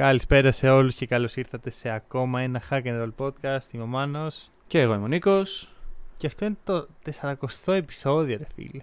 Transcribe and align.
Καλησπέρα 0.00 0.52
σε 0.52 0.68
όλους 0.70 0.94
και 0.94 1.06
καλώς 1.06 1.36
ήρθατε 1.36 1.70
σε 1.70 1.90
ακόμα 1.90 2.40
ένα 2.40 2.62
Hack 2.70 2.82
and 2.82 3.02
Roll 3.02 3.10
podcast. 3.26 3.60
Είμαι 3.70 3.82
ο 3.82 3.86
Μάνος 3.86 4.50
Και 4.66 4.80
εγώ 4.80 4.94
είμαι 4.94 5.04
ο 5.04 5.06
Νίκος. 5.06 5.68
και 6.16 6.26
αυτό 6.26 6.44
είναι 6.44 6.56
το 6.64 6.86
40ο 7.20 7.72
επεισόδιο 7.72 8.36
ρε 8.38 8.46
φίλε. 8.54 8.82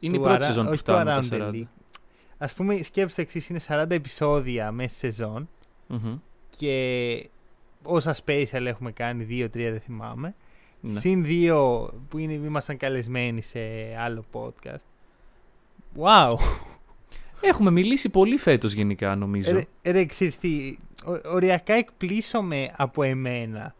Είναι 0.00 0.14
η 0.14 0.18
Του 0.18 0.22
πρώτη 0.24 0.34
αρα- 0.34 0.44
σεζόν 0.44 0.64
που 0.64 0.70
όχι 0.72 0.82
του 0.84 0.90
φτάνουμε 0.92 1.16
Around 1.16 1.28
τα 1.28 1.36
the 1.36 1.40
40. 1.40 1.54
League. 1.54 1.66
Ας 2.38 2.52
πούμε 2.54 2.82
σκέψτε 2.82 3.22
εξής 3.22 3.48
είναι 3.48 3.58
40 3.68 3.94
επεισόδια 3.94 4.72
μέσα 4.72 4.88
στη 4.88 4.98
σεζόν 4.98 5.48
Μμμ. 5.86 6.16
και 6.56 7.28
όσα 7.82 8.16
special 8.26 8.64
έχουμε 8.66 8.92
κάνει, 8.92 9.24
2-3 9.24 9.48
δεν 9.70 9.80
θυμάμαι. 9.80 10.34
Ναι. 10.80 11.00
Συν 11.00 11.24
δύο 11.24 11.90
που 12.08 12.18
είναι, 12.18 12.32
ήμασταν 12.32 12.76
καλεσμένοι 12.76 13.40
σε 13.42 13.60
άλλο 13.98 14.24
podcast. 14.32 14.80
Wow! 15.98 16.34
Έχουμε 17.44 17.70
μιλήσει 17.70 18.08
πολύ 18.08 18.36
φέτος 18.36 18.72
γενικά 18.72 19.14
νομίζω. 19.16 19.52
Ρε, 19.52 19.92
ρε 19.92 20.04
ξέρεις 20.04 20.38
τι, 20.38 20.76
ο- 21.04 21.30
οριακά 21.34 21.72
εκπλήσωμαι 21.74 22.72
από 22.76 23.02
εμένα 23.02 23.74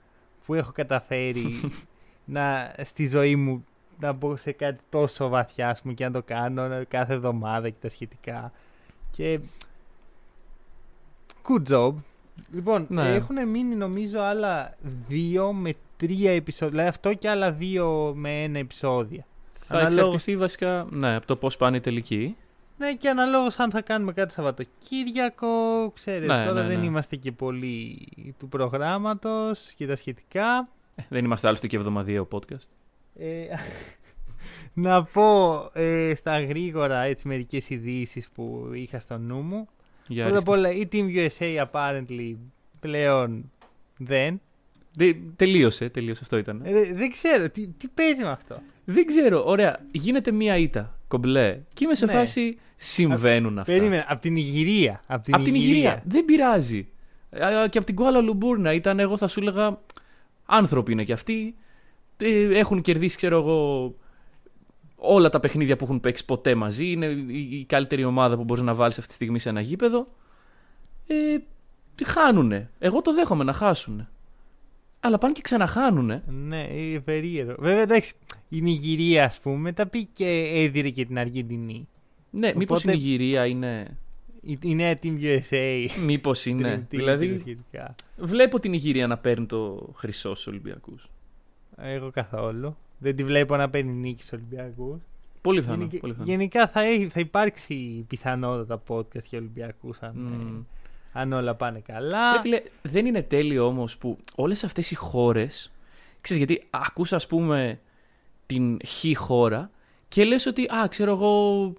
που 0.47 0.55
έχω 0.55 0.73
καταφέρει 0.73 1.61
να, 2.25 2.75
στη 2.85 3.09
ζωή 3.09 3.37
μου 3.37 3.65
να 4.01 4.13
μπω 4.13 4.37
σε 4.37 4.53
κάτι 4.53 4.81
τόσο 4.91 5.29
βαθιά 5.29 5.69
ας 5.69 5.81
πούμε, 5.81 5.95
και 5.95 6.05
να 6.05 6.11
το 6.11 6.23
κάνω 6.23 6.85
κάθε 6.89 7.13
εβδομάδα 7.15 7.69
και 7.69 7.77
τα 7.81 7.89
σχετικά. 7.89 8.53
Και 9.11 9.41
good 11.49 11.73
job. 11.73 11.93
Λοιπόν, 12.53 12.87
Ναι. 12.91 13.15
έχουν 13.15 13.49
μείνει 13.49 13.75
νομίζω 13.75 14.21
άλλα 14.21 14.75
δύο 15.09 15.53
με 15.53 15.73
τρία 15.97 16.33
επεισόδια. 16.33 16.69
Δηλαδή 16.71 16.89
αυτό 16.89 17.15
και 17.15 17.29
άλλα 17.29 17.53
δύο 17.53 18.13
με 18.17 18.43
ένα 18.43 18.59
επεισόδια. 18.59 19.27
θα 19.53 19.75
αναλόγως- 19.79 19.97
εξαρτηθεί 19.97 20.37
βασικά 20.37 20.87
ναι, 20.91 21.15
από 21.15 21.27
το 21.27 21.37
πώς 21.37 21.57
πάνε 21.57 21.77
οι 21.77 21.81
τελικοί. 21.81 22.37
Ναι, 22.83 22.95
και 22.95 23.09
αναλόγως 23.09 23.59
αν 23.59 23.71
θα 23.71 23.81
κάνουμε 23.83 24.13
κάτι 24.13 24.33
Σαββατοκύριακο, 24.33 25.91
ξέρετε, 25.95 26.27
Ναι, 26.37 26.47
τώρα 26.47 26.63
ναι, 26.63 26.69
δεν 26.69 26.79
ναι. 26.79 26.85
είμαστε 26.85 27.17
και 27.17 27.33
πολύ 27.33 28.09
του 28.39 28.49
προγράμματος 28.49 29.73
και 29.77 29.87
τα 29.87 29.97
σχετικά. 29.97 30.69
Ε, 30.97 31.03
Δεν 31.09 31.25
είμαστε 31.25 31.47
άλλωστε 31.47 31.67
και 31.67 31.77
εβδομαδιαίο 31.77 32.29
podcast. 32.33 32.69
Ε, 33.15 33.45
να 34.75 35.03
πω 35.05 35.55
ε, 35.73 36.15
στα 36.17 36.41
γρήγορα 36.45 37.03
έτσι 37.03 37.29
μερικές 37.29 37.71
ειδήσεις 37.71 38.29
που 38.35 38.71
είχα 38.75 39.01
στο 39.01 39.19
νου 39.19 39.41
μου. 39.41 39.69
Για 40.09 40.25
Πρώτα 40.25 40.39
απ' 40.39 40.49
ρίχτε. 40.49 40.59
όλα 40.61 40.71
η 40.73 40.89
Team 40.93 41.29
USA 41.29 41.67
apparently 41.71 42.35
πλέον 42.81 43.51
δεν. 43.99 44.41
Δε- 44.95 45.15
τελείωσε, 45.37 45.89
τελείωσε 45.89 46.21
αυτό 46.23 46.37
ήταν. 46.37 46.61
Ε, 46.65 46.93
δεν 46.95 47.11
ξέρω, 47.11 47.51
τι, 47.51 47.69
τι 47.69 47.89
παίζει 47.89 48.23
με 48.25 48.31
αυτό; 48.31 48.61
Δεν 48.85 49.07
ξέρω, 49.07 49.43
ωραία, 49.47 49.79
γίνεται 49.91 50.31
μία 50.31 50.57
ήττα, 50.57 50.99
κομπλέ. 51.13 51.61
Και 51.75 51.85
είμαι 51.85 51.95
σε 51.95 52.07
Ναι. 52.07 52.13
φάση 52.13 52.59
συμβαίνουν 52.77 53.59
αυτά. 53.59 53.73
Περίμενα, 53.73 54.05
από 54.09 54.21
την 54.21 54.37
Ιγυρία. 54.37 55.03
Από 55.07 55.23
την, 55.25 55.35
Απ' 55.35 55.43
την 55.43 55.55
Ιγυρία. 55.55 56.03
Δεν 56.07 56.25
πειράζει. 56.25 56.89
Α, 57.45 57.69
Και 57.69 57.79
από 57.79 57.87
την 57.87 57.95
Κουάλα 57.95 58.21
Λουμπούρνα 58.21 58.73
ήταν, 58.73 58.99
εγώ 58.99 59.17
θα 59.17 59.29
σου 59.29 59.41
έλεγα, 59.41 59.81
άνθρωποι 60.47 60.93
είναι 60.93 61.05
κι 61.05 61.13
αυτοί. 61.13 61.55
Ε, 62.17 62.59
Έχουν 62.59 62.81
κερδίσει, 62.81 63.17
ξέρω 63.17 63.37
εγώ, 63.37 63.95
όλα 64.97 65.29
τα 65.29 65.41
παιχνίδια 65.41 65.77
που 65.77 65.85
έχουν 65.85 66.01
παίξει 66.01 66.25
ποτέ 66.25 66.55
μαζί. 66.55 66.91
Είναι 66.91 67.07
η 67.07 67.49
η 67.51 67.65
καλύτερη 67.65 68.05
ομάδα 68.05 68.37
που 68.37 68.45
μπορείς 68.45 68.63
να 68.63 68.75
βάλεις 68.75 68.97
αυτή 68.99 69.09
τη 69.09 69.15
στιγμή 69.15 69.39
σε 69.39 69.49
ένα 69.49 69.61
γήπεδο. 69.61 70.07
Ε, 71.07 71.15
τι 71.95 72.05
χάνουνε. 72.05 72.71
Εγώ 72.79 73.03
το 73.03 73.15
δέχομαι 73.15 73.45
να 73.45 73.53
χάσουνε. 73.53 74.09
Αλλά 75.05 75.19
πάνε 75.19 75.33
και 75.33 75.41
ξαναχάνουνε. 75.43 76.23
Ναι, 76.27 76.63
ε, 76.63 76.99
περίεργο. 76.99 77.55
Βέβαια, 77.59 77.81
εντάξει, 77.83 78.13
η 78.49 78.61
Νιγηρία, 78.61 79.25
ας 79.25 79.41
πούμε, 79.41 79.73
τα 79.73 79.87
πήγε 79.87 80.07
και 80.13 80.53
έδιρε 80.55 80.91
και 80.91 81.05
την 81.05 81.19
Αργεντινή. 81.19 81.89
Ναι, 82.31 82.53
μήπως 82.57 82.83
η 82.85 82.87
Οπότε- 82.89 83.03
Νιγηρία 83.03 83.47
είναι. 83.47 83.97
Η, 84.41 84.59
η 84.63 84.75
νέα 84.75 84.99
Team 85.03 85.19
USA. 85.21 85.87
Μήπως 86.05 86.47
είναι. 86.47 86.75
Dream 86.75 86.79
Team 86.79 86.87
και 86.89 86.97
τα 86.97 87.17
δηλαδή, 87.17 87.39
σχετικά. 87.39 87.95
βλέπω 88.19 88.61
την 88.61 88.71
Νιγηρία 88.71 89.07
να 89.07 89.19
παίρνει 89.19 89.47
το 89.47 89.91
χρυσό 89.97 90.35
στους 90.35 90.47
Ολυμπιακούς. 90.47 91.09
Εγώ 91.77 92.11
καθόλου. 92.11 92.77
Δεν 92.99 93.17
τη 93.17 93.25
βλέπω 93.25 93.57
να 93.57 93.71
παίρνει 93.71 93.93
νίκη 93.93 94.23
στους 94.23 94.33
Ολυμπιακούς. 94.33 95.01
Πολύ 95.41 95.61
πιθανό. 95.61 95.87
πολύ 95.87 96.13
πιθανό. 96.13 96.25
γενικά 96.25 96.69
θα, 96.69 96.81
έχει, 96.83 97.09
θα 97.09 97.21
υπάρξει 97.21 98.05
πιθανότατα 98.09 98.83
podcast 98.89 99.25
για 99.29 99.39
Ολυμπιακούς 99.39 99.99
αν, 100.01 100.13
Μμμ. 100.17 100.63
Ε, 101.15 101.21
αν 101.21 101.33
όλα 101.33 101.55
πάνε 101.55 101.81
καλά. 101.81 102.33
Ρε 102.33 102.41
φίλε, 102.41 102.63
δεν 102.83 103.07
είναι 103.07 103.23
τέλειο 103.23 103.67
όμως 103.67 103.97
που 103.97 104.19
όλες 104.35 104.65
αυτές 104.65 104.91
οι 104.91 104.95
χώρες. 104.95 105.73
Ξέρεις, 106.21 106.45
γιατί 106.45 106.67
ακούς 106.71 107.13
ας 107.13 107.27
πούμε 107.27 107.81
την 108.47 108.79
χ 108.87 109.05
χώρα 109.15 109.71
και 110.09 110.25
λες 110.25 110.47
ότι, 110.47 110.63
α, 110.63 110.89
ξέρω 110.89 111.13
εγώ, 111.13 111.73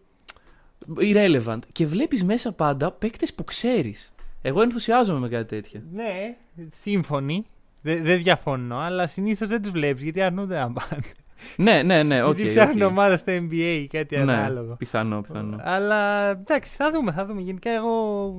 irrelevant. 0.97 1.59
Και 1.71 1.85
βλέπεις 1.85 2.23
μέσα 2.23 2.51
πάντα 2.51 2.91
παίκτες 2.91 3.33
που 3.33 3.43
ξέρεις. 3.43 4.15
Εγώ 4.41 4.61
ενθουσιάζομαι 4.61 5.19
με 5.19 5.29
κάτι 5.29 5.45
τέτοια. 5.45 5.83
Ναι, 5.93 6.35
σύμφωνοι. 6.81 7.45
Δεν 7.81 8.03
δεν 8.03 8.17
διαφωνώ, 8.17 8.77
αλλά 8.77 9.07
συνήθως 9.07 9.47
δεν 9.47 9.61
τους 9.61 9.71
βλέπεις 9.71 10.03
γιατί 10.03 10.21
αρνούνται 10.21 10.59
να 10.59 10.71
πάνε. 10.71 11.03
Ναι, 11.57 11.81
ναι, 11.83 12.03
ναι, 12.03 12.23
οκ. 12.23 12.35
γιατί 12.37 12.49
ψάχνουν 12.55 12.81
οκ. 12.81 12.89
ομάδα 12.89 13.17
στο 13.17 13.31
NBA 13.31 13.79
ή 13.81 13.87
κάτι 13.87 14.15
Ναι, 14.15 14.21
ανάλογο. 14.21 14.75
πιθανό, 14.75 15.21
πιθανό. 15.21 15.57
Αλλά 15.61 16.29
εντάξει, 16.29 16.75
θα 16.75 16.91
δούμε, 16.91 17.11
θα 17.11 17.25
δούμε. 17.25 17.41
Γενικά, 17.41 17.69
εγώ 17.71 17.89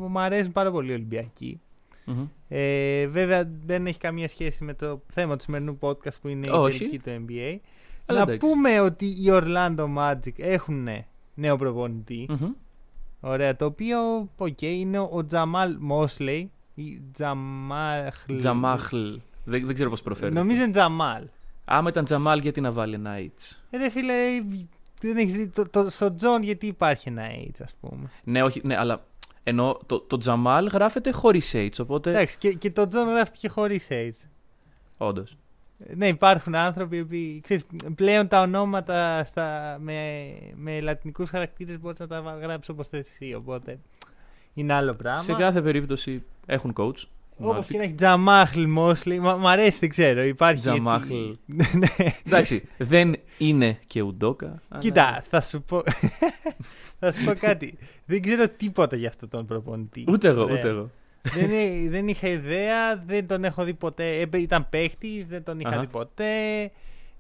μου 0.08 0.18
αρέσουν 0.20 0.52
πάρα 0.52 0.70
πολύ 0.70 0.90
οι 0.90 0.94
Ολυμπιακοί. 0.94 1.60
Μμμ. 2.06 2.24
Ε, 2.48 3.06
βέβαια, 3.06 3.50
δεν 3.64 3.86
έχει 3.86 3.98
καμία 3.98 4.28
σχέση 4.28 4.64
με 4.64 4.74
το 4.74 5.02
θέμα 5.12 5.36
του 5.36 5.42
σημερινού 5.42 5.78
podcast 5.80 6.20
που 6.20 6.28
είναι 6.28 6.50
Όχι. 6.50 6.84
η 6.84 6.86
τελική 6.86 6.98
του 6.98 7.24
NBA. 7.28 7.58
Αλλά 8.06 8.18
να 8.18 8.32
εντάξει. 8.32 8.46
πούμε 8.46 8.80
ότι 8.80 9.04
οι 9.06 9.24
Orlando 9.26 9.86
Magic 9.98 10.32
έχουν 10.36 10.88
νέο 11.34 11.56
προπονητή. 11.56 12.26
Μμμ. 12.28 12.50
Ωραία, 13.20 13.56
το 13.56 13.64
οποίο 13.64 13.98
οκ, 14.36 14.62
είναι 14.62 14.98
ο 14.98 15.24
Τζαμάλ 15.26 15.76
Μόσλεϊ. 15.80 16.50
Ή 16.74 17.00
Τζαμάχλ. 17.12 18.36
Τζαμάχλ. 18.36 18.96
Δεν, 19.44 19.66
δεν 19.66 19.74
ξέρω 19.74 19.90
πώς 19.90 20.02
προφέρεται. 20.02 20.38
Νομίζω 20.38 20.62
είναι 20.62 20.72
Τζαμάλ. 20.72 21.24
Άμα 21.64 21.88
ήταν 21.88 22.04
Τζαμάλ, 22.04 22.38
γιατί 22.38 22.60
να 22.60 22.72
βάλει 22.72 22.94
ένα 22.94 23.16
H; 23.18 23.56
Ε, 23.70 23.76
ρε 23.76 23.90
φίλε, 23.90 24.14
δεν 25.00 25.16
έχεις 25.16 25.32
δει. 25.32 25.48
Το, 25.48 25.68
το, 25.68 25.90
στο 25.90 26.14
Τζον 26.14 26.42
γιατί 26.42 26.66
υπάρχει 26.66 27.08
ένα 27.08 27.22
H, 27.46 27.62
ας 27.62 27.74
πούμε. 27.80 28.10
Ναι, 28.24 28.42
όχι, 28.42 28.60
ναι, 28.64 28.76
αλλά 28.78 29.04
ενώ 29.42 29.78
το, 29.86 30.00
το 30.00 30.16
Τζαμάλ 30.16 30.66
γράφεται 30.66 31.10
χωρίς 31.12 31.52
H, 31.56 31.68
οπότε. 31.80 32.10
Εντάξει, 32.10 32.38
και, 32.38 32.52
και 32.52 32.70
το 32.70 32.88
Τζον 32.88 33.08
γράφτηκε 33.08 33.48
χωρίς 33.48 33.86
H. 33.90 34.10
Όντως. 34.96 35.36
Ναι, 35.94 36.08
υπάρχουν 36.08 36.54
άνθρωποι 36.54 37.04
που 37.04 37.40
ξέρεις, 37.42 37.66
πλέον 37.94 38.28
τα 38.28 38.40
ονόματα 38.40 39.24
στα, 39.24 39.76
με, 39.80 40.30
με 40.54 40.80
λατινικούς 40.80 41.30
χαρακτήρες 41.30 41.80
μπορείς 41.80 41.98
να 41.98 42.06
τα 42.06 42.20
γράψεις 42.20 42.68
όπως 42.68 42.88
θες 42.88 43.08
εσύ, 43.08 43.34
οπότε 43.34 43.78
είναι 44.54 44.72
άλλο 44.72 44.94
πράγμα. 44.94 45.20
Σε 45.20 45.32
κάθε 45.34 45.62
περίπτωση 45.62 46.24
έχουν 46.46 46.72
coach. 46.76 47.04
Όπως 47.38 47.66
Magic. 47.66 47.70
και 47.70 47.76
να 47.76 47.82
έχει 47.82 47.94
Τζαμάχλ 47.94 48.64
Μόσλι, 48.64 49.20
μα, 49.20 49.36
μ' 49.36 49.46
αρέσει, 49.46 49.78
δεν 49.80 49.88
ξέρω, 49.88 50.22
υπάρχει 50.22 50.60
Τζαμάχλ. 50.60 51.12
έτσι. 51.12 51.38
ναι. 51.78 51.86
Εντάξει, 52.26 52.68
δεν 52.78 53.16
είναι 53.38 53.78
και 53.86 54.02
Ουντόκα. 54.02 54.62
αλλά- 54.68 54.80
Κοίτα, 54.82 55.24
θα 55.30 55.40
σου 55.40 55.62
πω, 55.62 55.82
θα 57.00 57.12
σου 57.12 57.24
πω 57.24 57.32
κάτι. 57.34 57.78
δεν 58.04 58.22
ξέρω 58.22 58.48
τίποτα 58.48 58.96
για 58.96 59.08
αυτόν 59.08 59.28
τον 59.28 59.46
προπονητή. 59.46 60.04
Ούτε 60.08 60.28
εγώ, 60.28 60.42
Ωραία. 60.42 60.56
ούτε 60.58 60.68
εγώ. 60.68 60.90
δεν, 61.22 61.50
εί- 61.50 61.88
δεν 61.88 62.08
είχα 62.08 62.28
ιδέα, 62.28 62.96
δεν 63.06 63.26
τον 63.26 63.44
έχω 63.44 63.64
δει 63.64 63.74
ποτέ. 63.74 64.20
Ε, 64.20 64.28
ήταν 64.38 64.66
παίχτης, 64.70 65.26
δεν 65.26 65.42
τον 65.44 65.60
είχα 65.60 65.68
Αχα. 65.68 65.80
δει 65.80 65.86
ποτέ. 65.86 66.70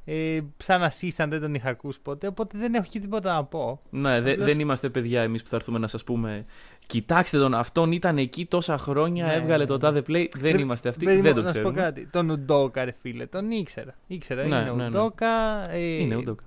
Ε, 0.06 0.40
σαν 0.56 0.82
assistant 0.82 1.26
δεν 1.28 1.40
τον 1.40 1.54
είχα 1.54 1.68
ακούσει 1.68 2.00
ποτέ, 2.02 2.26
οπότε 2.26 2.58
δεν 2.58 2.74
έχω 2.74 2.84
και 2.88 3.00
τίποτα 3.00 3.34
να 3.34 3.44
πω. 3.44 3.80
Ναι, 3.90 4.20
δε- 4.20 4.32
Απλώς- 4.32 4.48
δεν 4.48 4.60
είμαστε 4.60 4.88
παιδιά 4.90 5.22
εμείς 5.22 5.42
που 5.42 5.48
θα 5.48 5.56
έρθουμε 5.56 5.78
να 5.78 5.86
σας 5.86 6.04
πούμε. 6.04 6.44
Κοιτάξτε 6.86 7.38
τον, 7.38 7.54
αυτόν 7.54 7.92
ήταν 7.92 8.18
εκεί 8.18 8.46
τόσα 8.46 8.78
χρόνια, 8.78 9.26
Ναι, 9.26 9.32
έβγαλε 9.34 9.56
ναι, 9.62 9.66
το 9.68 9.72
ναι. 9.74 9.78
τάδε 9.80 10.00
play. 10.00 10.26
Δεν 10.38 10.52
Ρε, 10.56 10.60
είμαστε 10.60 10.88
αυτοί, 10.88 11.04
παιδί 11.04 11.16
μου, 11.16 11.22
δεν 11.22 11.34
το 11.34 11.42
να 11.42 11.48
σου 11.48 11.54
πω 11.54 11.60
ξέρουμε. 11.60 11.80
κάτι. 11.80 12.06
Τον 12.06 12.30
Ουντόκα, 12.30 12.84
ρε 12.84 12.92
φίλε, 13.00 13.26
τον 13.26 13.50
ήξερα. 13.50 13.94
Ήξερα, 14.06 14.46
Ναι, 14.46 14.56
είναι 14.56 14.64
ναι, 14.64 14.72
ναι. 14.72 14.86
Ουντόκα. 14.86 15.70
Ε, 15.70 15.78
Είναι 15.78 16.16
ουντόκα. 16.16 16.42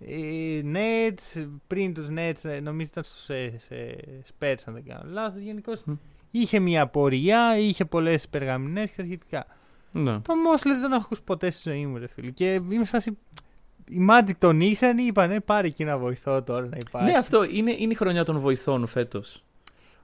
ε, 0.00 0.62
Nets, 0.74 1.46
πριν 1.66 1.94
τους 1.94 2.06
Nets, 2.16 2.50
ε, 2.50 2.60
νομίζω 2.60 2.88
ήταν 2.90 3.04
στους 3.04 3.28
ε, 3.28 3.52
σε 3.58 3.96
Spurs, 4.28 4.56
αν 4.64 4.74
δεν 4.74 4.84
κάνω 4.84 5.10
λάθος. 5.12 5.40
Γενικώς 5.42 5.82
Μμ. 5.84 5.92
είχε 6.30 6.58
μια 6.58 6.86
πορεία, 6.86 7.58
είχε 7.58 7.84
πολλές 7.84 8.28
περγαμηνές 8.28 8.90
και 8.90 8.96
τα 8.96 9.02
σχετικά. 9.04 9.46
Ναι. 9.92 10.18
Το 10.20 10.34
Μόσλε 10.36 10.72
δεν 10.72 10.82
τον 10.82 10.92
έχω 10.92 11.02
ακούσει 11.04 11.22
ποτέ 11.22 11.50
στη 11.50 11.70
ζωή 11.70 11.86
μου, 11.86 11.98
ρε 11.98 12.06
φίλε. 12.06 12.30
Και 12.30 12.52
είμαι 12.54 12.84
σε 12.84 12.90
φάση. 12.90 13.18
Οι 13.90 14.06
Magic 14.10 14.30
τον 14.38 14.60
ήξεραν 14.60 14.98
ή 14.98 15.04
είπαν, 15.06 15.30
«Ε, 15.30 15.40
πάρε 15.40 15.66
εκεί 15.66 15.84
να 15.84 15.98
βοηθώ 15.98 16.42
τώρα 16.42 16.66
να 16.66 16.76
υπάρχει. 16.86 17.10
Ναι, 17.10 17.18
αυτό 17.18 17.44
είναι, 17.44 17.74
είναι 17.78 17.92
η 17.92 17.94
χρονιά 17.96 18.24
των 18.24 18.38
βοηθών 18.38 18.86
φέτος. 18.86 19.42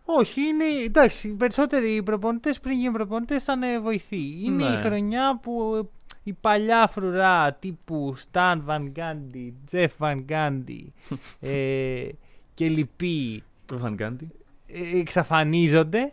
Όχι, 0.04 0.40
είναι. 0.40 0.64
Εντάξει, 0.84 1.28
οι 1.28 1.32
περισσότεροι 1.32 2.02
προπονητές 2.02 2.60
πριν 2.60 2.78
γίνουν 2.78 2.92
προπονητές 2.92 3.42
ήταν 3.42 3.62
ε, 3.62 3.80
βοηθοί. 3.80 4.38
Είναι 4.44 4.68
Ναι. 4.68 4.74
η 4.74 4.82
χρονιά 4.82 5.38
που 5.42 5.74
ε, 5.82 5.88
η 6.22 6.32
παλιά 6.32 6.86
φρουρά 6.86 7.52
τύπου 7.52 8.14
Σταν 8.16 8.62
Βαν 8.64 8.88
Γκάντι, 8.90 9.54
Τζεφ 9.66 9.92
Βαν 9.98 10.20
Γκάντι 10.20 10.92
ε, 11.40 12.08
και 12.54 12.68
λοιποί 12.68 13.42
Το 13.66 13.80
Van 13.84 14.00
Gundy. 14.02 14.26
ε, 14.66 14.98
εξαφανίζονται. 14.98 16.12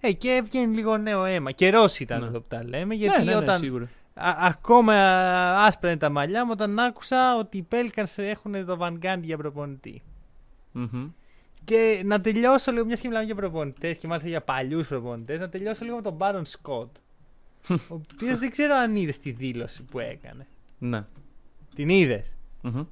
Ε, 0.00 0.12
και 0.12 0.30
έβγαινε 0.30 0.74
λίγο 0.74 0.96
νέο 0.96 1.24
αίμα. 1.24 1.50
Καιρός 1.50 2.00
ήταν 2.00 2.20
Ναι. 2.20 2.26
εδώ 2.26 2.40
που 2.40 2.46
τα 2.48 2.64
λέμε. 2.64 2.94
Γιατί 2.94 3.18
ναι, 3.18 3.24
ναι, 3.24 3.30
ναι, 3.30 3.36
όταν 3.36 3.58
σίγουρα. 3.58 3.84
Α- 4.14 4.36
ακόμα 4.40 4.94
άσπρα 5.64 5.90
είναι 5.90 5.98
τα 5.98 6.08
μαλλιά 6.10 6.44
μου 6.44 6.50
όταν 6.54 6.78
άκουσα 6.78 7.36
ότι 7.38 7.56
οι 7.58 7.66
Pelicans 7.70 8.12
έχουν 8.16 8.66
το 8.66 8.78
Van 8.80 8.98
Gundy 9.02 9.20
για 9.22 9.36
προπονητή. 9.36 10.02
Μμμ. 10.72 11.08
Και 11.64 12.02
να 12.04 12.20
τελειώσω 12.20 12.72
λίγο, 12.72 12.84
μιας 12.84 13.00
και 13.00 13.08
μιλάμε 13.08 13.26
για 13.26 13.34
προπονητές 13.34 13.98
και 13.98 14.06
μάλιστα 14.06 14.28
για 14.28 14.42
παλιούς 14.42 14.86
προπονητές, 14.88 15.38
να 15.38 15.48
τελειώσω 15.48 15.84
λίγο 15.84 15.96
με 15.96 16.02
τον 16.02 16.16
Baron 16.18 16.42
Scott. 16.42 16.88
ο 17.68 17.94
οποίος 18.14 18.38
δεν 18.38 18.50
ξέρω 18.50 18.74
αν 18.74 18.96
είδες 18.96 19.18
τη 19.18 19.30
δήλωση 19.30 19.82
που 19.82 19.98
έκανε. 19.98 20.46
Ναι. 20.78 21.04
Την 21.74 21.88
είδες; 21.88 22.36
Μμμ. 22.62 22.82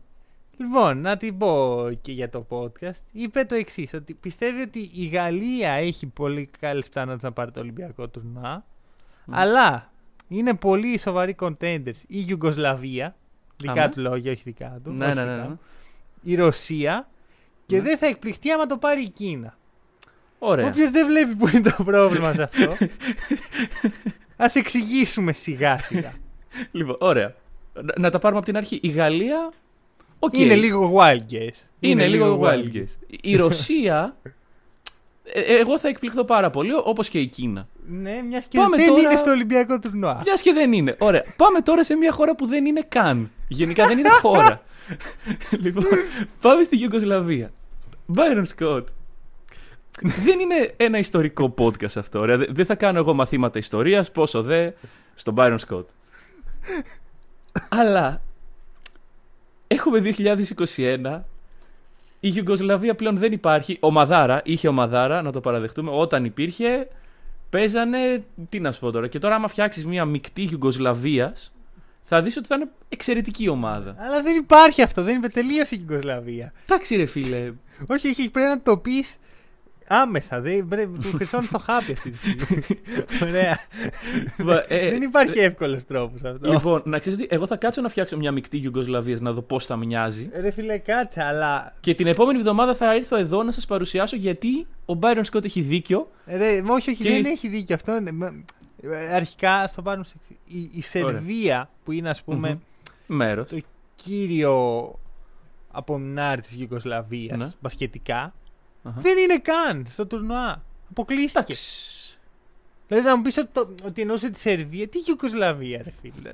Λοιπόν, 0.61 1.01
να 1.01 1.17
την 1.17 1.39
πω 1.39 1.85
και 2.01 2.13
για 2.13 2.31
το 2.31 2.47
podcast. 2.49 3.01
Είπε 3.13 3.45
το 3.45 3.55
εξής: 3.55 3.95
Ότι 3.95 4.15
πιστεύει 4.15 4.61
ότι 4.61 4.91
η 4.95 5.07
Γαλλία 5.07 5.73
έχει 5.73 6.07
πολύ 6.07 6.51
καλέ 6.61 6.81
πιθανότητε 6.81 7.27
να 7.27 7.33
πάρει 7.33 7.51
το 7.51 7.61
Ολυμπιακό 7.61 8.09
τουρνουά. 8.09 8.65
Αλλά 9.31 9.91
είναι 10.29 10.55
πολύ 10.55 10.99
σοβαροί 10.99 11.37
contenders 11.41 12.01
η 12.07 12.25
Ιουγκοσλαβία. 12.29 13.17
Δικά 13.57 13.73
Αμέ. 13.73 13.89
του 13.89 14.01
λόγια, 14.01 14.33
όχι 14.33 14.43
δικά 14.45 14.81
του. 14.85 14.91
Ναι, 14.91 15.05
όχι 15.07 15.15
ναι, 15.15 15.21
δικά 15.21 15.35
ναι, 15.35 15.43
ναι. 15.43 15.49
μου. 15.49 15.61
Η 16.23 16.35
Ρωσία. 16.35 17.09
Και 17.67 17.77
Ναι. 17.77 17.83
δεν 17.83 17.99
θα 17.99 18.07
εκπληκτεί 18.07 18.51
άμα 18.51 18.67
το 18.67 18.77
πάρει 18.77 19.03
η 19.03 19.09
Κίνα. 19.09 19.57
Ωραία. 20.39 20.67
Όποιος 20.67 20.91
δεν 20.91 21.07
βλέπει 21.07 21.35
που 21.35 21.49
είναι 21.49 21.71
το 21.77 21.85
πρόβλημα 21.85 22.33
σε 22.33 22.43
αυτό. 22.43 22.71
Ας 24.37 24.47
εξηγήσουμε 24.55 25.33
σιγά 25.33 25.79
σιγά. 25.79 26.13
Λοιπόν, 26.71 26.97
ωραία. 26.99 27.35
Να, 27.73 27.93
να 27.99 28.11
τα 28.11 28.19
πάρουμε 28.19 28.39
από 28.39 28.49
την 28.49 28.57
αρχή. 28.57 28.79
Η 28.83 28.89
Γαλλία. 28.89 29.53
Οκ. 30.19 30.39
Είναι 30.39 30.55
λίγο 30.55 30.93
wild 31.01 31.33
guess. 31.33 31.55
Είναι, 31.81 32.07
λίγο 32.07 32.41
wild 32.43 32.75
guess. 32.77 32.87
Η 33.21 33.37
Ρωσία. 33.37 34.17
ε, 35.33 35.41
εγώ 35.41 35.79
θα 35.79 35.89
εκπληχθώ 35.89 36.25
πάρα 36.25 36.51
πολύ, 36.51 36.71
όπως 36.85 37.09
και 37.09 37.19
η 37.19 37.27
Κίνα. 37.27 37.69
Ναι, 37.89 38.23
μιας 38.29 38.45
και 38.49 38.59
Πάμε 38.59 38.77
δεν 38.77 38.87
τώρα- 38.89 39.01
είναι 39.01 39.17
στο 39.17 39.31
Ολυμπιακό 39.31 39.79
τουρνουά. 39.79 40.21
Μιας 40.25 40.43
και 40.43 40.53
δεν 40.53 40.73
είναι. 40.73 40.95
Ωραία. 40.99 41.25
Πάμε 41.37 41.61
τώρα 41.61 41.85
σε 41.85 41.95
μια 41.95 42.13
χώρα 42.13 42.35
που 42.35 42.47
δεν 42.47 42.67
είναι 42.67 42.85
καν. 42.89 43.31
Γενικά 43.49 43.87
δεν 43.87 43.99
είναι 43.99 44.09
χώρα. 44.09 44.63
λοιπόν, 45.63 45.85
πάμε 46.41 46.63
στη 46.63 46.77
Γιουγκοσλαβία. 46.77 47.51
Byron 48.17 48.45
Scott. 48.59 48.85
δεν 50.03 50.39
είναι 50.41 50.75
ένα 50.77 50.99
ιστορικό 50.99 51.55
podcast 51.59 51.97
αυτό. 51.97 52.19
Ωραία. 52.21 52.37
Δεν- 52.37 52.49
Δεν 52.55 52.67
θα 52.67 52.75
κάνω 52.75 52.99
εγώ 52.99 53.15
μαθήματα 53.15 53.59
ιστορίας, 53.59 54.11
πόσο 54.13 54.43
δε, 54.43 54.71
στον 55.15 55.35
Byron 55.39 55.59
Scott. 55.69 55.85
Αλλά 57.69 58.21
έχουμε 59.69 60.15
2021. 60.77 61.21
Η 62.21 62.29
Γιουγκοσλαβία 62.29 62.95
πλέον 62.95 63.19
δεν 63.19 63.33
υπάρχει. 63.33 63.77
Ο 63.81 63.91
Μαδάρα, 63.91 64.41
είχε 64.45 64.69
ο 64.69 64.73
Μαδάρα, 64.73 65.23
να 65.23 65.33
το 65.33 65.41
παραδεχτούμε. 65.41 65.91
Όταν 65.95 66.25
υπήρχε, 66.25 66.89
παίζανε. 67.51 68.25
Τι 68.49 68.61
να 68.61 68.73
σου 68.73 68.81
πω 68.81 68.91
τώρα. 68.91 69.09
Και 69.09 69.19
τώρα, 69.19 69.35
άμα 69.35 69.49
φτιάξεις 69.49 69.87
μια 69.87 70.05
μεικτή 70.05 70.43
Γιουγκοσλαβία, 70.43 71.35
θα 72.05 72.23
δεις 72.23 72.37
ότι 72.37 72.47
θα 72.47 72.55
είναι 72.55 72.69
εξαιρετική 72.89 73.49
ομάδα. 73.49 73.95
Αλλά 73.99 74.23
δεν 74.23 74.37
υπάρχει 74.37 74.83
αυτό, 74.83 75.03
δεν 75.03 75.15
είναι 75.15 75.29
τελείωσε 75.29 75.75
η 75.75 75.79
Γιουγκοσλαβία. 75.79 76.53
Εντάξει, 76.65 76.97
ρε 76.97 77.07
φίλε. 77.07 77.53
Όχι, 77.87 78.09
όχι, 78.09 78.31
πρέπει 78.31 78.49
να 78.49 78.61
το 78.63 78.77
πεις 78.77 79.17
άμεσα. 79.89 80.41
Δεν, 80.41 80.69
πρέπει, 80.69 80.99
του 80.99 81.17
χρυσώνει 81.17 81.47
το 81.47 81.59
χάπι 81.59 81.93
αυτή 81.93 82.11
τη 82.11 82.17
στιγμή. 82.17 82.63
Ωραία. 83.23 83.59
Μα, 84.39 84.65
ε, 84.69 84.91
δεν 84.91 85.03
υπάρχει 85.03 85.39
εύκολος 85.39 85.85
τρόπος 85.85 86.25
αυτό. 86.25 86.53
Λοιπόν, 86.53 86.83
να 86.85 86.99
ξέρεις 86.99 87.19
ότι 87.19 87.29
εγώ 87.35 87.47
θα 87.47 87.57
κάτσω 87.57 87.81
να 87.81 87.89
φτιάξω 87.89 88.17
μια 88.17 88.33
μεικτή 88.33 88.57
Γιουγκοσλαβία 88.57 89.17
να 89.21 89.33
δω 89.33 89.43
πώς 89.43 89.65
θα 89.67 89.77
μοιάζει. 89.77 90.31
Ρε 90.41 90.51
φίλε, 90.51 90.79
κάτσε, 90.79 91.23
αλλά. 91.23 91.75
Και 91.81 91.95
την 91.95 92.07
επόμενη 92.07 92.39
εβδομάδα 92.39 92.75
θα 92.75 92.95
έρθω 92.95 93.17
εδώ 93.17 93.43
να 93.43 93.53
σας 93.53 93.67
παρουσιάσω 93.67 94.17
γιατί 94.17 94.67
ο 94.85 94.95
Μπάιρον 94.95 95.25
Σκότ 95.25 95.45
έχει 95.45 95.61
δίκιο. 95.61 96.11
Ρε, 96.27 96.63
μα 96.63 96.75
όχι, 96.75 96.91
όχι, 96.91 97.03
Και- 97.03 97.11
δεν 97.11 97.25
έχει 97.25 97.49
δίκιο 97.49 97.75
αυτό. 97.75 97.97
είναι- 97.97 98.13
μα- 98.13 98.43
ε, 98.83 99.15
Αρχικά, 99.15 99.67
στο 99.67 99.83
πάρουμε 99.83 100.05
σε 100.05 100.13
εξή. 100.17 100.39
Η, 100.45 100.71
η 100.73 100.81
Σερβία, 100.83 101.71
που 101.85 101.93
είναι 101.93 102.11
ας 102.11 102.23
πούμε 102.23 102.49
Μμμ. 102.49 103.17
Μέρος. 103.17 103.49
το 103.49 103.59
κύριο 103.95 104.95
απομεινάρι 105.71 106.41
της 106.41 106.53
Γιουγκοσλαβία, 106.53 107.37
Ναι. 107.37 107.49
μπασκετικά, 107.61 108.35
Αχα. 108.89 109.01
δεν 109.01 109.19
είναι 109.19 109.39
καν 109.39 109.87
στο 109.89 110.07
τουρνουά. 110.07 110.63
Αποκλείστηκε. 110.91 111.55
Δηλαδή 112.89 113.07
θα 113.07 113.17
μου 113.17 113.23
πεις 113.23 113.37
ότι, 113.37 113.49
το- 113.53 113.75
ότι 113.85 114.01
εννοούσε 114.01 114.31
τη 114.31 114.39
Σερβία. 114.41 114.89
Τι 114.89 114.99
Γιουγκοσλαβία, 114.99 115.81
ρε 115.85 115.93
φίλε. 116.03 116.31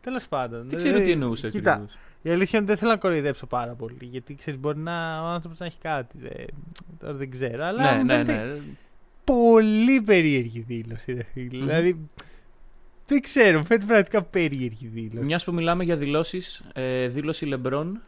Τέλος 0.00 0.26
πάντων. 0.28 0.68
Δεν 0.68 0.76
ξέρω 0.76 0.92
Δηλαδή, 0.92 1.04
τι 1.04 1.12
εννοούσε 1.12 1.50
Κοίτα, 1.50 1.72
ακριβώς. 1.72 1.96
η 2.22 2.30
αλήθεια 2.30 2.58
είναι 2.58 2.58
ότι 2.58 2.66
δεν 2.66 2.76
θέλω 2.76 2.90
να 2.90 2.96
κοροϊδέψω 2.96 3.46
πάρα 3.46 3.72
πολύ. 3.72 3.96
Γιατί 4.00 4.34
ξέρεις, 4.34 4.60
μπορεί 4.60 4.78
να, 4.78 5.22
ο 5.22 5.26
άνθρωπος 5.26 5.58
να 5.58 5.66
έχει 5.66 5.78
κάτι. 5.82 6.18
Δεν, 6.18 6.46
τώρα 6.98 7.12
δεν 7.12 7.30
ξέρω. 7.30 7.64
Αλλά 7.64 7.92
Ναι, 7.92 7.98
μου 7.98 8.04
ναι, 8.04 8.12
φαίνεται 8.24 8.44
ναι. 8.44 8.60
πολύ 9.24 10.00
περίεργη 10.02 10.60
δήλωση, 10.60 11.12
ρε 11.12 11.22
φίλε. 11.22 11.56
Μμμ. 11.58 11.66
Δηλαδή. 11.66 12.06
Δεν 13.06 13.20
ξέρω, 13.20 13.58
μου 13.58 13.64
φαίνεται 13.64 13.86
πραγματικά 13.86 14.22
περίεργη 14.22 14.86
δήλωση. 14.86 15.26
Μιας 15.26 15.44
που 15.44 15.52
μιλάμε 15.52 15.84
για 15.84 15.96
δηλώσεις, 15.96 16.62
ε, 16.72 17.08
δήλωση 17.08 17.46
Λεμπρόν. 17.46 18.00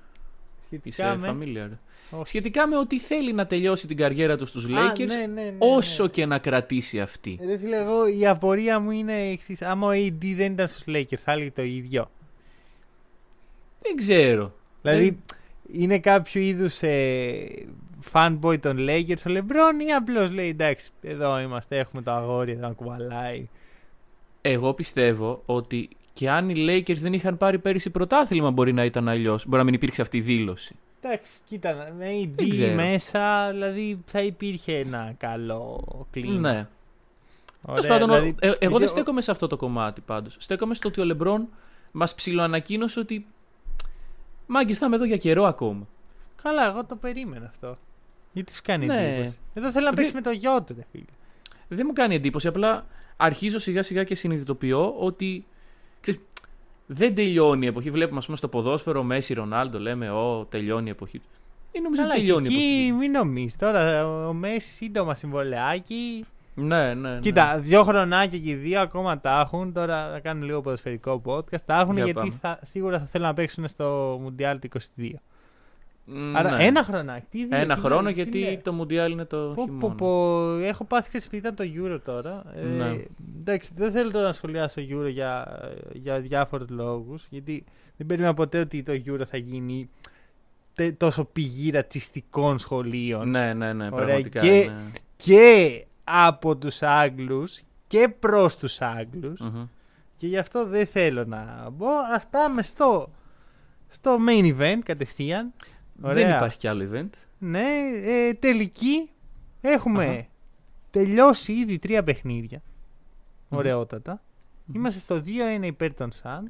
Σχετικά 0.67 1.15
Είσαι 1.15 1.17
με. 1.17 1.29
familiar. 1.39 1.71
Όχι. 2.11 2.29
Σχετικά 2.29 2.67
με 2.67 2.77
ότι 2.77 2.99
θέλει 2.99 3.33
να 3.33 3.47
τελειώσει 3.47 3.87
την 3.87 3.97
καριέρα 3.97 4.37
του 4.37 4.47
στους 4.47 4.65
Α, 4.65 4.69
Lakers, 4.69 5.07
ναι, 5.07 5.15
ναι, 5.15 5.27
ναι, 5.27 5.43
ναι. 5.43 5.57
όσο 5.59 6.09
και 6.09 6.27
να 6.27 6.39
κρατήσει 6.39 7.01
αυτή. 7.01 7.39
Ρε 7.47 7.59
φίλε, 7.59 7.77
εγώ 7.77 8.07
η 8.07 8.27
απορία 8.27 8.79
μου 8.79 8.91
είναι 8.91 9.29
εξής. 9.31 9.63
Άμα 9.63 9.87
ο 9.87 9.91
AD 9.91 10.35
δεν 10.37 10.53
ήταν 10.53 10.69
στους 10.69 10.83
Lakers, 10.87 11.19
θα 11.25 11.33
έλεγε 11.33 11.51
το 11.51 11.63
ίδιο. 11.63 12.11
Δεν 13.83 13.97
ξέρω. 13.97 14.53
Δηλαδή, 14.83 15.19
είναι 15.73 15.99
κάποιο 15.99 16.41
είδους 16.41 16.83
ε, 16.83 17.67
fanboy 18.13 18.61
των 18.61 18.77
Lakers 18.79 19.23
ο 19.27 19.31
LeBron 19.31 19.89
ή 19.89 19.93
απλώς 19.97 20.31
λέει 20.31 20.49
εντάξει, 20.49 20.91
εδώ 21.03 21.41
είμαστε, 21.41 21.79
έχουμε 21.79 22.03
το 22.03 22.11
αγόρι 22.11 22.53
εδώ 22.53 22.67
να 22.67 22.73
κουβαλάει. 22.73 23.49
Εγώ 24.41 24.75
πιστεύω 24.75 25.43
ότι 25.47 25.89
και 26.13 26.31
αν 26.31 26.49
οι 26.49 26.55
Lakers 26.69 26.97
δεν 26.97 27.13
είχαν 27.13 27.37
πάρει 27.37 27.59
πέρυσι 27.59 27.91
πρωτάθλημα, 27.91 28.51
μπορεί 28.51 28.73
να 28.73 28.85
ήταν 28.85 29.09
αλλιώς. 29.09 29.47
Μπορεί 29.47 29.59
να 29.59 29.65
μην 29.65 29.75
υπήρξε 29.75 30.03
αυτή 30.03 30.17
η 30.17 30.21
δήλωση. 30.21 30.77
Εντάξει, 31.03 31.31
κοίτα, 31.49 31.75
με 31.75 32.05
Δεν 32.05 32.35
AD 32.39 32.49
ξέρω. 32.51 32.75
μέσα, 32.75 33.51
δηλαδή 33.51 33.99
θα 34.07 34.23
υπήρχε 34.23 34.77
ένα 34.79 35.15
καλό 35.19 35.85
κλίμα. 36.11 36.39
Ναι. 36.53 36.67
Ωραία, 37.63 37.81
Τέλος 37.83 37.87
πάντων, 37.87 38.09
δηλαδή, 38.09 38.35
ε, 38.41 38.47
εγώ 38.47 38.57
γιατί 38.59 38.75
δεν 38.75 38.83
ο- 38.85 38.87
στέκομαι 38.87 39.21
σε 39.21 39.31
αυτό 39.31 39.47
το 39.47 39.57
κομμάτι 39.57 40.01
πάντως. 40.01 40.37
Στέκομαι 40.39 40.75
στο 40.75 40.89
ότι 40.89 41.01
ο 41.01 41.05
Λεμπρόν 41.05 41.49
μας 41.93 42.15
ψιλοανακοίνωσε 42.15 43.01
ότι. 43.01 43.27
Μάγκε, 44.47 44.75
θα 44.75 44.87
είμαι 44.87 44.97
εδώ 44.97 45.05
για 45.05 45.17
καιρό 45.17 45.45
ακόμα. 45.45 45.87
Καλά, 46.43 46.67
εγώ 46.67 46.85
το 46.85 46.97
περίμενα 46.97 47.47
αυτό. 47.47 47.77
Γιατί 48.33 48.55
σου 48.55 48.61
κάνει 48.65 48.87
Ναι. 48.87 49.07
εντύπωση; 49.09 49.39
Εδώ 49.55 49.71
θέλει 49.71 49.85
να 49.85 49.91
Επειδή- 49.91 49.95
παίξεις 49.97 50.15
με 50.15 50.21
το 50.21 50.31
γιο 50.31 50.63
του, 50.63 50.75
ρε 50.77 50.85
φίλε. 50.91 51.05
Δεν 51.69 51.85
μου 51.87 51.93
κάνει 51.93 52.15
εντύπωση. 52.15 52.49
Απλά 52.49 52.87
αρχίζω 53.17 53.59
σιγά 53.59 53.83
σιγά 53.83 54.05
και 54.05 54.15
συνειδητοποιώ 54.15 54.95
ότι. 54.99 55.45
Ξέρεις, 56.01 56.21
δεν 56.93 57.15
τελειώνει 57.15 57.65
η 57.65 57.69
εποχή. 57.69 57.91
Βλέπουμε, 57.91 58.19
ας 58.19 58.25
πούμε, 58.25 58.37
στο 58.37 58.49
ποδόσφαιρο 58.49 59.03
Μέση 59.03 59.35
Ρονάλντο, 59.35 59.79
λέμε, 59.79 60.11
Ω, 60.11 60.45
τελειώνει 60.51 60.87
η 60.87 60.91
εποχή 60.91 61.19
του. 61.19 61.25
Δεν 61.73 61.83
νομίζω 61.83 62.03
Καλά, 62.03 62.15
ότι 62.15 62.21
και 62.23 62.27
τελειώνει 62.33 62.47
η 62.49 62.55
εποχή. 62.55 62.83
εκεί 62.83 62.93
μην 62.93 63.11
νομίζεις. 63.11 63.57
Τώρα 63.57 64.07
ο 64.29 64.33
Μέση 64.33 64.69
σύντομα 64.69 65.15
συμβολεάκι. 65.15 66.25
Ναι, 66.55 66.95
ναι. 66.95 67.11
ναι. 67.13 67.19
Κοίτα, 67.21 67.59
δύο 67.59 67.85
χρονάκια 67.85 68.39
και 68.39 68.51
οι 68.51 68.55
δύο 68.55 68.81
ακόμα 68.81 69.21
τα 69.21 69.41
έχουν. 69.45 69.73
Τώρα 69.73 70.11
θα 70.13 70.21
κάνουν 70.21 70.43
λίγο 70.43 70.61
ποδοσφαιρικό 70.61 71.23
podcast. 71.25 71.61
Τα 71.67 71.81
έχουν 71.81 71.95
Για 71.95 72.05
γιατί 72.05 72.19
πάμε. 72.21 72.33
θα, 72.41 72.59
σίγουρα 72.67 72.99
θα 72.99 73.07
θέλουν 73.07 73.27
να 73.27 73.35
παίξουν 73.35 73.69
στο 73.69 74.19
Μουντιάλ 74.23 74.59
του 74.59 74.69
22. 74.99 75.11
Μ, 76.13 76.37
Άρα 76.37 76.57
ναι. 76.57 76.65
ένα 76.65 76.85
χρονάκι. 76.85 77.27
Τι 77.31 77.47
δύο, 77.47 77.59
Ένα 77.59 77.75
τι 77.75 77.81
χρόνο 77.81 78.01
λέει, 78.03 78.13
τι 78.13 78.21
γιατί 78.23 78.39
λέει. 78.39 78.59
το 78.59 78.73
Μουντιάλ 78.73 79.13
είναι 79.13 79.25
το 79.25 79.37
Πω, 79.37 79.55
πω, 79.55 79.63
χειμώνα. 79.65 79.95
πω. 79.95 80.49
Έχω 80.57 80.85
πάθει 80.85 81.09
ξέρεις, 81.09 81.27
επειδή 81.27 81.49
ήταν 81.49 81.55
το 81.55 81.65
Euro 81.77 82.01
τώρα. 82.05 82.43
Ναι. 82.77 82.87
Ε, 82.89 83.07
εντάξει, 83.41 83.71
δεν 83.77 83.93
θέλω 83.93 84.11
τώρα 84.11 84.27
να 84.27 84.33
σχολιάσω 84.33 84.81
Euro 84.91 85.09
για, 85.11 85.59
για 85.93 86.21
διάφορους 86.21 86.69
λόγους. 86.69 87.27
Γιατί 87.31 87.65
δεν 87.97 88.07
περίμενα 88.07 88.35
ποτέ 88.35 88.61
ότι 88.61 88.83
το 88.83 88.93
Euro 89.07 89.23
θα 89.27 89.37
γίνει 89.37 89.91
τε- 90.75 90.99
τόσο 90.99 91.25
πηγή 91.25 91.71
ρατσιστικών 91.71 92.59
σχολείων. 92.59 93.31
Ναι, 93.31 93.55
ναι, 93.55 93.73
ναι, 93.73 93.89
Ωραία, 93.93 94.07
πραγματικά. 94.07 94.41
και- 94.41 94.71
ναι. 94.75 94.91
Και 95.17 95.85
από 96.05 96.57
τους 96.57 96.83
Άγγλους 96.83 97.61
και 97.87 98.09
προς 98.19 98.57
τους 98.57 98.81
Άγγλους. 98.81 99.41
Μμμ. 99.41 99.65
Και 100.17 100.27
γι' 100.27 100.39
αυτό 100.39 100.67
δεν 100.67 100.87
θέλω 100.87 101.25
να 101.25 101.69
μπω. 101.73 101.87
Ας 102.15 102.27
πάμε 102.31 102.63
στο, 102.63 103.11
στο 103.89 104.17
main 104.29 104.55
event 104.61 104.79
κατευθείαν. 104.85 105.53
Δεν 106.01 106.11
Ωραία. 106.11 106.37
υπάρχει 106.37 106.57
κι 106.59 106.69
άλλο 106.69 106.91
event. 106.93 107.09
Ναι, 107.39 107.67
ε, 108.05 108.33
τελική 108.33 109.11
έχουμε 109.61 110.05
Αχα. 110.05 110.27
τελειώσει 110.91 111.53
ήδη 111.53 111.79
τρία 111.79 112.03
παιχνίδια. 112.05 112.63
Μμμ. 113.49 113.59
Ωραιότατα. 113.59 114.23
Είμαστε 114.75 115.01
στο 115.01 115.23
2-1 115.61 115.63
υπέρ 115.67 115.95
των 115.95 116.11
Sun. 116.23 116.43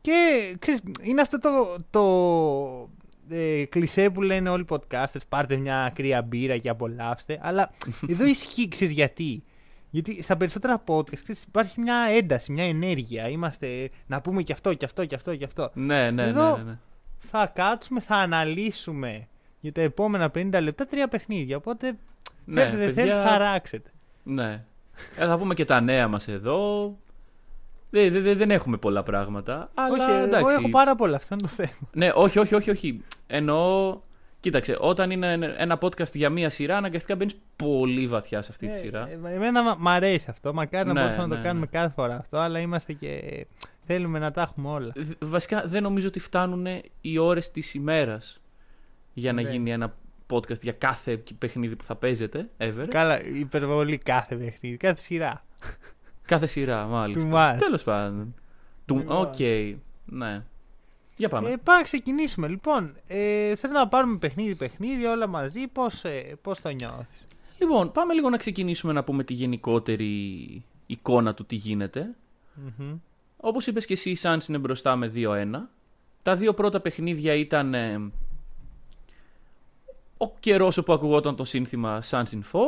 Και 0.00 0.12
ξέρεις, 0.58 0.80
είναι 1.02 1.20
αυτό 1.20 1.38
το, 1.38 1.76
το 1.90 3.34
ε, 3.36 3.64
κλισέ 3.64 4.10
που 4.10 4.22
λένε 4.22 4.48
όλοι 4.48 4.62
οι 4.62 4.66
podcasters, 4.68 5.20
πάρτε 5.28 5.56
μια 5.56 5.92
κρύα 5.94 6.22
μπύρα 6.22 6.58
και 6.58 6.68
απολαύστε. 6.68 7.38
Αλλά 7.42 7.70
εδώ 8.10 8.24
ισχύει, 8.26 8.68
ξέρεις 8.68 8.94
γιατί. 8.94 9.42
Γιατί 9.90 10.22
στα 10.22 10.36
περισσότερα 10.36 10.82
podcast 10.86 11.18
ξέρεις, 11.22 11.42
υπάρχει 11.42 11.80
μια 11.80 11.96
ένταση, 12.10 12.52
μια 12.52 12.64
ενέργεια. 12.64 13.28
Είμαστε 13.28 13.90
να 14.06 14.20
πούμε 14.20 14.42
και 14.42 14.52
αυτό 14.52 14.74
και 14.74 14.84
αυτό 14.84 15.04
και 15.04 15.14
αυτό 15.14 15.36
και 15.36 15.44
αυτό. 15.44 15.70
Ναι, 15.74 16.10
ναι, 16.10 16.22
Εδώ- 16.22 16.56
ναι, 16.56 16.62
ναι, 16.62 16.70
ναι. 16.70 16.78
Θα 17.30 17.46
κάτσουμε, 17.54 18.00
θα 18.00 18.16
αναλύσουμε 18.16 19.28
για 19.60 19.72
τα 19.72 19.80
επόμενα 19.80 20.30
50 20.34 20.58
λεπτά 20.62 20.86
τρία 20.86 21.08
παιχνίδια. 21.08 21.56
Οπότε 21.56 21.96
Ναι, 22.44 22.54
θέλετε 22.60 22.76
δεν 22.76 22.94
παιδιά, 22.94 23.12
θέλετε, 23.12 23.28
χαράξετε. 23.28 23.90
Ναι. 24.22 24.64
Ε, 25.16 25.26
θα 25.26 25.38
πούμε 25.38 25.54
και 25.54 25.64
τα 25.64 25.80
νέα 25.80 26.08
μας 26.08 26.28
εδώ. 26.28 26.96
Δεν, 27.90 28.12
δεν, 28.12 28.22
δεν- 28.22 28.38
δεν 28.38 28.50
έχουμε 28.50 28.76
πολλά 28.76 29.02
πράγματα. 29.02 29.70
Αλλά 29.74 30.04
όχι, 30.06 30.12
εντάξει. 30.24 30.38
εγώ 30.38 30.48
έχω 30.50 30.68
πάρα 30.68 30.94
πολλά, 30.94 31.16
αυτό 31.16 31.34
είναι 31.34 31.42
το 31.42 31.48
θέμα. 31.48 31.70
Ναι, 31.92 32.10
όχι, 32.14 32.38
όχι, 32.38 32.54
όχι, 32.54 32.70
όχι. 32.70 33.04
Εννοώ. 33.26 34.00
Κοίταξε, 34.40 34.76
όταν 34.80 35.10
είναι 35.10 35.54
ένα 35.56 35.78
podcast 35.82 36.12
για 36.14 36.30
μία 36.30 36.50
σειρά, 36.50 36.76
αναγκαστικά 36.76 37.16
μπαίνεις 37.16 37.36
πολύ 37.56 38.06
βαθιά 38.06 38.42
σε 38.42 38.48
αυτή 38.50 38.66
τη 38.68 38.74
Ε, 38.74 38.76
σειρά. 38.78 39.08
ε, 39.10 39.34
εμένα 39.34 39.62
μ' 39.62 39.80
μ' 39.80 39.88
αρέσει 39.88 40.26
αυτό. 40.30 40.52
Μακάρι 40.54 40.86
να 40.86 40.92
Ναι, 40.92 41.00
μπορούσαμε 41.00 41.26
να 41.26 41.28
ναι, 41.34 41.36
το 41.36 41.42
κάνουμε 41.42 41.68
ναι. 41.72 41.78
κάθε 41.78 41.92
φορά 41.94 42.16
αυτό, 42.16 42.38
αλλά 42.38 42.58
είμαστε 42.60 42.92
και. 42.92 43.46
Θέλουμε 43.92 44.18
να 44.18 44.30
τα 44.30 44.42
έχουμε 44.42 44.68
όλα. 44.68 44.92
Δ- 44.96 45.24
Βασικά 45.24 45.62
δεν 45.66 45.82
νομίζω 45.82 46.08
ότι 46.08 46.18
φτάνουν 46.18 46.66
οι 47.00 47.18
ώρες 47.18 47.50
της 47.50 47.74
ημέρας 47.74 48.40
για 49.12 49.32
να 49.32 49.42
Ναι. 49.42 49.50
γίνει 49.50 49.70
ένα 49.70 49.94
podcast 50.30 50.60
για 50.62 50.72
κάθε 50.72 51.22
παιχνίδι 51.38 51.76
που 51.76 51.84
θα 51.84 51.96
παίζετε, 51.96 52.50
ever. 52.58 52.86
Καλά, 52.88 53.22
υπερβολή 53.24 53.98
κάθε 53.98 54.36
παιχνίδι, 54.36 54.76
κάθε 54.76 55.00
σειρά. 55.00 55.44
Κάθε 56.22 56.46
σειρά, 56.46 56.86
μάλιστα. 56.86 57.30
Too 57.30 57.34
much. 57.54 57.58
Τέλος 57.58 57.82
πάντων. 57.82 58.34
Του- 58.86 59.04
Too 59.08 59.12
much. 59.12 59.26
Οκ, 59.26 59.36
ναι. 60.04 60.42
Για 61.16 61.28
πάμε. 61.28 61.50
Ε, 61.50 61.56
πάμε 61.56 61.78
να 61.78 61.84
ξεκινήσουμε. 61.84 62.48
Λοιπόν, 62.48 62.94
ε, 63.06 63.54
θες 63.56 63.70
να 63.70 63.88
πάρουμε 63.88 64.16
παιχνίδι-παιχνίδι 64.18 65.04
όλα 65.04 65.26
μαζί, 65.26 65.66
πώς 65.66 66.02
πώς 66.42 66.60
το 66.60 66.68
νιώθεις; 66.68 67.26
Λοιπόν, 67.58 67.92
πάμε 67.92 68.14
λίγο 68.14 68.28
να 68.30 68.36
ξεκινήσουμε 68.36 68.92
να 68.92 69.04
πούμε 69.04 69.24
τη 69.24 69.32
γενικότερη 69.32 70.64
εικόνα 70.86 71.34
του 71.34 71.44
τι 71.46 71.54
γίνεται. 71.54 72.14
Όπως 73.44 73.66
είπες 73.66 73.86
και 73.86 73.92
εσύ, 73.92 74.10
η 74.10 74.16
Suns 74.22 74.48
είναι 74.48 74.58
μπροστά 74.58 74.96
με 74.96 75.12
2-1. 75.14 75.46
Τα 76.22 76.36
δύο 76.36 76.52
πρώτα 76.52 76.80
παιχνίδια 76.80 77.34
ήταν 77.34 77.74
ε, 77.74 78.10
ο 80.16 80.30
καιρός 80.40 80.76
όπου 80.76 80.92
ακουγόταν 80.92 81.36
το 81.36 81.44
σύνθημα 81.44 82.02
Suns 82.10 82.24
in 82.24 82.40
4 82.52 82.60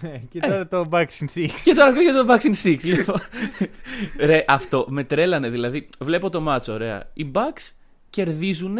Ναι, 0.00 0.22
και 0.30 0.40
τώρα 0.40 0.68
το 0.68 0.88
Back 0.90 1.06
in 1.06 1.24
Six. 1.34 1.48
και 1.64 1.74
τώρα 1.74 1.88
ακούγεται 1.90 2.24
το 2.24 2.26
Bucks 2.28 2.42
in 2.42 2.76
6. 2.76 2.78
Λοιπόν. 2.84 3.20
Ρε, 4.18 4.44
αυτό 4.48 4.86
με 4.88 5.04
τρέλανε. 5.04 5.48
Δηλαδή, 5.48 5.88
βλέπω 6.00 6.30
το 6.30 6.40
μάτσο, 6.40 6.72
ωραία. 6.72 7.10
Οι 7.14 7.30
Bucks 7.34 7.70
κερδίζουν. 8.10 8.76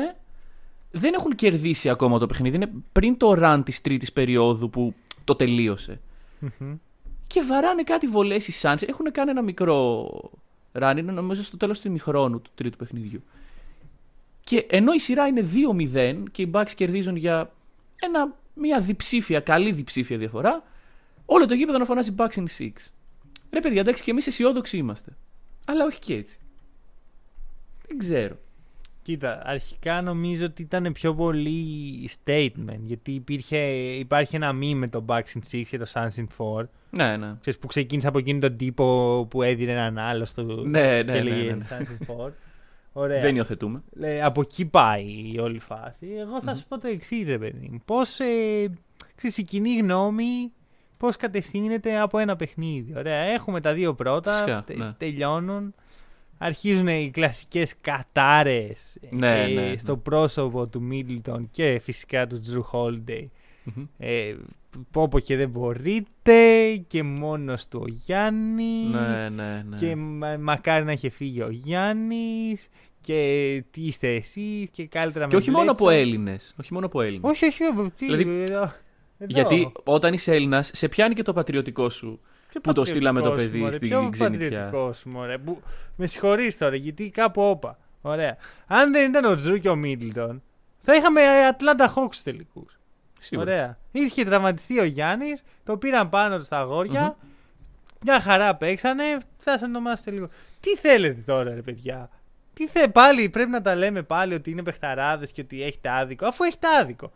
Δεν 0.90 1.14
έχουν 1.14 1.34
κερδίσει 1.34 1.88
ακόμα 1.88 2.18
το 2.18 2.26
παιχνίδι. 2.26 2.56
Είναι 2.56 2.70
πριν 2.92 3.16
το 3.16 3.34
run 3.38 3.62
της 3.64 3.80
τρίτης 3.80 4.12
περίοδου 4.12 4.70
που 4.70 4.94
το 5.24 5.34
τελείωσε. 5.34 6.00
Και 7.26 7.42
βαράνε 7.42 7.82
κάτι 7.82 8.06
βολές 8.06 8.48
οι 8.48 8.52
Suns. 8.62 8.88
Έχουν 8.88 9.12
κάνει 9.12 9.30
ένα 9.30 9.42
μικρό 9.42 10.08
run. 10.72 10.94
Είναι 10.98 11.12
νομίζω 11.12 11.42
στο 11.42 11.56
τέλος 11.56 11.80
του 11.80 11.88
ημιχρόνου 11.88 12.40
του 12.40 12.50
τρίτου 12.54 12.76
παιχνιδιού. 12.76 13.22
Και 14.44 14.66
ενώ 14.70 14.92
η 14.92 14.98
σειρά 14.98 15.26
είναι 15.26 15.48
2-0 15.92 16.24
και 16.32 16.42
οι 16.42 16.50
Bucks 16.54 16.70
κερδίζουν 16.74 17.16
για 17.16 17.52
ένα, 17.96 18.34
μια 18.54 18.80
διψήφια, 18.80 19.40
καλή 19.40 19.72
διψήφια 19.72 20.18
διαφορά, 20.18 20.62
όλο 21.26 21.46
το 21.46 21.54
γήπεδο 21.54 21.78
να 21.78 21.84
φωνάζει 21.84 22.14
Bucks 22.16 22.34
in 22.34 22.44
6. 22.58 22.68
Ρε 23.50 23.60
παιδιά, 23.60 23.80
εντάξει, 23.80 24.02
και 24.02 24.10
εμείς 24.10 24.26
αισιόδοξοι 24.26 24.76
είμαστε. 24.76 25.16
Αλλά 25.64 25.84
όχι 25.84 25.98
και 25.98 26.14
έτσι. 26.14 26.38
Δεν 27.88 27.98
ξέρω. 27.98 28.38
Κοίτα, 29.10 29.42
αρχικά 29.44 30.02
νομίζω 30.02 30.44
ότι 30.46 30.62
ήταν 30.62 30.92
πιο 30.92 31.14
πολύ 31.14 31.54
statement. 32.24 32.78
Γιατί 32.82 33.10
υπήρχε, 33.12 33.56
υπάρχει 33.98 34.36
ένα 34.36 34.50
meme 34.50 34.74
με 34.74 34.88
το 34.88 35.04
Bucks 35.08 35.16
in 35.18 35.56
6 35.58 35.62
και 35.68 35.78
το 35.78 35.86
Suns 35.92 36.08
in 36.16 36.26
4. 36.60 36.64
Ναι, 36.90 37.16
ναι. 37.16 37.34
Ξέρεις, 37.40 37.58
που 37.58 37.66
ξεκίνησε 37.66 38.08
από 38.08 38.18
εκείνον 38.18 38.40
τον 38.40 38.56
τύπο 38.56 39.26
που 39.30 39.42
έδινε 39.42 39.72
έναν 39.72 39.98
άλλο 39.98 40.24
στο. 40.24 40.42
Ναι, 40.42 41.02
ναι, 41.02 41.02
και 41.02 41.12
ναι, 41.12 41.18
έλεγε 41.18 41.54
ναι. 41.54 41.66
Suns 41.70 42.12
in 42.12 42.26
4. 42.26 42.30
Ωραία. 42.92 43.20
Δεν 43.20 43.36
υιοθετούμε. 43.36 43.82
Ε, 44.00 44.22
από 44.22 44.40
εκεί 44.40 44.64
πάει 44.64 45.04
η 45.34 45.38
όλη 45.38 45.58
φάση. 45.58 46.06
Εγώ 46.18 46.40
θα 46.42 46.54
σου 46.54 46.64
πω 46.68 46.78
το 46.78 46.88
εξής, 46.88 47.28
ρε 47.28 47.38
παιδί 47.38 47.68
μου. 47.72 47.82
Πώς 47.84 48.20
ε, 48.20 48.24
ξέρεις, 49.14 49.38
η 49.38 49.42
κοινή 49.42 49.76
γνώμη 49.78 50.52
πώς 50.96 51.16
κατευθύνεται 51.16 51.98
από 51.98 52.18
ένα 52.18 52.36
παιχνίδι. 52.36 52.94
Ωραία. 52.96 53.20
Έχουμε 53.20 53.60
τα 53.60 53.72
δύο 53.72 53.94
πρώτα, 53.94 54.32
Φυσικά, 54.32 54.64
τε- 54.66 54.76
ναι. 54.76 54.92
τελειώνουν. 54.98 55.74
Αρχίζουν 56.42 56.86
οι 56.88 57.10
κλασικές 57.12 57.74
κατάρες 57.80 58.96
Ναι, 59.10 59.42
ε, 59.42 59.46
ναι, 59.46 59.60
ναι. 59.60 59.78
στο 59.78 59.96
πρόσωπο 59.96 60.66
του 60.66 60.82
Μίτλτον 60.82 61.48
και 61.50 61.80
φυσικά 61.82 62.26
του 62.26 62.40
Τζρου 62.40 62.64
Holiday. 62.72 63.24
Μμμ. 63.64 63.84
Ε, 63.98 64.34
πόπο 64.90 65.18
και 65.18 65.36
δεν 65.36 65.48
μπορείτε 65.48 66.76
και 66.86 67.02
μόνος 67.02 67.68
του 67.68 67.80
ο 67.82 67.88
Γιάννης 67.88 68.90
Ναι, 68.90 69.28
ναι, 69.28 69.62
ναι. 69.68 69.76
και 69.76 69.96
μα- 69.96 70.38
μακάρι 70.40 70.84
να 70.84 70.92
είχε 70.92 71.08
φύγει 71.10 71.42
ο 71.42 71.48
Γιάννης 71.50 72.68
και 73.00 73.64
τι 73.70 73.80
είστε 73.80 74.14
εσείς 74.14 74.68
και 74.70 74.86
καλύτερα 74.86 75.24
με 75.24 75.30
Και 75.30 75.36
όχι 75.36 75.50
μόνο 75.50 75.64
Μπλέτσο. 75.64 75.84
από 75.84 75.92
Έλληνες. 75.92 76.54
Όχι 76.60 76.72
μόνο 76.72 76.86
από 76.86 77.00
Έλληνες. 77.02 77.30
Όχι, 77.30 77.44
όχι, 77.46 77.64
όχι, 77.64 77.90
τι, 77.96 78.04
Δηλαδή, 78.04 78.22
εδώ, 78.22 78.54
εδώ. 78.62 78.72
Γιατί 79.26 79.72
όταν 79.84 80.12
είσαι 80.12 80.34
Έλληνας, 80.34 80.70
σε 80.74 80.88
πιάνει 80.88 81.14
και 81.14 81.22
το 81.22 81.32
πατριωτικό 81.32 81.90
σου. 81.90 82.20
Ποιο 82.50 82.60
που 82.60 82.72
το 82.72 82.84
στείλαμε 82.84 83.20
το 83.20 83.28
πατριωτικός 83.30 83.48
παιδί 83.48 83.56
σου, 83.56 83.60
μωρέ, 83.62 83.76
στην 83.76 83.88
ποιο 83.88 84.08
ξενιτιά. 84.10 84.48
πατριωτικός 84.48 84.98
σου, 84.98 85.08
μωρέ, 85.08 85.38
που- 85.38 85.62
Με 85.96 86.06
συγχωρείς 86.06 86.58
τώρα, 86.58 86.76
γιατί 86.76 87.10
κάπου 87.10 87.42
όπα. 87.42 87.78
Ωραία. 88.00 88.36
Αν 88.66 88.92
δεν 88.92 89.08
ήταν 89.10 89.24
ο 89.24 89.34
Τζρου 89.34 89.58
και 89.58 89.68
ο 89.68 89.76
Μίτλτον, 89.76 90.42
θα 90.82 90.94
είχαμε 90.94 91.20
Atlanta 91.50 91.94
Hawks 91.94 92.16
τελικούς. 92.24 92.78
Σίγουρα. 93.20 93.52
Ωραία. 93.52 93.78
Είχε 93.92 94.24
τραυματιστεί 94.24 94.80
ο 94.80 94.84
Γιάννης, 94.84 95.42
το 95.64 95.76
πήραν 95.76 96.08
πάνω 96.08 96.38
του 96.38 96.44
στα 96.44 96.58
αγορια 96.58 97.16
Μια 98.04 98.20
χαρά 98.20 98.54
παίξανε, 98.56 99.02
φτάσανε 99.38 99.72
το 99.72 99.80
μάτι 99.80 100.02
τελικό. 100.02 100.28
Τι 100.60 100.76
θέλετε 100.76 101.22
τώρα, 101.26 101.54
ρε 101.54 101.62
παιδιά; 101.62 102.10
Τι 102.54 102.66
θε, 102.68 102.88
πάλι 102.88 103.28
πρέπει 103.28 103.50
να 103.50 103.62
τα 103.62 103.74
λέμε 103.74 104.02
πάλι 104.02 104.34
ότι 104.34 104.50
είναι 104.50 104.62
παιχταράδες 104.62 105.30
και 105.32 105.40
ότι 105.40 105.62
έχετε 105.62 105.90
άδικο, 105.90 106.26
αφού 106.26 106.44
έχετε 106.44 106.66
άδικο. 106.80 107.12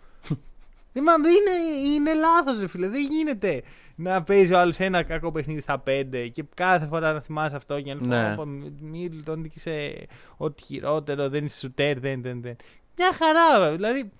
Δεν 0.92 1.02
μα 1.06 1.12
είναι, 1.28 1.84
είναι 1.94 2.14
λάθος, 2.14 2.58
ρε 2.58 2.66
φίλε. 2.68 2.88
Δεν 2.88 3.02
γίνεται 3.02 3.62
να 3.94 4.22
παίζει 4.22 4.52
ο 4.52 4.58
άλλος 4.58 4.78
ένα 4.78 5.02
κακό 5.02 5.32
παιχνίδι 5.32 5.60
στα 5.60 5.78
πέντε 5.78 6.28
και 6.28 6.44
κάθε 6.54 6.86
φορά 6.86 7.12
να 7.12 7.20
θυμάσαι 7.20 7.56
αυτό 7.56 7.76
για 7.76 7.94
να 7.94 8.06
Ναι. 8.06 8.28
ναι. 8.28 8.34
πω 8.34 8.44
Μίλτον 8.80 9.50
είσαι 9.54 10.06
ό,τι 10.36 10.62
χειρότερο, 10.62 11.28
δεν 11.28 11.44
είσαι 11.44 11.58
σουτέρ, 11.58 11.98
δεν, 12.00 12.22
δεν, 12.22 12.40
δεν. 12.42 12.56
Μια 12.96 13.12
χαρά, 13.12 13.70
δηλαδή. 13.72 14.10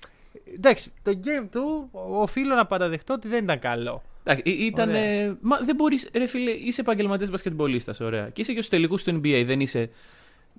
Εντάξει, 0.55 0.93
το 1.03 1.13
game 1.25 1.47
του 1.51 1.89
οφείλω 1.93 2.55
να 2.55 2.67
παραδεχτώ 2.67 3.15
ότι 3.15 3.29
δεν 3.29 3.45
ήταν 3.45 3.59
καλό. 3.59 4.03
Εντάξει, 4.25 4.51
ή- 4.51 4.65
ήταν. 4.65 4.89
Ωραία. 4.89 5.37
Μα 5.41 5.59
δεν 5.65 5.75
μπορείς. 5.77 6.09
Ρε 6.15 6.27
φίλε, 6.27 6.51
είσαι 6.51 6.81
επαγγελματίας 6.81 7.31
μπασκετμπολίστας, 7.31 8.01
ωραία. 8.01 8.29
Και 8.29 8.41
είσαι 8.41 8.53
και 8.53 8.59
στους 8.59 8.71
τελικούς 8.71 9.03
του 9.03 9.21
NBA, 9.23 9.43
δεν 9.47 9.61
είσαι 9.61 9.91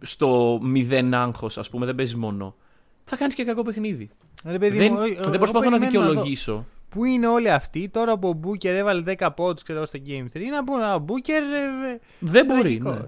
στο 0.01 0.59
μηδέν 0.63 1.13
άγχος, 1.13 1.57
ας 1.57 1.69
πούμε, 1.69 1.85
δεν 1.85 1.95
παίζεις 1.95 2.15
μόνο. 2.15 2.55
Θα 3.03 3.15
κάνεις 3.15 3.35
και 3.35 3.43
κακό 3.43 3.63
παιχνίδι. 3.63 4.09
Ρε, 4.45 4.57
παιδί 4.57 4.77
δεν 4.77 4.91
μου, 4.91 4.97
ο- 4.99 5.03
δεν 5.03 5.17
εγώ 5.27 5.37
προσπαθώ 5.37 5.69
να 5.69 5.77
περιμένω 5.79 6.03
δω. 6.03 6.09
δικαιολογήσω. 6.09 6.65
Πού 6.89 7.05
είναι 7.05 7.27
όλοι 7.27 7.49
αυτοί 7.51 7.89
τώρα 7.89 8.17
που 8.17 8.27
ο 8.27 8.33
Μπούκερ 8.33 8.75
έβαλε 8.75 9.03
10 9.19 9.29
πόντους 9.35 9.63
ξέρω 9.63 9.85
στο 9.85 9.99
Game 10.07 10.37
3 10.37 10.41
να 10.51 10.63
πούνε 10.63 10.93
ο 10.93 10.99
Μπούκερ. 10.99 11.43
ε, 11.43 11.91
ε, 11.91 11.99
Δεν 12.19 12.45
μπορεί, 12.45 12.59
τραγικός». 12.61 12.93
ναι. 12.95 13.05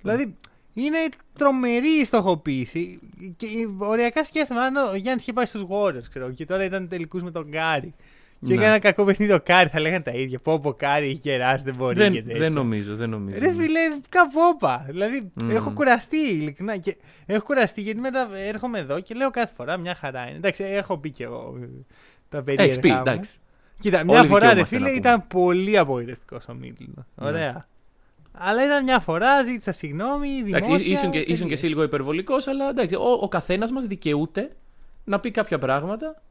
Δηλαδή 0.00 0.36
είναι 0.74 0.98
τρομερή 1.38 1.88
η 2.00 2.04
στοχοποίηση. 2.04 3.00
Και 3.36 3.46
οριακά 3.78 4.24
σκέφτομαι 4.24 4.60
αν 4.60 4.76
ο 4.76 4.94
Γιάννης 4.94 5.22
είχε 5.22 5.32
πάει 5.32 5.46
στους 5.46 5.64
Warriors 5.68 6.08
ξέρω, 6.10 6.30
και 6.32 6.44
τώρα 6.46 6.64
ήταν 6.64 6.88
τελικούς 6.88 7.22
με 7.22 7.30
τον 7.30 7.50
Κάρι. 7.50 7.94
Και 8.40 8.50
Ναι. 8.50 8.54
έκανε 8.54 8.68
ένα 8.70 8.78
κακό 8.78 9.04
παιχνίδι 9.04 9.32
ο 9.32 9.40
Κάρι, 9.40 9.68
θα 9.68 9.80
λέγανε 9.80 10.02
τα 10.02 10.10
ίδια. 10.10 10.38
Πω 10.38 10.58
πω 10.60 10.72
Κάρι 10.72 11.04
έχει 11.06 11.12
γεράσει, 11.22 11.64
δεν 11.64 11.74
μπορεί. 11.74 11.94
Δεν, 11.94 12.12
και 12.12 12.22
τέτοια. 12.22 12.38
δεν 12.38 12.52
νομίζω, 12.52 12.96
δεν 12.96 13.10
νομίζω. 13.10 13.38
Ρε 13.38 13.52
φίλε, 13.52 13.78
κάπου 14.08 14.38
όπα. 14.54 14.84
Δηλαδή, 14.88 15.30
Μμμ. 15.42 15.50
έχω 15.50 15.70
κουραστεί 15.70 16.16
ειλικρινά. 16.16 16.76
Και 16.76 16.96
έχω 17.26 17.44
κουραστεί 17.44 17.80
γιατί 17.80 18.00
μετά 18.00 18.28
έρχομαι 18.36 18.78
εδώ 18.78 19.00
και 19.00 19.14
λέω 19.14 19.30
κάθε 19.30 19.52
φορά 19.56 19.76
μια 19.76 19.94
χαρά 19.94 20.26
είναι. 20.28 20.36
Εντάξει, 20.36 20.64
έχω 20.64 20.98
πει 20.98 21.10
κι 21.10 21.22
εγώ 21.22 21.58
ε, 21.62 21.66
τα 22.36 22.42
περίεργα. 22.42 22.70
Έχει 22.72 22.80
πει, 22.80 22.90
μου. 22.90 22.98
εντάξει. 22.98 23.32
Κοίτα, 23.80 24.04
μια 24.04 24.22
φορά 24.22 24.22
ρε 24.22 24.54
δικαιούμαστε 24.54 24.60
να 24.60 24.66
φίλε 24.66 24.84
πούμε. 24.86 24.98
ήταν 24.98 25.26
πολύ 25.26 25.78
απογοητευτικός 25.78 26.44
ο 26.48 26.54
Μίτλτον. 26.54 27.06
Ναι. 27.14 27.26
Ωραία. 27.26 27.66
Αλλά 28.32 28.64
ήταν 28.64 28.84
μια 28.84 28.98
φορά, 29.00 29.42
ζήτησα 29.42 29.72
συγγνώμη, 29.72 30.28
δημόσια. 30.42 30.66
Εντάξει, 30.66 30.90
ήσουν 30.90 31.10
και, 31.10 31.18
ήσουν 31.18 31.26
και 31.28 31.32
τελείωσε. 31.32 31.52
εσύ 31.52 31.66
λίγο 31.66 31.82
υπερβολικός, 31.82 32.46
αλλά 32.46 32.68
εντάξει, 32.68 32.94
ο, 32.94 33.18
ο 33.20 33.28
καθένας 33.28 33.70
μας 33.72 33.86
δικαιούται 33.86 34.50
να 35.04 35.20
πει 35.20 35.30
κάποια 35.30 35.58
πράγματα. 35.58 36.22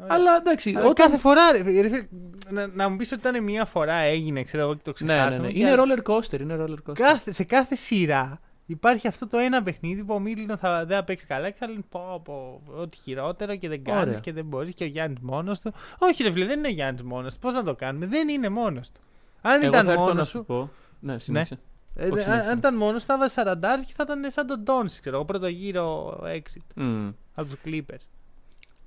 Ωραία. 0.00 0.14
Αλλά 0.14 0.36
εντάξει, 0.36 0.70
Αλλά 0.76 0.80
όταν. 0.88 0.94
κάθε 0.94 1.16
φορά, 1.18 1.52
ρε, 1.52 1.62
φίλε, 1.64 1.80
ρε 1.80 1.88
φίλε, 1.88 2.06
να, 2.50 2.66
να 2.66 2.88
μου 2.88 2.96
πεις 2.96 3.12
ότι 3.12 3.28
ήταν 3.28 3.42
μια 3.44 3.64
φορά 3.64 3.94
έγινε, 3.94 4.42
ξέρω 4.42 4.62
εγώ 4.62 4.74
και 4.74 4.80
το 4.84 4.92
Ναι, 5.04 5.12
ναι, 5.12 5.18
ξεχάσαμε. 5.18 5.46
ναι. 5.46 5.52
και 5.52 5.58
Είναι 5.58 5.70
άλλο. 5.70 5.82
roller 5.84 6.10
coaster, 6.12 6.40
είναι 6.40 6.56
roller 6.60 6.90
coaster. 6.90 6.94
κάθε, 6.94 7.32
σε 7.32 7.44
κάθε 7.44 7.74
σειρά 7.74 8.40
υπάρχει 8.66 9.08
αυτό 9.08 9.26
το 9.26 9.38
ένα 9.38 9.62
παιχνίδι 9.62 10.04
που 10.04 10.14
ο 10.14 10.18
Μίτλτον 10.18 10.56
θα, 10.58 10.84
δεν 10.86 10.96
θα 10.96 11.04
παίξει 11.04 11.26
καλά 11.26 11.50
και 11.50 11.56
θα 11.58 11.66
λένε 11.66 11.82
πω, 11.88 12.20
πω, 12.24 12.60
ό,τι 12.76 12.96
χειρότερο 12.96 13.56
και 13.56 13.68
δεν 13.68 13.84
κάνεις 13.84 14.06
Ωραία. 14.08 14.18
και 14.20 14.32
δεν 14.32 14.44
μπορείς 14.44 14.74
και 14.74 14.84
ο 14.84 14.86
Γιάννης 14.86 15.18
μόνος 15.20 15.60
του. 15.60 15.72
Όχι, 15.98 16.22
ρε 16.22 16.32
φίλε, 16.32 16.44
δεν 16.46 16.58
είναι 16.58 16.68
ο 16.68 16.70
Γιάννης 16.70 17.02
μόνος 17.02 17.34
του. 17.34 17.40
Πώς 17.40 17.54
να 17.54 17.62
το 17.62 17.74
κάνουμε, 17.74 18.06
δεν 18.06 18.28
είναι 18.28 18.48
μόνος 18.48 18.90
του. 18.90 19.00
Αν 19.42 19.60
Εγώ 19.62 19.66
ήταν 19.70 19.84
θα 19.84 19.90
έρθω 19.92 20.02
μόνος 20.04 20.16
να 20.16 20.22
του. 20.22 20.28
σου 20.28 20.44
πω. 20.44 20.70
Ναι, 21.00 21.18
συνέχισε. 21.18 21.58
Ε, 21.94 22.04
Όχι, 22.04 22.12
αν, 22.14 22.20
συνέχισε. 22.22 22.50
αν 22.50 22.58
ήταν 22.58 22.76
μόνος 22.76 23.00
του, 23.00 23.06
θα 23.06 23.18
βάζει 23.18 23.34
40 23.36 23.84
και 23.86 23.92
θα 23.96 24.02
ήταν 24.02 24.30
σαν 24.30 24.46
τον 24.46 24.60
Ντόνσι, 24.60 25.00
ξέρω 25.00 25.16
εγώ, 25.16 25.24
πρώτο 25.24 25.46
γύρο 25.46 26.18
exit. 26.24 26.62
Μμμ. 26.74 27.10
από 27.34 27.48
τους 27.48 27.58
Clippers. 27.64 28.06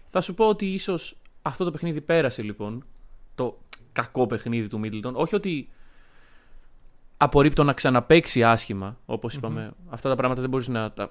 Θα 0.10 0.22
σου 0.22 0.34
πω 0.34 0.46
ότι 0.48 0.66
ίσως 0.74 1.18
αυτό 1.42 1.64
το 1.64 1.72
παιχνίδι 1.72 2.02
πέρασε 2.02 2.42
λοιπόν. 2.42 2.86
Το 3.36 3.60
κακό 3.92 4.28
παιχνίδι 4.28 4.68
του 4.68 4.80
Μίτλτον. 4.80 5.16
Όχι 5.16 5.36
ότι 5.36 5.70
απορρίπτω 7.22 7.64
να 7.64 7.74
ξαναπέξει 7.74 8.44
άσχημα, 8.44 8.98
όπως 9.06 9.40
Αυτά 9.90 10.10
τα 10.10 10.16
πράγματα 10.16 10.42
δεν 10.42 10.50
μπορείς 10.50 10.68
να 10.68 10.92
τα 10.92 11.10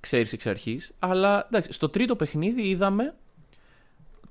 ξέρεις 0.00 0.32
εξ 0.32 0.46
αρχής. 0.46 0.92
Αλλά 0.98 1.46
εντάξει, 1.46 1.72
στο 1.72 1.88
τρίτο 1.88 2.16
παιχνίδι 2.16 2.68
είδαμε 2.68 3.14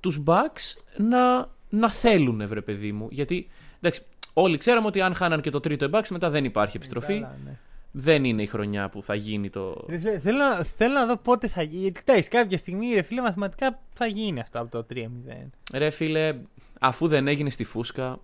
τους 0.00 0.22
Bucks 0.26 0.80
να, 0.96 1.48
να 1.68 1.90
θέλουν, 1.90 2.46
βρε 2.48 2.60
παιδί 2.60 2.92
μου. 2.92 3.08
Γιατί 3.10 3.48
εντάξει, 3.80 4.02
όλοι 4.32 4.56
ξέραμε 4.56 4.86
ότι 4.86 5.00
αν 5.00 5.14
χάναν 5.14 5.40
και 5.40 5.50
το 5.50 5.60
τρίτο 5.60 5.84
οι 5.84 5.90
Bucks, 5.92 6.08
μετά 6.10 6.30
δεν 6.30 6.44
υπάρχει 6.44 6.76
επιστροφή. 6.76 7.14
Καλά, 7.14 7.36
ναι. 7.44 7.58
Δεν 7.98 8.24
είναι 8.24 8.42
η 8.42 8.46
χρονιά 8.46 8.88
που 8.88 9.02
θα 9.02 9.14
γίνει 9.14 9.50
το. 9.50 9.84
Ρε 9.88 9.98
φίλε, 9.98 10.18
Θέλω, 10.18 10.38
να- 10.38 10.62
θέλω 10.62 10.92
να 10.94 11.06
δω 11.06 11.16
πότε 11.16 11.48
θα 11.48 11.62
γίνει. 11.62 11.80
Γιατί 11.82 12.02
εντάξει, 12.06 12.28
κάποια 12.28 12.58
στιγμή 12.58 12.94
ρε 12.94 13.02
φίλε, 13.02 13.20
μαθηματικά 13.20 13.78
θα 13.92 14.06
γίνει 14.06 14.40
αυτό 14.40 14.60
από 14.60 14.70
το 14.70 14.86
3-0. 14.94 15.50
Ρε 15.74 15.90
φίλε, 15.90 16.36
αφού 16.80 17.08
δεν 17.08 17.28
έγινε 17.28 17.50
στη 17.50 17.64
φούσκα, 17.64 18.18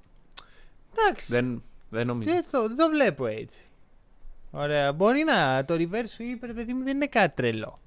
Εντάξει. 0.99 1.33
δεν, 1.33 1.63
δεν 1.93 2.07
νομίζω. 2.07 2.33
Δεν 2.33 2.45
το, 2.51 2.69
δεν 2.69 2.77
το 2.77 2.89
βλέπω 2.89 3.27
έτσι. 3.27 3.61
Ωραία. 4.51 4.93
Μπορεί 4.93 5.23
να 5.25 5.65
το 5.65 5.75
reverse 5.75 6.19
sweep, 6.19 6.39
ρε 6.43 6.53
παιδί 6.53 6.73
μου, 6.75 6.85
δεν 6.85 6.95
είναι 6.97 7.07
κάτι 7.07 7.35
τρελό. 7.37 7.81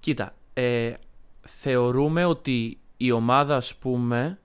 Κοίτα, 0.00 0.34
ε, 0.52 0.94
θεωρούμε 1.40 2.24
ότι 2.24 2.78
η 2.96 3.10
ομάδα, 3.10 3.56
ας 3.56 3.76
πούμε, 3.76 4.38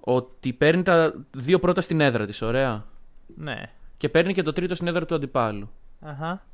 ότι 0.00 0.52
παίρνει 0.52 0.82
τα 0.82 1.14
δύο 1.30 1.58
πρώτα 1.58 1.80
στην 1.80 2.00
έδρα 2.00 2.26
της, 2.26 2.42
ωραία; 2.42 2.86
Ναι. 3.36 3.70
Και 3.96 4.08
παίρνει 4.08 4.34
και 4.34 4.42
το 4.42 4.52
τρίτο 4.52 4.74
στην 4.74 4.86
έδρα 4.86 5.06
του 5.06 5.14
αντιπάλου. 5.14 5.70
Αχα. 6.00 6.46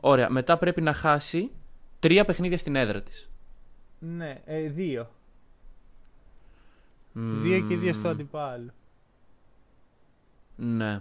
Ωραία, 0.00 0.30
μετά 0.30 0.58
πρέπει 0.58 0.80
να 0.80 0.92
χάσει 0.92 1.50
τρία 1.98 2.24
παιχνίδια 2.24 2.58
στην 2.58 2.76
έδρα 2.76 3.02
της. 3.02 3.30
Ναι, 3.98 4.40
ε, 4.44 4.60
δύο. 4.60 5.10
Μμμ, 7.12 7.42
Δύο 7.42 7.60
και 7.60 7.76
δύο 7.76 7.92
στο 7.92 8.08
αντιπάλο. 8.08 8.70
Ναι. 10.56 11.00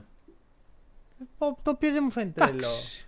Το, 1.40 1.58
το 1.64 1.72
οποίο 1.72 1.92
δεν 1.92 2.02
μου 2.04 2.12
φαίνεται 2.12 2.40
τρελό. 2.40 2.58
Εντάξει. 2.58 3.06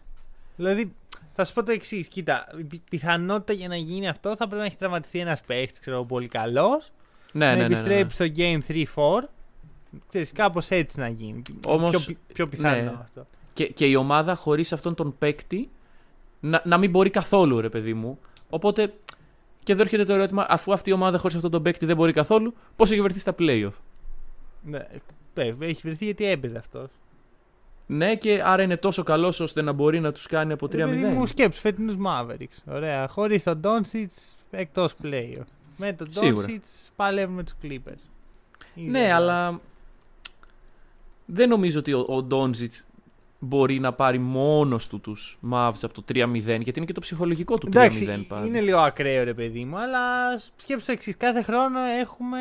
Δηλαδή, 0.56 0.94
θα 1.34 1.46
σου 1.46 1.54
πω 1.54 1.64
το 1.64 1.72
εξής. 1.72 2.08
Κοίτα, 2.08 2.48
η 2.60 2.64
πι- 2.64 2.90
πιθανότητα 2.90 3.54
για 3.54 3.68
να 3.68 3.76
γίνει 3.76 4.08
αυτό 4.08 4.30
θα 4.30 4.46
πρέπει 4.46 4.56
να 4.56 4.66
έχει 4.66 4.78
τραυματιστεί 4.78 5.20
ένας 5.20 5.42
παίχτης, 5.42 5.80
ξέρω 5.80 5.96
εγώ, 5.96 6.06
πολύ 6.06 6.28
καλός. 6.28 6.92
Ναι, 7.32 7.46
να 7.46 7.56
ναι, 7.56 7.62
ναι, 7.62 7.68
ναι, 7.68 7.68
ναι. 7.68 7.76
επιστρέψει 7.76 8.16
στο 8.16 8.26
Game 8.36 8.60
3-4. 9.22 9.30
Ξέρεις, 10.10 10.32
κάπως 10.32 10.70
έτσι 10.70 11.00
να 11.00 11.08
γίνει. 11.08 11.42
Όμως, 11.68 11.90
πιο, 11.92 12.00
πι- 12.06 12.34
πιο 12.34 12.48
πιθανό 12.48 12.76
ναι. 12.92 12.98
αυτό. 13.02 13.28
Και, 13.54 13.68
και 13.68 13.86
η 13.86 13.96
ομάδα 13.96 14.36
χωρίς 14.36 14.74
αυτόν 14.74 14.96
τον 14.96 15.16
παίκτη 15.18 15.70
να, 16.40 16.62
να 16.66 16.78
μην 16.78 16.90
μπορεί 16.90 17.10
καθόλου, 17.10 17.62
ρε 17.62 17.70
παιδί 17.70 17.94
μου. 17.94 18.20
Οπότε, 18.50 18.94
και 19.64 19.72
εδώ 19.72 19.82
έρχεται 19.82 20.06
το 20.06 20.14
ερώτημα, 20.14 20.46
αφού 20.50 20.74
αυτή 20.74 20.90
η 20.90 20.94
ομάδα 20.94 21.18
χωρίς 21.18 21.36
αυτόν 21.36 21.52
τον 21.52 21.62
παίκτη 21.64 21.86
δεν 21.86 21.96
μπορεί 21.96 22.14
καθόλου, 22.14 22.54
πώς 22.76 22.92
έχει 22.92 23.02
βρεθεί 23.02 23.20
στα 23.20 23.36
playoff; 23.40 23.72
Ναι, 24.64 24.88
ε, 25.34 25.54
έχει 25.60 25.82
βρεθεί 25.84 26.06
γιατί 26.06 26.25
έπαιζε 26.25 26.58
αυτός. 26.58 26.90
Ναι, 27.88 28.16
και 28.16 28.42
άρα 28.46 28.62
είναι 28.63 28.78
τόσο 28.78 29.04
καλός 29.04 29.40
ώστε 29.40 29.62
να 29.62 29.72
μπορεί 29.72 30.00
να 30.00 30.12
τους 30.12 30.25
κάνει 30.28 30.54
από 30.54 30.66
3-0. 30.66 30.70
Δηλαδή 30.70 31.16
μου 31.16 31.25
σκέψου 31.25 31.60
φετινούς 31.60 31.96
Mavericks. 32.08 32.74
Ωραία. 32.74 33.08
Χωρίς 33.08 33.44
τον 33.44 33.60
Doncic 33.63 34.06
εκτός 34.52 34.94
playoff. 35.04 35.46
Με 35.78 35.94
τον 35.94 36.08
Σίγουρα. 36.12 36.48
Doncic 36.50 36.60
παλεύουμε 36.96 37.44
τους 37.44 37.54
Clippers. 37.63 38.00
Ναι, 38.75 39.13
αλλά 39.13 39.60
δεν 41.25 41.50
νομίζω 41.50 41.80
ότι 41.80 41.94
ο, 41.94 42.06
ο 42.08 42.24
Ντόντζιτ 42.24 42.74
μπορεί 43.40 43.80
να 43.80 43.94
πάρει 43.94 44.18
μόνος 44.18 44.88
του 44.88 45.00
τους 45.00 45.38
Mavs 45.52 45.74
από 45.82 45.94
το 45.94 46.04
3-0, 46.10 46.34
γιατί 46.34 46.74
είναι 46.75 46.86
και 46.86 46.94
το 46.94 47.02
ψυχολογικό 47.02 47.56
του 47.58 47.68
3-0 47.68 47.70
Εντάξει, 47.70 48.25
πάλι. 48.28 48.48
είναι 48.48 48.62
λίγο 48.62 48.78
ακραίο 48.78 49.24
ρε 49.24 49.34
παιδί 49.34 49.66
μου, 49.66 49.78
αλλά 49.78 50.02
σκέψου 50.56 50.86
το 50.86 50.92
εξής. 50.92 51.18
Κάθε 51.18 51.42
χρόνο 51.42 51.80
έχουμε 51.80 52.40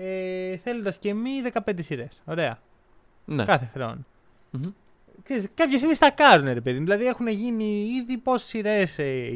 ε, 0.00 0.56
θέλοντας 0.56 0.96
και 0.98 1.14
μη 1.14 1.30
15 1.66 1.72
σειρές. 1.82 2.20
Ωραία. 2.24 2.58
Ναι. 3.24 3.44
Κάθε 3.44 3.70
χρόνο. 3.74 3.98
Μμμ. 4.50 4.70
Ξέρεις, 5.24 5.48
κάποια 5.54 5.76
στιγμή 5.78 5.94
στα 5.94 6.10
κάνουν 6.10 6.52
ρε 6.52 6.60
παιδί 6.60 6.78
μου. 6.78 6.84
Δηλαδή 6.84 7.04
έχουν 7.06 7.26
γίνει 7.28 7.64
ήδη 8.02 8.16
πόσες 8.18 8.48
σειρές 8.48 8.98
ε, 8.98 9.30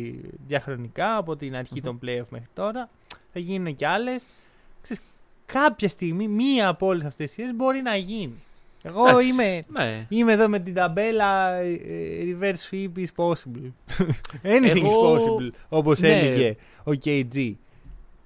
διαχρονικά 0.46 1.16
από 1.16 1.37
την 1.37 1.57
αρχη 1.57 1.81
των 1.81 1.98
playoff 2.03 2.27
μέχρι 2.29 2.48
τώρα. 2.55 2.88
Θα 3.33 3.38
γίνουν 3.40 3.77
και 3.77 3.87
άλλες. 3.87 4.22
Κάποια 5.46 5.88
στιγμή 5.88 6.29
μία 6.29 6.68
από 6.68 6.87
όλες 6.87 7.05
αυτές 7.05 7.27
τις 7.27 7.35
σειρές 7.35 7.55
μπορεί 7.55 7.81
να 7.83 7.96
γίνει. 7.96 8.35
Εγώ 8.83 9.09
Εντάξει, 9.09 9.29
είμαι, 9.29 9.64
Ναι. 9.79 10.07
είμαι 10.09 10.33
εδώ 10.33 10.48
με 10.48 10.59
την 10.61 10.75
ταμπέλα 10.75 11.53
ε, 11.55 11.79
reverse 12.40 12.70
sweep 12.70 12.90
is 12.96 13.07
possible. 13.16 13.70
Anything 14.55 14.85
Εγώ- 14.85 15.16
is 15.16 15.18
possible, 15.18 15.51
όπως 15.68 16.01
Ναι. 16.01 16.18
έλεγε 16.18 16.57
ο 16.85 16.90
KG. 17.05 17.53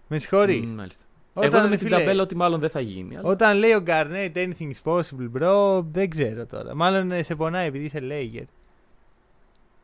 Με 0.08 0.18
συγχωρείς. 0.18 0.64
Μ, 0.70 0.74
Μάλιστα. 0.74 1.04
Όταν, 1.38 1.50
Εγώ 1.50 1.58
είμαι 1.58 1.68
με 1.68 1.76
φίλε, 1.76 1.88
την 1.88 1.98
ταμπέλα 1.98 2.22
ότι 2.22 2.36
μάλλον 2.36 2.60
δεν 2.60 2.70
θα 2.70 2.80
γίνει. 2.80 3.16
αλλά- 3.16 3.28
Όταν 3.28 3.56
λέει 3.58 3.72
ο 3.72 3.82
Garnett 3.86 4.32
anything 4.34 4.70
is 4.70 4.92
possible, 4.92 5.30
bro, 5.42 5.82
δεν 5.92 6.10
ξέρω 6.10 6.46
τώρα. 6.46 6.74
Μάλλον 6.74 7.12
ε, 7.12 7.22
σε 7.22 7.34
πονάει 7.34 7.66
επειδή 7.66 7.84
είσαι 7.84 8.00
Laker. 8.02 8.44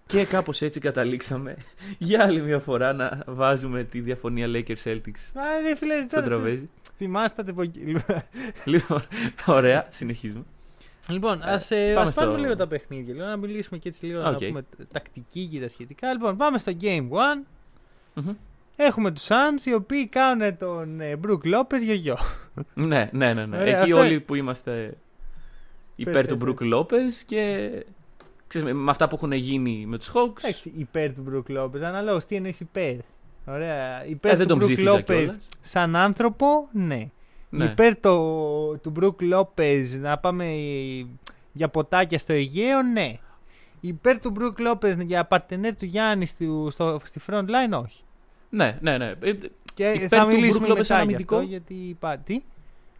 Και 0.06 0.24
κάπως 0.24 0.62
έτσι 0.62 0.80
καταλήξαμε 0.80 1.56
για 1.98 2.22
άλλη 2.24 2.40
μια 2.40 2.58
φορά 2.58 2.92
να 2.92 3.22
βάζουμε 3.26 3.84
τη 3.84 4.00
διαφωνία 4.00 4.46
Lakers 4.48 4.82
Celtics 4.84 5.30
Μα 5.34 5.42
ρε 5.68 5.76
φίλε, 5.76 5.94
στο 5.98 6.06
τώρα 6.08 6.24
τραπέζι. 6.26 6.68
θυμάστε 6.96 7.44
από 7.50 7.62
εκεί. 7.62 7.80
λοιπόν, 8.64 9.02
ωραία, 9.46 9.86
συνεχίζουμε. 9.90 10.42
Λοιπόν, 11.08 11.42
Ε, 11.42 11.50
ας, 11.52 11.70
ε, 11.70 11.92
πάμε 11.94 12.08
ας 12.08 12.14
πάρουμε 12.14 12.34
στο- 12.34 12.42
λίγο 12.44 12.56
τα 12.56 12.66
παιχνίδια, 12.66 13.14
λίγο, 13.14 13.26
να 13.26 13.36
μιλήσουμε 13.36 13.78
και 13.78 13.88
έτσι 13.88 14.06
λίγο, 14.06 14.20
να 14.20 14.28
Οκ. 14.28 14.44
πούμε 14.44 14.64
τακτική 14.92 15.46
και 15.46 15.60
τα 15.60 15.68
σχετικά. 15.68 16.12
Λοιπόν, 16.12 16.36
πάμε 16.36 16.58
στο 16.58 16.72
Game 16.80 17.08
1. 17.08 17.44
Μμμ. 18.14 18.32
Έχουμε 18.76 19.10
τους 19.10 19.26
Suns, 19.28 19.64
οι 19.66 19.74
οποίοι 19.74 20.08
κάνουν 20.08 20.56
τον 20.56 21.00
ε, 21.00 21.18
Brook 21.26 21.40
Lopez 21.54 21.82
γιογιό. 21.82 22.16
Ναι, 22.74 23.08
ναι, 23.12 23.32
ναι. 23.34 23.46
ναι. 23.46 23.56
Ωραία, 23.56 23.80
Εκεί 23.80 23.92
αυτό- 23.92 24.04
όλοι 24.04 24.20
που 24.20 24.34
είμαστε 24.34 24.94
υπέρ 25.96 26.12
Πες, 26.14 26.26
του 26.26 26.38
πες, 26.38 26.54
Μπρουκ 26.54 26.60
Λόπez 26.62 27.12
και 27.26 27.70
ξέρεις, 28.46 28.66
με- 28.68 28.72
με 28.72 28.90
αυτά 28.90 29.08
που 29.08 29.14
έχουν 29.14 29.32
γίνει 29.32 29.84
με 29.86 29.98
τους 29.98 30.10
Hawks. 30.14 30.38
Εντάξει, 30.38 30.72
υπέρ 30.76 31.14
του 31.14 31.24
Brook 31.30 31.56
Lopez, 31.58 31.80
αναλόγως 31.82 32.24
τι 32.24 32.36
εννοείς 32.36 32.60
υπέρ. 32.60 32.94
Ωραία, 33.46 34.06
υπέρ 34.06 34.32
Ε, 34.32 34.36
δεν 34.36 34.46
του 34.46 34.52
τον 34.56 34.62
Brook 34.62 34.64
ψήφιζα 34.72 34.94
Lopez 34.94 35.04
κιόλας. 35.04 35.48
σαν 35.60 35.96
άνθρωπο, 35.96 36.68
ναι. 36.72 37.08
Ναι. 37.50 37.64
Υπέρ 37.64 38.00
το, 38.00 38.16
του 38.78 38.92
Brook 39.00 39.34
Lopez 39.34 39.84
να 40.00 40.18
πάμε 40.18 40.44
ε, 40.44 41.06
για 41.52 41.68
ποτάκια 41.68 42.18
στο 42.18 42.32
Αιγαίο, 42.32 42.82
ναι. 42.82 43.18
Υπέρ 43.80 44.18
του 44.20 44.32
Brook 44.38 44.72
Lopez 44.72 44.96
για 45.06 45.24
παρτενέρ 45.24 45.76
του 45.76 45.84
Γιάννης 45.84 46.28
στη, 46.30 46.48
στο, 46.70 47.00
στη 47.04 47.20
front 47.30 47.44
line, 47.44 47.82
όχι. 47.84 48.02
Ναι, 48.54 48.78
ναι, 48.80 48.98
ναι. 48.98 49.12
Ε, 49.20 49.32
Και 49.74 49.90
Υπέρ 49.90 50.08
θα 50.18 50.24
του 50.24 50.30
μιλήσουμε 50.30 50.66
Brook 50.66 50.70
Lopez 50.70 50.74
μετά 50.74 50.84
σαν 50.84 50.96
γι' 50.96 51.02
αμυντικό; 51.02 51.36
αυτό, 51.36 51.48
γιατί 51.48 51.74
υπάρχει. 51.74 52.22
Τι; 52.24 52.42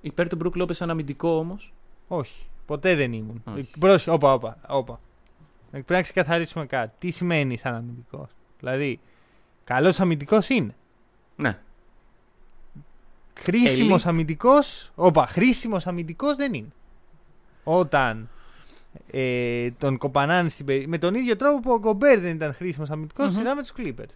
Υπέρ 0.01 0.29
του 0.29 0.37
Μπρουκ 0.37 0.55
Λόπez 0.57 0.75
σαν 0.75 0.91
αμυντικό 0.91 1.29
όμως. 1.29 1.73
Όχι, 2.09 2.47
ποτέ 2.67 2.95
δεν 2.95 3.13
ήμουν. 3.13 3.43
Όχι. 3.57 3.71
Πρόσεχε, 3.79 4.11
όπα, 4.11 4.33
όπα, 4.33 4.59
όπα. 4.69 5.01
Πρέπει 5.71 5.93
να 5.93 6.03
ξεκαθαρίσουμε 6.03 6.67
κάτι. 6.67 6.93
Τι 6.99 7.11
σημαίνει 7.11 7.57
σαν 7.57 7.75
αμυντικό. 7.75 8.29
Δηλαδή, 8.59 9.01
καλός 9.65 10.01
αμυντικός 10.01 10.49
είναι. 10.49 10.75
Ναι. 11.37 11.59
Χρήσιμος 13.35 14.03
Elite. 14.05 14.09
αμυντικός. 14.09 14.93
Όπα, 14.95 15.27
χρήσιμος 15.27 15.87
αμυντικός 15.87 16.37
δεν 16.37 16.55
είναι. 16.55 16.73
Όταν 17.65 18.29
ε, 19.11 19.71
τον 19.71 19.99
κοπανάνε 19.99 20.49
στην 20.49 20.65
περί... 20.67 20.87
Με 20.87 20.99
τον 20.99 21.15
ίδιο 21.15 21.37
τρόπο 21.37 21.61
που 21.61 21.73
ο 21.73 21.79
Γκομπέρ 21.79 22.21
δεν 22.21 22.35
ήταν 22.35 22.55
χρήσιμος 22.55 22.91
αμυντικός, 22.91 23.27
Μμμ. 23.27 23.37
σειρά 23.37 23.55
με 23.55 23.63
τους 23.63 23.73
Clippers. 23.77 24.15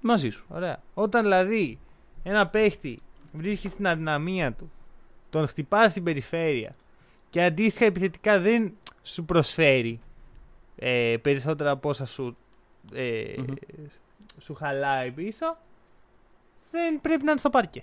Μαζί 0.00 0.30
σου. 0.30 0.44
Ωραία. 0.48 0.82
Όταν 0.94 1.22
δηλαδή 1.22 1.78
ένα 2.22 2.46
παίχτη 2.46 2.98
βρίσκει 3.32 3.68
στην 3.68 3.86
αδυναμία 3.86 4.52
του, 4.52 4.70
τον 5.30 5.46
χτυπάς 5.46 5.90
στην 5.90 6.02
περιφέρεια 6.02 6.72
και 7.30 7.42
αντίστοιχα 7.44 7.84
επιθετικά 7.84 8.38
δεν 8.40 8.72
σου 9.02 9.24
προσφέρει 9.24 10.00
ε, 10.76 11.16
περισσότερα 11.22 11.70
από 11.70 11.88
όσα 11.88 12.06
σου, 12.06 12.36
ε, 12.92 13.34
Μμμ. 13.38 13.54
σου 14.40 14.54
χαλάει 14.54 15.10
πίσω, 15.10 15.56
δεν 16.70 17.00
πρέπει 17.00 17.24
να 17.24 17.30
είναι 17.30 17.40
στο 17.40 17.50
παρκέ. 17.50 17.82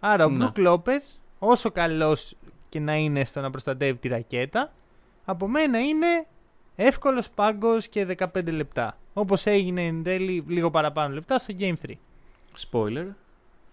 Άρα 0.00 0.24
ο 0.24 0.28
Ναι. 0.28 0.36
Μπρουκ 0.36 0.58
Λόπες, 0.58 1.20
όσο 1.38 1.70
καλός 1.70 2.36
και 2.68 2.80
να 2.80 2.94
είναι 2.94 3.24
στο 3.24 3.40
να 3.40 3.50
προστατεύει 3.50 3.98
τη 3.98 4.08
ρακέτα, 4.08 4.72
από 5.24 5.48
μένα 5.48 5.78
είναι 5.80 6.26
εύκολος 6.80 7.28
πάγκος 7.34 7.88
και 7.88 8.04
15 8.18 8.52
λεπτά. 8.52 8.96
Όπως 9.12 9.46
έγινε 9.46 9.82
εν 9.86 10.02
τέλει 10.02 10.44
λίγο 10.48 10.70
παραπάνω 10.70 11.14
λεπτά 11.14 11.38
στο 11.38 11.54
Game 11.58 11.74
3. 11.86 11.92
Spoiler. 12.70 13.06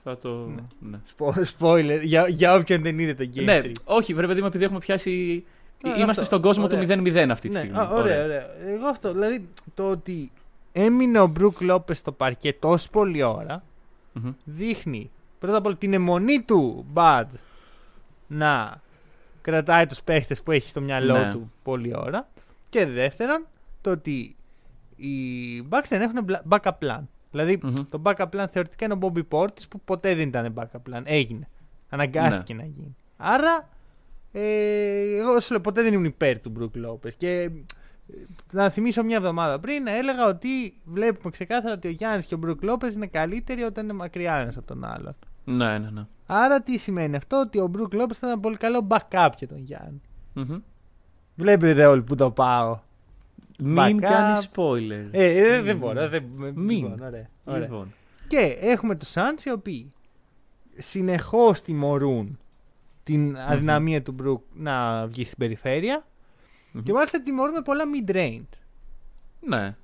Θα 0.03 0.17
το. 0.17 0.29
Ναι. 0.29 0.61
Ναι. 0.89 0.99
Spo- 1.17 1.43
Spoiler, 1.59 1.99
για, 2.03 2.27
για 2.27 2.53
όποιον 2.55 2.81
δεν 2.81 2.99
είδε 2.99 3.13
το 3.25 3.29
Game 3.35 3.43
Ναι, 3.43 3.61
3. 3.63 3.71
όχι, 3.85 4.13
βρε 4.13 4.27
παιδί 4.27 4.41
μου, 4.41 4.47
επειδή 4.47 4.63
έχουμε 4.63 4.79
πιάσει. 4.79 5.43
Α, 5.87 5.89
Είμαστε 5.89 6.09
αυτό. 6.09 6.23
στον 6.23 6.41
κόσμο 6.41 6.63
Ωραία. 6.63 6.79
του 6.97 7.03
0-0 7.03 7.27
αυτή 7.31 7.47
τη 7.49 7.53
Ναι, 7.55 7.59
στιγμή. 7.61 7.77
α, 7.79 7.89
ωραία, 7.89 8.23
ωραία. 8.23 8.45
Εγώ 8.67 8.87
αυτό, 8.87 9.11
δηλαδή 9.13 9.49
το 9.73 9.89
ότι 9.89 10.31
έμεινε 10.71 11.19
ο 11.19 11.27
Μπρουκ 11.27 11.61
Λόπες 11.61 11.97
στο 11.97 12.11
παρκέ 12.11 12.53
τόσο 12.53 12.89
πολλή 12.91 13.23
ώρα 13.23 13.63
Μμμ. 14.13 14.31
δείχνει 14.43 15.11
πρώτα 15.39 15.57
απ' 15.57 15.65
όλα 15.65 15.75
την 15.75 15.93
αιμονή 15.93 16.41
του 16.41 16.85
Μπαντ 16.91 17.33
να 18.27 18.81
κρατάει 19.41 19.85
τους 19.87 20.01
παίχτες 20.01 20.41
που 20.41 20.51
έχει 20.51 20.69
στο 20.69 20.81
μυαλό 20.81 21.17
Ναι. 21.17 21.31
του 21.31 21.51
πολλή 21.63 21.93
ώρα 21.97 22.27
και 22.75 22.85
δεύτερον 22.85 23.45
το 23.81 23.91
ότι 23.91 24.35
οι 24.95 25.07
Bucks 25.69 25.85
δεν 25.89 26.01
έχουν 26.01 26.23
μπλα- 26.23 26.43
backup 26.49 26.77
plan. 26.79 27.01
Δηλαδή, 27.31 27.59
Μμμ. 27.63 27.73
το 27.89 28.01
backup 28.03 28.29
plan 28.29 28.45
θεωρητικά 28.51 28.85
είναι 28.85 28.93
ο 28.93 28.97
Bobby 29.01 29.23
Portis 29.29 29.67
που 29.69 29.79
ποτέ 29.85 30.15
δεν 30.15 30.27
ήταν 30.27 30.53
backup 30.57 30.93
plan. 30.93 31.01
Έγινε. 31.03 31.47
Αναγκάστηκε 31.89 32.53
Ναι. 32.53 32.61
να 32.61 32.67
γίνει. 32.67 32.95
Άρα, 33.17 33.69
ε, 34.31 35.17
εγώ 35.17 35.39
σου 35.39 35.51
λέω, 35.51 35.61
ποτέ 35.61 35.81
δεν 35.81 35.93
ήμουν 35.93 36.05
υπέρ 36.05 36.39
του 36.39 36.53
Brook 36.59 36.85
Lopez. 36.87 37.13
Και 37.17 37.29
ε, 37.41 37.49
να 38.51 38.69
θυμίσω 38.69 39.03
μια 39.03 39.15
εβδομάδα 39.17 39.59
πριν, 39.59 39.87
έλεγα 39.87 40.27
ότι 40.27 40.81
βλέπουμε 40.85 41.31
ξεκάθαρα 41.31 41.73
ότι 41.73 41.87
ο 41.87 41.91
Γιάννης 41.91 42.25
και 42.25 42.35
ο 42.35 42.39
Brook 42.45 42.69
Lopez 42.69 42.93
είναι 42.93 43.07
καλύτεροι 43.07 43.61
όταν 43.63 43.83
είναι 43.83 43.93
μακριά 43.93 44.35
ένας 44.35 44.57
από 44.57 44.67
τον 44.67 44.83
άλλον. 44.85 45.15
Ναι, 45.43 45.77
ναι, 45.77 45.89
ναι. 45.89 46.05
Άρα 46.27 46.61
τι 46.61 46.77
σημαίνει 46.77 47.15
αυτό, 47.15 47.39
ότι 47.39 47.59
ο 47.59 47.71
Brook 47.77 48.01
Lopez 48.01 48.13
θα 48.13 48.27
ήταν 48.27 48.39
πολύ 48.39 48.57
καλό 48.57 48.87
backup 48.89 49.29
για 49.37 49.47
τον 49.47 49.57
Γιάννη. 49.59 50.01
Μμμ. 51.35 51.43
Βλέπετε 51.43 51.85
όλοι 51.85 52.01
που 52.01 52.15
το 52.15 52.31
πάω. 52.31 52.79
Μην 53.59 53.97
Backup. 53.97 53.99
κάνεις 54.01 54.49
spoiler. 54.53 55.07
Ε, 55.11 55.53
ε, 55.53 55.61
δεν 55.61 55.77
μπορώ. 55.77 56.09
Δεν, 56.09 56.23
Μην. 56.53 56.83
Λοιπόν, 56.83 57.01
ωραία, 57.01 57.29
ωραία. 57.45 57.59
Λοιπόν. 57.61 57.93
Και 58.27 58.57
έχουμε 58.61 58.95
τους 58.95 59.13
Suns 59.13 59.45
οι 59.45 59.51
οποίοι 59.51 59.91
συνεχώς 60.77 61.61
τιμωρούν 61.61 62.39
την 63.03 63.37
αδυναμία 63.37 64.01
του 64.01 64.11
Μπρουκ 64.11 64.43
να 64.53 65.07
βγει 65.07 65.23
στην 65.25 65.37
περιφέρεια 65.37 66.05
Μμμ. 66.71 66.83
και 66.83 66.93
μάλιστα 66.93 67.21
τιμωρούν 67.21 67.53
με 67.53 67.61
πολλά 67.61 67.83
mid-range. 67.95 68.57
Ναι. 69.39 69.75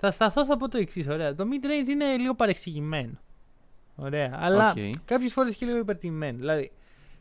Θα 0.00 0.10
σταθώ, 0.10 0.44
θα 0.44 0.56
πω 0.56 0.68
το 0.68 0.78
εξής. 0.78 1.08
Ωραία. 1.08 1.34
Το 1.34 1.44
mid-range 1.44 1.88
είναι 1.88 2.16
λίγο 2.16 2.34
παρεξηγημένο. 2.34 3.18
Ωραία. 3.96 4.38
Αλλά 4.40 4.70
Οκ. 4.70 4.76
κάποιες 5.04 5.32
φορές 5.32 5.56
και 5.56 5.66
λίγο 5.66 5.78
υπερτιμημένο. 5.78 6.38
Δηλαδή, 6.38 6.70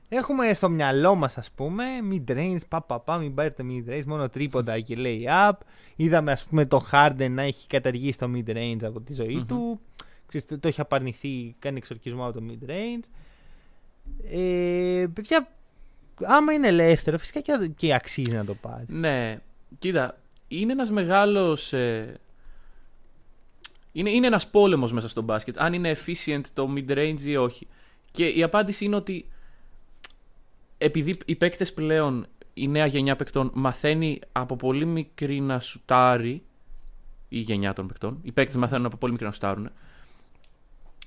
έχουμε 0.10 0.54
στο 0.54 0.70
μυαλό 0.70 1.16
μας, 1.16 1.38
ας 1.38 1.52
πούμε, 1.52 1.84
mid-range, 2.12 2.68
πα, 2.68 2.82
πα, 2.82 3.00
πα, 3.00 3.18
μην 3.18 3.34
πάρετε 3.34 3.64
mid-range, 3.70 4.04
μόνο 4.06 4.30
τρίποντα 4.30 4.80
και 4.80 4.96
layup. 4.96 5.54
Είδαμε, 5.96 6.32
ας 6.32 6.46
πούμε, 6.46 6.66
το 6.66 6.86
Harden 6.92 7.28
να 7.30 7.42
έχει 7.42 7.68
καταργήσει 7.68 8.18
το 8.18 8.30
mid-range 8.36 8.84
από 8.84 9.02
τη 9.02 9.14
ζωή 9.14 9.36
Μμμ. 9.36 9.46
του. 9.46 9.80
Ξέρεις, 10.28 10.48
το 10.60 10.68
έχει 10.68 10.82
απαρνηθεί, 10.82 11.56
κάνει 11.60 11.78
εξορκισμό 11.78 12.26
από 12.26 12.40
το 12.40 12.46
mid-range. 12.50 13.04
Ε, 14.32 15.06
παιδιά, 15.14 15.48
άμα 16.24 16.54
είναι 16.54 16.68
ελεύθερο, 16.68 17.18
φυσικά 17.18 17.40
και, 17.40 17.72
και 17.76 17.94
αξίζει 17.94 18.36
να 18.36 18.46
το 18.46 18.54
πάρει. 18.54 18.86
Ναι. 18.88 19.40
Κοίτα, 19.80 20.18
είναι 20.48 20.72
ένας 20.72 20.90
μεγάλος... 20.92 21.74
ε, 21.74 22.20
Είναι, 23.92 24.10
είναι 24.10 24.28
ένας 24.28 24.48
πόλεμος 24.48 24.92
μέσα 24.92 25.10
στο 25.10 25.22
μπάσκετ. 25.22 25.60
Αν 25.60 25.74
είναι 25.74 25.96
efficient 25.96 26.42
το 26.54 26.70
mid-range 26.76 27.22
ή 27.26 27.36
όχι. 27.36 27.68
Και 28.12 28.26
η 28.26 28.44
απάντηση 28.44 28.86
είναι 28.86 28.96
ότι 28.96 29.26
επειδή 30.78 31.18
οι 31.26 31.36
παίκτες 31.36 31.74
πλέον, 31.74 32.28
η 32.54 32.68
νέα 32.68 32.86
γενιά 32.86 33.16
παικτών, 33.16 33.52
μαθαίνει 33.54 34.20
από 34.32 34.56
πολύ 34.56 34.86
μικρή 34.86 35.40
να 35.40 35.60
σουτάρει 35.60 36.44
η 37.30 37.40
γενιά 37.40 37.74
των 37.74 37.88
παικτών. 37.88 38.20
Οι 38.22 38.32
παίκτες 38.32 38.56
μαθαίνουν 38.56 38.86
από 38.86 38.98
πολύ 38.98 39.12
μικρή 39.12 39.28
να 39.28 39.34
σουτάρουν. 39.34 39.70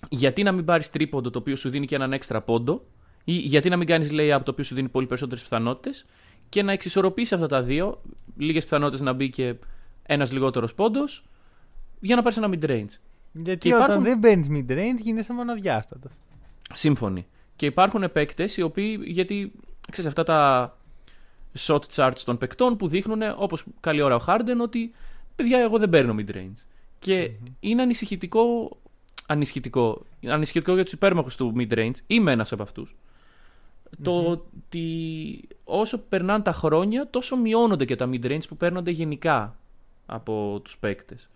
Γιατί 0.08 0.42
να 0.42 0.52
μην 0.52 0.64
πάρεις 0.64 0.90
τρίποντο 0.90 1.30
το 1.30 1.38
οποίο 1.38 1.56
σου 1.56 1.70
δίνει 1.70 1.86
και 1.86 1.94
έναν 1.94 2.12
έξτρα 2.12 2.40
πόντο, 2.40 2.84
ή 3.24 3.32
γιατί 3.32 3.68
να 3.68 3.76
μην 3.76 3.86
κάνεις 3.86 4.08
layup 4.12 4.40
το 4.44 4.50
οποίο 4.50 4.64
σου 4.64 4.74
δίνει 4.74 4.88
πολύ 4.88 5.06
περισσότερες 5.06 5.42
πιθανότητες, 5.42 6.04
και 6.48 6.62
να 6.62 6.72
εξισορροπήσεις 6.72 7.32
αυτά 7.32 7.46
τα 7.46 7.62
δύο, 7.62 8.02
λίγες 8.36 8.64
πιθανότητες 8.64 9.00
να 9.00 9.12
μπει 9.12 9.30
και 9.30 9.54
ένας 10.02 10.32
λιγότερος 10.32 10.74
πόντος, 10.74 11.24
για 12.00 12.16
να 12.16 12.22
πάρεις 12.22 12.38
ένα 12.38 12.48
mid-range. 12.48 12.98
Γιατί 13.32 13.68
Και 13.68 13.74
όταν 13.74 13.84
υπάρχουν- 13.84 14.04
δεν 14.04 14.20
παίρνει 14.20 14.64
mid-range, 14.68 15.00
γίνεσαι 15.02 15.32
μονοδιάστατο. 15.32 16.08
Σύμφωνοι. 16.72 17.26
Και 17.60 17.66
υπάρχουν 17.66 18.12
παίκτες 18.12 18.56
οι 18.56 18.62
οποίοι, 18.62 19.00
γιατί 19.04 19.52
ξέρεις 19.90 20.10
αυτά 20.10 20.22
τα 20.22 20.76
shot 21.58 21.80
charts 21.94 22.18
των 22.24 22.38
παικτών 22.38 22.76
που 22.76 22.88
δείχνουν, 22.88 23.22
όπως 23.36 23.64
καλή 23.80 24.00
ώρα 24.00 24.14
ο 24.14 24.24
Harden, 24.26 24.56
ότι 24.60 24.92
παιδιά, 25.36 25.58
εγώ 25.58 25.78
δεν 25.78 25.88
παίρνω 25.88 26.14
mid-range. 26.18 26.64
Και 26.98 27.30
είναι 27.60 27.82
ανησυχητικό, 27.82 28.76
ανησυχητικό, 29.26 30.06
ανησυχητικό 30.26 30.74
για 30.74 30.84
τους 30.84 30.92
υπέρμαχους 30.92 31.36
του 31.36 31.52
mid-range. 31.56 31.94
Είμαι 32.06 32.32
ένας 32.32 32.52
από 32.52 32.62
αυτου 32.62 32.86
Το 34.02 34.30
ότι 34.30 35.48
όσο 35.64 35.98
περνάνε 35.98 36.42
τα 36.42 36.52
χρόνια, 36.52 37.10
τόσο 37.10 37.36
μειώνονται 37.36 37.84
και 37.84 37.96
τα 37.96 38.08
mid-range 38.12 38.48
που 38.48 38.56
παίρνονται 38.56 38.90
γενικά 38.90 39.56
από 40.06 40.60
τους 40.64 40.78
παίκτες. 40.78 41.30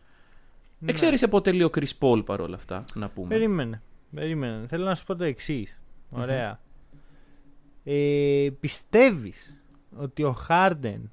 Ναι. 0.78 0.90
Εξαίρεση 0.90 1.24
αποτελεί 1.24 1.64
ο 1.64 1.70
Chris 1.74 1.98
Paul 1.98 2.24
παρόλα 2.24 2.56
αυτά, 2.56 2.84
να 2.94 3.08
πούμε. 3.08 3.28
Περίμενε. 3.28 3.82
Περίμενε. 4.14 4.66
Θέλω 4.66 4.84
να 4.84 4.94
σου 4.94 5.04
πω 5.04 5.16
το 5.16 5.24
εξής. 5.24 5.78
Ωραία. 6.14 6.60
Ε, 7.84 8.48
πιστεύεις 8.60 9.54
ότι 9.96 10.22
ο 10.22 10.32
Χάρντεν 10.32 11.10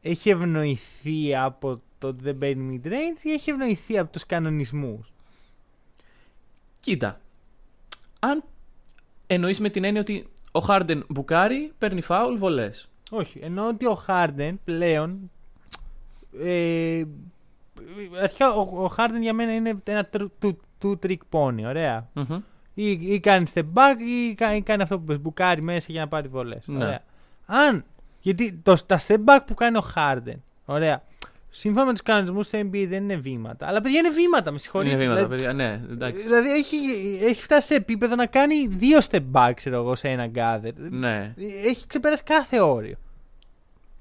έχει 0.00 0.30
ευνοηθεί 0.30 1.36
από 1.36 1.80
το 1.98 2.08
ότι 2.08 2.22
δεν 2.22 2.38
παίρνει 2.38 2.80
mid-range 2.84 3.22
ή 3.22 3.32
έχει 3.32 3.50
ευνοηθεί 3.50 3.98
από 3.98 4.12
τους 4.12 4.26
κανονισμούς; 4.26 5.12
Κοίτα. 6.80 7.20
Αν 8.20 8.44
εννοείς 9.26 9.60
με 9.60 9.68
την 9.68 9.84
έννοια 9.84 10.00
ότι 10.00 10.28
ο 10.52 10.60
Χάρντεν 10.60 11.04
μπουκάρει, 11.08 11.72
παίρνει 11.78 12.00
φάουλ, 12.00 12.36
βολές. 12.36 12.88
Όχι. 13.10 13.38
Εννοώ 13.42 13.68
ότι 13.68 13.86
ο 13.86 13.94
Χάρντεν 13.94 14.60
πλέον. 14.64 15.30
Ε, 16.40 17.04
αρχικά 18.22 18.52
ο, 18.52 18.84
ο 18.84 18.88
Χάρντεν 18.88 19.22
για 19.22 19.32
μένα 19.32 19.54
είναι 19.54 19.80
ένα 19.84 20.08
two 20.82 20.94
trick 21.02 21.18
pony. 21.30 21.62
Ωραία. 21.64 22.10
Ή, 22.82 22.90
ή 23.14 23.20
κάνει 23.20 23.44
step 23.54 23.62
back 23.74 23.94
ή, 24.30 24.34
κα- 24.34 24.54
ή 24.56 24.62
κάνει 24.62 24.82
αυτό 24.82 24.98
που 24.98 25.04
πες, 25.04 25.20
μπουκάρει 25.20 25.62
μέσα 25.62 25.86
για 25.90 26.00
να 26.00 26.08
πάρει 26.08 26.28
βολές. 26.28 26.62
Ναι. 26.66 26.98
Αν. 27.46 27.84
Γιατί 28.20 28.60
το, 28.62 28.76
τα 28.86 29.00
step 29.06 29.16
back 29.24 29.38
που 29.46 29.54
κάνει 29.54 29.76
ο 29.76 29.84
Harden. 29.94 30.36
Ωραία. 30.64 31.02
Σύμφωνα 31.50 31.84
με 31.86 31.92
τους 31.92 32.02
κανονισμούς 32.02 32.46
στο 32.46 32.58
NBA 32.58 32.86
δεν 32.88 33.02
είναι 33.02 33.16
βήματα. 33.16 33.66
Αλλά 33.66 33.80
παιδιά 33.80 33.98
είναι 33.98 34.10
βήματα, 34.10 34.50
με 34.50 34.58
συγχωρείτε. 34.58 34.94
Είναι 34.94 35.02
βήματα, 35.02 35.20
δηλαδή, 35.26 35.36
παιδιά. 35.44 35.52
Ναι, 35.52 35.80
εντάξει. 35.90 36.22
δηλαδή 36.22 36.50
έχει, 36.50 36.76
έχει 37.22 37.42
φτάσει 37.42 37.66
σε 37.66 37.74
επίπεδο 37.74 38.14
να 38.14 38.26
κάνει 38.26 38.66
δύο 38.66 38.98
step 39.10 39.22
back, 39.32 39.52
ξέρω 39.54 39.76
εγώ, 39.76 39.94
σε 39.94 40.08
ένα 40.08 40.30
gather. 40.34 40.72
Ναι. 40.90 41.34
Έχει 41.66 41.86
ξεπεράσει 41.86 42.22
κάθε 42.22 42.60
όριο. 42.60 42.96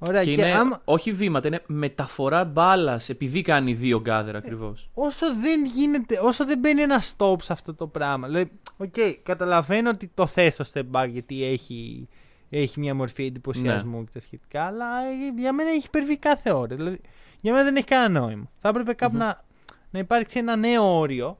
Ωραία. 0.07 0.23
Και 0.23 0.33
Και, 0.33 0.41
είναι 0.41 0.51
άμα- 0.53 0.81
όχι 0.85 1.11
βήματα, 1.13 1.47
είναι 1.47 1.61
μεταφορά 1.67 2.43
μπάλας 2.45 3.09
επειδή 3.09 3.41
κάνει 3.41 3.73
δύο 3.73 3.99
γκάδερ 3.99 4.35
ακριβώς. 4.35 4.89
όσο 4.93 5.25
δεν 5.35 5.65
γίνεται, 5.65 6.19
όσο 6.23 6.45
δεν 6.45 6.59
μπαίνει 6.59 6.81
ένας 6.81 7.15
stop 7.17 7.35
σε 7.41 7.53
αυτό 7.53 7.73
το 7.73 7.87
πράγμα. 7.87 8.27
Δηλαδή, 8.27 8.51
οκ, 8.77 8.93
καταλαβαίνω 9.23 9.89
ότι 9.89 10.11
το 10.13 10.27
θες 10.27 10.55
το 10.55 10.69
step 10.73 10.83
back 10.91 11.07
γιατί 11.09 11.43
έχει, 11.43 12.07
έχει 12.49 12.79
μια 12.79 12.95
μορφή 12.95 13.25
εντυπωσιασμού 13.25 14.03
και 14.03 14.09
τα 14.13 14.19
σχετικά, 14.19 14.63
αλλά 14.65 14.85
ε, 15.05 15.39
για 15.41 15.53
μένα 15.53 15.69
έχει 15.69 15.85
υπερβεί 15.85 16.17
κάθε 16.17 16.51
όριο. 16.51 16.75
Δηλαδή, 16.77 17.01
για 17.41 17.51
μένα 17.51 17.63
δεν 17.63 17.75
έχει 17.75 17.85
κανένα 17.85 18.19
νόημα. 18.19 18.49
Θα 18.61 18.69
έπρεπε 18.69 18.93
κάπου 18.93 19.17
να, 19.17 19.43
να 19.91 19.99
υπάρξει 19.99 20.39
ένα 20.39 20.55
νέο 20.55 20.97
όριο, 20.99 21.37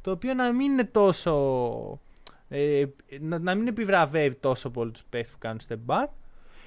το 0.00 0.10
οποίο 0.10 0.34
να 0.34 0.52
μην 0.52 0.72
είναι 0.72 0.84
τόσο. 0.84 2.00
Ε, 2.48 2.84
να, 3.20 3.38
να 3.38 3.54
μην 3.54 3.66
επιβραβεύει 3.66 4.34
τόσο 4.34 4.70
πολύ 4.70 4.90
τους 4.90 5.02
παίχτες 5.10 5.30
που 5.32 5.38
κάνουν 5.38 5.60
step 5.68 5.76
back. 5.86 6.06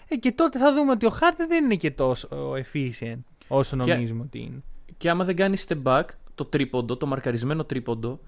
Ε, 0.07 0.15
και 0.15 0.31
τότε 0.31 0.59
θα 0.59 0.73
δούμε 0.73 0.91
ότι 0.91 1.05
ο 1.05 1.09
Χάρντεν 1.09 1.45
δεν 1.45 1.63
είναι 1.63 1.75
και 1.75 1.91
τόσο 1.91 2.27
efficient 2.55 3.19
όσο 3.47 3.77
Και- 3.77 3.93
νομίζουμε 3.93 4.21
ότι 4.21 4.39
είναι. 4.39 4.63
Και 4.97 5.09
άμα 5.09 5.23
δεν 5.25 5.35
κάνει 5.35 5.57
step 5.67 5.83
back, 5.83 6.03
το 6.35 6.45
τρίποντο, 6.45 6.97
το 6.97 7.05
μαρκαρισμένο 7.05 7.63
τρίποντο, 7.63 8.19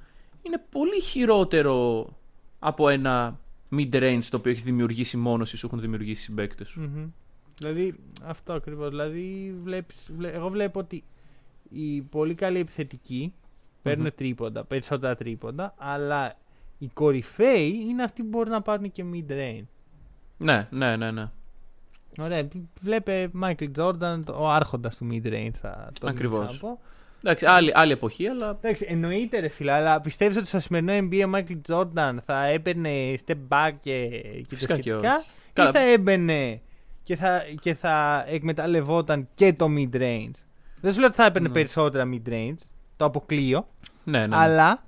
είναι 0.41 0.61
πολύ 0.69 1.01
χειρότερο 1.01 2.07
από 2.59 2.89
ένα 2.89 3.39
mid-range 3.71 4.23
το 4.29 4.37
οποίο 4.37 4.51
έχεις 4.51 4.63
δημιουργήσει 4.63 5.17
μόνος 5.17 5.53
ή 5.53 5.57
σου 5.57 5.65
έχουν 5.65 5.79
δημιουργήσει 5.79 6.21
οι 6.21 6.23
συμπαίκτε 6.23 6.63
σου. 6.65 6.81
Μμμ. 6.81 7.05
Δηλαδή, 7.57 7.95
αυτό 8.23 8.53
ακριβώς. 8.53 8.89
Δηλαδή, 8.89 9.55
βλέπεις, 9.63 10.11
βλέ- 10.17 10.33
εγώ 10.35 10.49
βλέπω 10.49 10.79
ότι 10.79 11.03
οι 11.69 12.01
πολύ 12.01 12.35
καλοί 12.35 12.59
επιθετικοί 12.59 13.33
παίρνουν 13.81 14.11
τρίποντα, 14.15 14.63
περισσότερα 14.65 15.15
τρίποντα, 15.15 15.73
αλλά 15.77 16.37
οι 16.77 16.87
κορυφαίοι 16.87 17.85
είναι 17.89 18.03
αυτοί 18.03 18.21
που 18.21 18.27
μπορούν 18.27 18.51
να 18.51 18.61
πάρουν 18.61 18.91
και 18.91 19.03
mid-range. 19.13 19.65
Ναι, 20.37 20.67
ναι, 20.71 20.95
ναι, 20.95 21.11
ναι. 21.11 21.31
Ωραία, 22.19 22.47
βλέπε 22.81 23.31
Michael 23.43 23.71
Jordan, 23.77 24.19
ο 24.33 24.49
άρχοντας 24.49 24.95
του 24.97 25.07
mid-range. 25.11 25.53
Θα 25.61 25.89
το 25.99 26.07
Ακριβώς. 26.07 26.53
να 26.53 26.59
πω. 26.59 26.79
Εντάξει, 27.23 27.45
άλλη, 27.45 27.71
άλλη 27.75 27.91
εποχή, 27.91 28.27
αλλά. 28.27 28.49
Εντάξει, 28.61 28.85
εννοείται 28.89 29.39
ρε 29.39 29.47
φίλε, 29.47 29.71
αλλά 29.71 30.01
πιστεύεις 30.01 30.37
ότι 30.37 30.47
στο 30.47 30.59
σημερινό 30.59 31.07
NBA 31.11 31.25
ο 31.27 31.31
Michael 31.35 31.73
Jordan 31.73 32.17
θα 32.25 32.45
έμπαινε 32.45 33.15
step 33.25 33.37
back 33.49 33.71
και, 33.79 34.07
και 34.07 34.45
τα 34.49 34.55
Φυσικά 34.55 34.75
και 34.75 34.81
σχετικά 34.81 35.15
όχι. 35.15 35.25
ή 35.49 35.51
Καλά. 35.53 35.71
θα 35.71 35.79
έμπαινε 35.79 36.61
και 37.03 37.15
θα, 37.15 37.41
και 37.59 37.73
θα 37.75 38.25
εκμεταλλευόταν 38.27 39.27
και 39.33 39.53
το 39.53 39.65
mid-range. 39.77 40.31
Δεν 40.81 40.93
σου 40.93 40.99
λέω 40.99 41.07
ότι 41.07 41.15
θα 41.17 41.25
έπαιρνε 41.25 41.47
Ναι. 41.47 41.53
περισσότερα 41.53 42.09
mid-range, 42.13 42.57
το 42.97 43.05
αποκλείω, 43.05 43.67
Ναι, 44.03 44.19
ναι. 44.19 44.27
ναι. 44.27 44.35
αλλά 44.35 44.83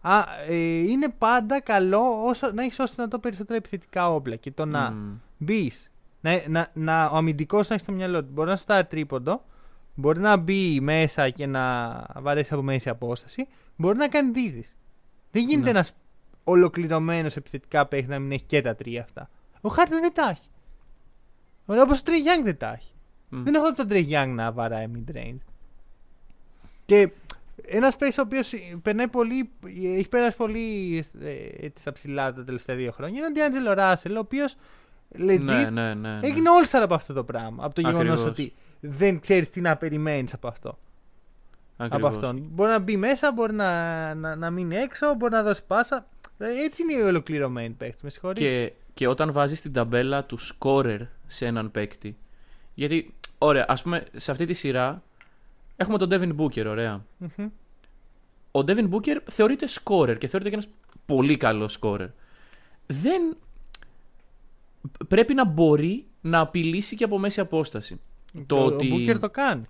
α, 0.00 0.22
ε, 0.48 0.56
είναι 0.66 1.08
πάντα 1.18 1.60
καλό 1.60 2.00
όσο, 2.24 2.50
να 2.52 2.62
έχεις 2.62 2.78
όσο 2.78 2.92
να 2.96 3.08
το 3.08 3.18
περισσότερα 3.18 3.58
επιθετικά 3.58 4.10
όπλα 4.14 4.36
και 4.36 4.50
το 4.50 4.64
να 4.64 4.90
Μμμ. 4.90 5.12
μπεις. 5.38 5.90
Να, 6.24 6.42
να, 6.48 6.70
να, 6.72 7.06
ο 7.06 7.16
αμυντικός 7.16 7.68
να 7.68 7.74
έχει 7.74 7.84
στο 7.84 7.92
μυαλό 7.92 8.24
του. 8.24 8.30
Μπορεί 8.32 8.48
να 8.48 8.56
σου 8.56 8.64
πάρει 8.64 8.86
τρίποντο, 8.86 9.44
μπορεί 9.94 10.20
να 10.20 10.36
μπει 10.36 10.80
μέσα 10.80 11.30
και 11.30 11.46
να 11.46 11.92
βαρέσει 12.18 12.52
από 12.52 12.62
μέση 12.62 12.88
απόσταση, 12.88 13.46
μπορεί 13.76 13.96
να 13.98 14.08
κάνει 14.08 14.30
δίδυς. 14.30 14.74
Δεν 15.30 15.42
γίνεται 15.42 15.64
Ναι. 15.64 15.70
ένας 15.70 15.92
ολοκληρωμένος 16.44 17.36
επιθετικά 17.36 17.86
παίχτης 17.86 18.08
να 18.08 18.18
μην 18.18 18.32
έχει 18.32 18.44
και 18.44 18.62
τα 18.62 18.74
τρία 18.74 19.02
αυτά. 19.02 19.30
Ο 19.60 19.68
Χάρτεν 19.68 20.00
δεν 20.00 20.12
τα 20.12 20.28
έχει. 20.30 20.48
Ωραία, 21.66 21.82
όπως 21.82 21.98
ο 21.98 22.02
Τρέι 22.02 22.22
Young 22.24 22.44
δεν 22.44 22.56
τα 22.56 22.72
έχει. 22.72 22.92
Μμ. 23.28 23.42
Δεν 23.42 23.54
έχω 23.54 23.68
δει 23.68 23.74
τον 23.74 23.88
Τρέι 23.88 24.08
Young 24.10 24.32
να 24.34 24.52
βαράει 24.52 24.86
mid 24.94 25.16
range. 25.16 25.38
Και 26.84 27.10
Ένας 27.66 27.96
παίκτη 27.96 28.20
ο 28.20 28.22
οποίος 28.22 28.52
περνάει 28.82 29.08
πολύ, 29.08 29.50
έχει 29.96 30.08
περάσει 30.08 30.36
πολύ 30.36 30.96
ε, 31.20 31.66
έτσι, 31.66 31.82
στα 31.82 31.92
ψηλά 31.92 32.32
τα 32.32 32.44
τελευταία 32.44 32.76
δύο 32.76 32.92
χρόνια 32.92 33.18
είναι 33.18 33.26
ο 33.26 33.30
Ντιάντζελο 33.32 33.72
Ράσελ, 33.72 34.16
ο 34.16 34.18
οποίος 34.18 34.56
legit 35.18 35.40
Ναι, 35.40 35.70
ναι, 35.70 35.70
ναι. 35.70 35.94
ναι. 35.94 36.18
έγινε 36.22 36.48
all-star 36.50 36.80
από 36.82 36.94
αυτό 36.94 37.12
το 37.12 37.24
πράγμα. 37.24 37.64
Από 37.64 37.74
το 37.74 37.80
γεγονός 37.80 38.20
Ακριβώς. 38.20 38.30
ότι 38.30 38.52
δεν 38.80 39.20
ξέρεις 39.20 39.50
τι 39.50 39.60
να 39.60 39.76
περιμένεις 39.76 40.32
από 40.32 40.48
αυτό. 40.48 40.68
Από 41.76 41.84
Ακριβώς. 41.84 42.10
αυτόν. 42.10 42.48
Μπορεί 42.50 42.70
να 42.70 42.78
μπει 42.78 42.96
μέσα, 42.96 43.32
μπορεί 43.32 43.52
να, 43.52 44.14
να, 44.14 44.36
να 44.36 44.50
μείνει 44.50 44.76
έξω, 44.76 45.14
μπορεί 45.14 45.32
να 45.32 45.42
δώσει 45.42 45.62
πάσα. 45.66 46.06
Ε, 46.38 46.46
Έτσι 46.64 46.82
είναι 46.82 46.92
οι 46.92 47.00
ολοκληρωμένοι 47.00 47.74
παίκτες. 47.74 48.02
Με 48.02 48.10
συγχωρείτε. 48.10 48.40
Και, 48.44 48.72
και 48.94 49.06
όταν 49.08 49.32
βάζεις 49.32 49.60
την 49.60 49.72
ταμπέλα 49.72 50.24
του 50.24 50.38
scorer 50.40 51.00
σε 51.26 51.46
έναν 51.46 51.70
παίκτη. 51.70 52.16
Γιατί, 52.74 53.14
ωραία, 53.38 53.64
ας 53.68 53.82
πούμε, 53.82 54.04
σε 54.16 54.30
αυτή 54.30 54.44
τη 54.46 54.54
σειρά 54.54 55.02
έχουμε 55.76 55.98
τον 55.98 56.08
Devin 56.12 56.36
Booker, 56.40 56.66
ωραία. 56.68 57.04
Μμμ. 57.18 57.48
Ο 58.50 58.60
Devin 58.60 58.88
Booker 58.90 59.16
θεωρείται 59.24 59.66
scorer 59.68 60.18
και 60.18 60.26
θεωρείται 60.28 60.50
και 60.50 60.54
ένας 60.56 60.68
πολύ 61.06 61.36
καλός 61.36 61.78
scorer. 61.80 62.08
Δεν... 62.86 63.36
Πρέπει 65.08 65.34
να 65.34 65.44
μπορεί 65.44 66.06
να 66.20 66.40
απειλήσει 66.40 66.96
και 66.96 67.04
από 67.04 67.18
μέση 67.18 67.40
απόσταση. 67.40 68.00
Το 68.46 68.56
ο, 68.56 68.64
ότι- 68.64 68.92
ο 68.92 68.96
Booker 68.96 69.18
το 69.18 69.30
κάνει. 69.30 69.64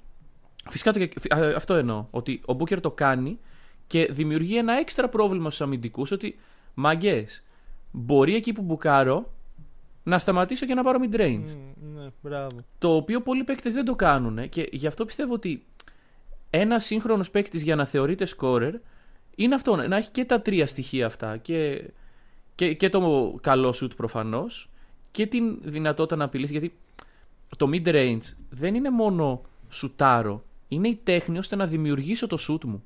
Φυσικά 0.68 0.92
το, 0.92 1.00
α, 1.34 1.38
αυτό 1.56 1.74
εννοώ. 1.74 2.06
Ότι 2.10 2.40
ο 2.46 2.56
Booker 2.58 2.80
το 2.80 2.90
κάνει 2.90 3.38
και 3.86 4.08
δημιουργεί 4.10 4.56
ένα 4.56 4.72
έξτρα 4.78 5.08
πρόβλημα 5.08 5.46
στους 5.50 5.60
αμυντικούς 5.60 6.10
ότι 6.10 6.36
μαγκές, 6.74 7.44
μπορεί 7.90 8.34
εκεί 8.34 8.52
που 8.52 8.62
μπουκάρω 8.62 9.32
να 10.02 10.18
σταματήσω 10.18 10.66
και 10.66 10.74
να 10.74 10.82
πάρω 10.82 10.98
mid-range. 11.02 11.54
Μμ, 11.56 11.94
ναι, 11.94 12.08
μπράβο. 12.22 12.56
Το 12.78 12.94
οποίο 12.96 13.20
πολλοί 13.20 13.44
παίκτες 13.44 13.72
δεν 13.72 13.84
το 13.84 13.94
κάνουν 13.94 14.48
και 14.48 14.68
γι' 14.72 14.86
αυτό 14.86 15.04
πιστεύω 15.04 15.34
ότι 15.34 15.64
ένας 16.50 16.84
σύγχρονος 16.84 17.30
παίκτης 17.30 17.62
για 17.62 17.76
να 17.76 17.84
θεωρείται 17.84 18.26
scorer 18.38 18.72
είναι 19.36 19.54
αυτό, 19.54 19.76
να 19.76 19.96
έχει 19.96 20.10
και 20.10 20.24
τα 20.24 20.40
τρία 20.40 20.66
στοιχεία 20.66 21.06
αυτά. 21.06 21.36
Και, 21.36 21.90
και, 22.54 22.74
και 22.74 22.88
το 22.88 23.34
καλό 23.40 23.74
shoot 23.80 23.96
προφανώς 23.96 24.68
και 25.14 25.26
την 25.26 25.58
δυνατότητα 25.62 26.16
να 26.16 26.24
απειλήσει. 26.24 26.52
Γιατί 26.52 26.74
το 27.56 27.68
mid-range 27.72 28.18
δεν 28.50 28.74
είναι 28.74 28.90
μόνο 28.90 29.42
σουτάρω, 29.68 30.44
είναι 30.68 30.88
η 30.88 31.00
τέχνη 31.04 31.38
ώστε 31.38 31.56
να 31.56 31.66
δημιουργήσω 31.66 32.26
το 32.26 32.36
shoot 32.48 32.64
μου. 32.64 32.82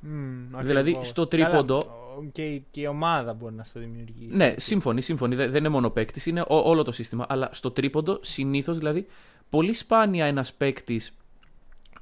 Μμ, 0.00 0.58
Δηλαδή, 0.60 0.80
ακριβώς. 0.90 1.08
στο 1.08 1.26
τρίποντο- 1.26 1.80
Καλά, 1.84 1.94
ο- 2.16 2.24
και, 2.32 2.42
η- 2.42 2.64
και 2.70 2.80
η 2.80 2.86
ομάδα 2.86 3.32
μπορεί 3.34 3.54
να 3.54 3.64
στο 3.64 3.80
δημιουργήσει. 3.80 4.36
Ναι, 4.36 4.54
σύμφωνοι, 4.56 5.00
σύμφωνοι. 5.02 5.34
Δεν 5.34 5.50
δεν 5.50 5.60
είναι 5.60 5.68
μόνο 5.68 5.90
παίκτης, 5.90 6.26
είναι 6.26 6.40
ό- 6.40 6.68
όλο 6.68 6.82
το 6.82 6.92
σύστημα. 6.92 7.26
Αλλά 7.28 7.48
στο 7.52 7.70
τρίποντο, 7.70 8.18
συνήθως 8.22 8.78
δηλαδή, 8.78 9.06
πολύ 9.50 9.72
σπάνια 9.72 10.26
ένας 10.26 10.52
παίκτης 10.52 11.16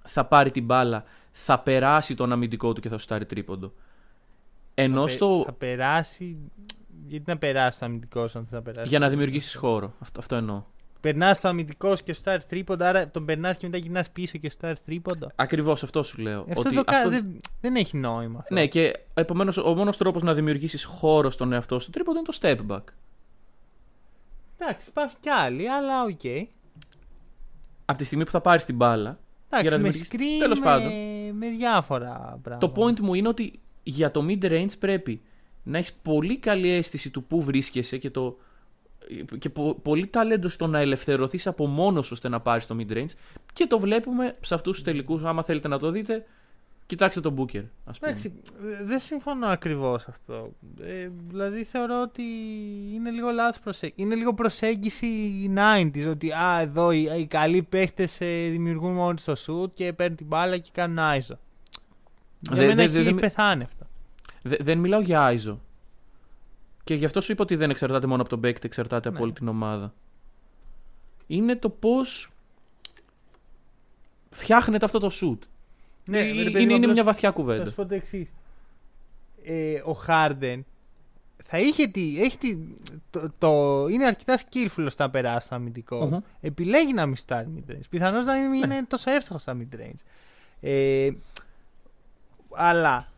θα 0.02 0.24
πάρει 0.24 0.50
την 0.50 0.64
μπάλα, 0.64 1.04
θα 1.32 1.58
περάσει 1.58 2.14
τον 2.14 2.32
αμυντικό 2.32 2.72
του 2.72 2.80
και 2.80 2.88
θα 2.88 2.98
σουτάρει 2.98 3.26
τρίποντο. 3.26 3.72
Ενώ 4.74 4.96
θα, 5.00 5.04
πε- 5.04 5.14
στο. 5.14 5.42
θα 5.46 5.52
περάσει. 5.52 6.36
Γιατί 7.10 7.24
να 7.30 7.38
περάσεις 7.38 7.80
το 7.80 7.86
αμυντικό 7.86 8.28
σου 8.28 8.38
αν 8.38 8.44
θες 8.44 8.52
να 8.52 8.62
περάσεις. 8.62 8.90
Για 8.90 8.98
να 8.98 9.08
δημιουργήσεις 9.08 9.54
χώρο. 9.54 9.94
Αυτό, 9.98 10.20
αυτό 10.20 10.34
εννοώ. 10.36 10.62
Περνάς 11.00 11.40
το 11.40 11.48
αμυντικό 11.48 11.94
και 12.04 12.12
στάρει 12.12 12.44
τρίποντα, 12.44 12.88
άρα 12.88 13.08
τον 13.08 13.24
περνάς 13.24 13.56
και 13.56 13.66
μετά 13.66 13.78
γυρνάς 13.78 14.10
πίσω 14.10 14.38
και 14.38 14.50
στάρει 14.50 14.76
τρίποντα. 14.84 15.32
Ακριβώς 15.34 15.82
αυτό 15.82 16.02
σου 16.02 16.20
λέω. 16.20 16.40
Αυτό, 16.48 16.60
ότι 16.60 16.74
το 16.74 16.84
κα- 16.84 16.96
αυτό- 16.96 17.10
δεν, 17.10 17.36
δεν 17.60 17.76
έχει 17.76 17.96
νόημα. 17.96 18.38
Αυτό. 18.38 18.54
Ναι, 18.54 18.66
και 18.66 18.92
επομένως 19.14 19.56
ο 19.56 19.74
μόνος 19.74 19.96
τρόπος 19.96 20.22
να 20.22 20.34
δημιουργήσεις 20.34 20.84
χώρο 20.84 21.30
στον 21.30 21.52
εαυτό 21.52 21.74
σου 21.74 21.80
στο 21.82 21.90
τρίποντο 21.90 22.18
είναι 22.18 22.26
το 22.28 22.38
step 22.40 22.74
back. 22.76 22.82
Εντάξει, 24.58 24.86
υπάρχουν 24.88 25.16
κι 25.20 25.28
άλλοι, 25.28 25.70
αλλά 25.70 26.02
οκ. 26.02 26.48
Από 27.84 27.98
τη 27.98 28.04
στιγμή 28.04 28.24
που 28.24 28.30
θα 28.30 28.40
πάρεις 28.40 28.64
την 28.64 28.76
μπάλα. 28.76 29.18
Εντάξει, 29.46 29.68
για 29.68 29.76
να 29.76 29.82
με 29.82 29.90
δημιουργήσεις- 29.90 30.08
screen, 30.12 30.38
Τέλος 30.38 30.58
με, 30.58 30.64
πάντων. 30.64 30.92
με 31.38 31.48
διάφορα 31.48 32.38
πράγματα. 32.42 32.58
Το 32.58 32.72
point 32.76 33.00
μου 33.00 33.14
είναι 33.14 33.28
ότι 33.28 33.58
για 33.82 34.10
το 34.10 34.24
mid-range 34.28 34.78
πρέπει 34.78 35.20
να 35.62 35.78
έχεις 35.78 35.92
πολύ 36.02 36.36
καλή 36.38 36.68
αίσθηση 36.70 37.10
του 37.10 37.24
πού 37.24 37.42
βρίσκεσαι 37.42 37.98
και, 37.98 38.10
το, 38.10 38.38
και 39.38 39.48
πο- 39.50 39.74
πολύ 39.82 40.06
ταλέντο 40.06 40.48
στο 40.48 40.66
να 40.66 40.78
ελευθερωθείς 40.78 41.46
από 41.46 41.66
μόνος 41.66 42.10
ώστε 42.10 42.28
να 42.28 42.40
πάρεις 42.40 42.66
το 42.66 42.76
mid-range. 42.80 43.10
Και 43.52 43.66
το 43.66 43.78
βλέπουμε 43.78 44.36
σε 44.40 44.54
αυτούς 44.54 44.72
τους 44.74 44.82
τελικούς. 44.84 45.22
Άμα 45.24 45.42
θέλετε 45.42 45.68
να 45.68 45.78
το 45.78 45.90
δείτε, 45.90 46.26
κοιτάξτε 46.86 47.20
τον 47.20 47.34
Booker. 47.38 47.64
Ας 47.84 47.98
πούμε. 47.98 48.10
Εντάξει, 48.10 48.32
ε, 48.80 48.84
δεν 48.84 48.98
συμφωνώ 49.00 49.46
ακριβώς 49.46 50.04
αυτό. 50.08 50.52
Ε, 50.80 51.08
δηλαδή 51.28 51.64
θεωρώ 51.64 52.00
ότι 52.02 52.22
είναι 52.94 53.10
λίγο 53.10 53.30
λάθος 53.30 53.60
προσέγγιση. 53.62 54.02
Είναι 54.02 54.14
λίγο 54.14 54.34
προσέγγιση 54.34 55.06
90s. 55.56 56.08
Ότι 56.10 56.32
α, 56.32 56.60
εδώ 56.60 56.90
οι, 56.92 57.02
οι 57.18 57.26
καλοί 57.26 57.62
παίχτες 57.62 58.16
δημιουργούν 58.50 58.92
μόνοι 58.92 59.18
στο 59.18 59.32
shoot 59.46 59.70
και 59.74 59.92
παίρνουν 59.92 60.16
την 60.16 60.26
μπάλα 60.26 60.58
και 60.58 60.70
κάνουν 60.72 60.98
άιζο. 60.98 61.38
Για 62.40 62.56
Δε- 62.56 62.60
μένα 62.60 62.74
δε- 62.74 62.82
έχει 62.82 62.92
δε- 62.92 63.02
δε- 63.02 63.12
πεθάνει 63.12 63.62
αυτό. 63.62 63.79
Δε- 64.42 64.56
δεν 64.60 64.78
μιλάω 64.78 65.00
για 65.00 65.22
Άιζο. 65.24 65.60
Και 66.84 66.94
γι' 66.94 67.04
αυτό 67.04 67.20
σου 67.20 67.32
είπα 67.32 67.42
ότι 67.42 67.56
δεν 67.56 67.70
εξαρτάται 67.70 68.06
μόνο 68.06 68.20
από 68.20 68.30
τον 68.30 68.40
παίκτη, 68.40 68.66
εξαρτάται 68.66 69.08
από 69.08 69.18
Ναι. 69.18 69.24
όλη 69.24 69.32
την 69.32 69.48
ομάδα. 69.48 69.94
Είναι 71.26 71.56
το 71.56 71.68
πώς 71.68 72.30
φτιάχνεται 74.30 74.84
αυτό 74.84 74.98
το 74.98 75.10
shoot. 75.20 75.38
Ναι, 76.04 76.18
Ε, 76.18 76.22
ρε 76.22 76.28
παιδί 76.32 76.48
είναι, 76.50 76.50
μου, 76.50 76.62
είναι 76.62 76.74
απλώς- 76.74 76.92
μια 76.94 77.04
βαθιά 77.04 77.28
Θα 77.28 77.34
κουβέντα. 77.34 77.66
σου 77.68 77.74
πω 77.74 77.86
το 77.86 77.94
εξής. 77.94 78.28
Ε, 79.44 79.82
ο 79.84 79.92
Χάρντεν 79.92 80.64
θα 81.44 81.58
είχε 81.58 81.86
τη, 81.86 82.22
έχει 82.22 82.38
τη, 82.38 82.56
το, 83.10 83.30
το, 83.38 83.86
είναι 83.88 84.06
αρκετά 84.06 84.38
skillful 84.38 84.84
ώστε 84.86 85.02
να 85.02 85.10
περάσει 85.10 85.46
στο 85.46 85.54
αμυντικό. 85.54 86.06
Μμμ. 86.06 86.18
Επιλέγει 86.40 86.92
να 86.92 87.06
μην 87.06 87.16
στάρει 87.16 87.48
mid-range. 87.56 87.80
Πιθανώς 87.90 88.24
να 88.24 88.34
μην 88.48 88.62
είναι 88.62 88.84
τόσο 88.88 89.10
εύστοχος 89.10 89.42
στα 89.42 89.56
mid-range. 89.60 90.00
Ε, 90.60 91.10
αλλά 92.54 93.08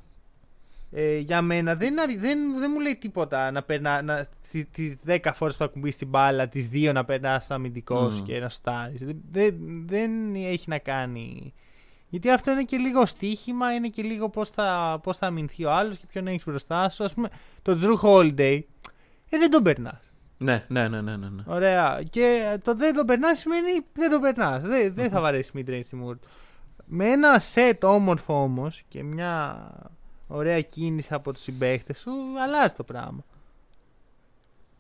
ε, 0.95 1.19
για 1.19 1.43
μένα 1.43 1.75
δεν, 1.75 1.89
είναι 1.91 2.01
αρι- 2.01 2.21
δεν, 2.21 2.39
δεν 2.59 2.71
μου 2.75 2.81
λέει 2.81 2.97
τίποτα 2.97 3.51
να 3.51 3.63
περνά 3.63 4.03
να, 4.03 4.27
στις, 4.43 4.71
τις 4.71 4.97
10 5.07 5.19
φορές 5.35 5.57
που 5.57 5.63
θα 5.63 5.69
κουμπίσει 5.69 5.99
την 5.99 6.09
μπάλα, 6.09 6.49
τις 6.49 6.69
2 6.73 6.91
να 6.93 7.05
περνάς 7.05 7.45
στο 7.45 7.55
αμυντικός 7.55 8.15
σου 8.15 8.21
Μμ. 8.21 8.25
και 8.25 8.39
να 8.39 8.49
στάρει. 8.49 8.97
Δεν, 9.01 9.21
δεν, 9.31 9.55
δεν 9.87 10.35
έχει 10.35 10.69
να 10.69 10.79
κάνει. 10.79 11.53
Γιατί 12.09 12.31
αυτό 12.31 12.51
είναι 12.51 12.63
και 12.63 12.77
λίγο 12.77 13.07
στοίχημα, 13.07 13.75
είναι 13.75 13.89
και 13.89 14.03
λίγο 14.03 14.29
πώς 14.29 14.49
θα, 14.51 14.99
πώς 15.03 15.17
θα 15.17 15.27
αμυνθεί 15.27 15.65
ο 15.65 15.73
άλλος 15.73 15.97
και 15.99 16.07
ποιον 16.07 16.27
έχεις 16.27 16.45
μπροστά 16.45 16.89
σου. 16.89 17.05
Α 17.05 17.09
πούμε, 17.15 17.29
το 17.63 17.79
Drew 17.83 18.09
Holiday, 18.09 18.61
ε, 19.29 19.39
δεν 19.39 19.51
τον 19.51 19.63
περνάς. 19.63 20.13
Ναι, 20.39 20.65
ναι, 20.69 20.89
ναι, 20.89 21.01
ναι, 21.01 21.17
ναι. 21.17 21.29
ναι. 21.29 21.43
Ωραία. 21.47 22.03
Και 22.11 22.59
το 22.65 22.75
δεν 22.75 22.95
τον 22.95 23.07
περνάς 23.07 23.39
σημαίνει 23.39 23.81
δεν 23.93 24.11
τον 24.11 24.21
περνάς. 24.21 24.63
Δεν, 24.63 24.95
δεν 24.95 25.11
θα 25.11 25.21
βαρέσει 25.21 25.51
mid-range 25.55 25.81
στη 25.85 25.97
μούρ 25.97 26.19
του. 26.19 26.29
Με 26.85 27.09
ένα 27.09 27.41
set 27.55 27.79
όμορφο 27.83 28.43
όμως 28.43 28.83
και 28.89 29.03
μια 29.03 29.67
ωραία 30.33 30.61
κίνηση 30.61 31.15
από 31.15 31.33
τους 31.33 31.43
συμπαίχτε 31.43 31.95
σου, 31.95 32.11
αλλάζει 32.43 32.75
το 32.75 32.85
πράγμα. 32.85 33.25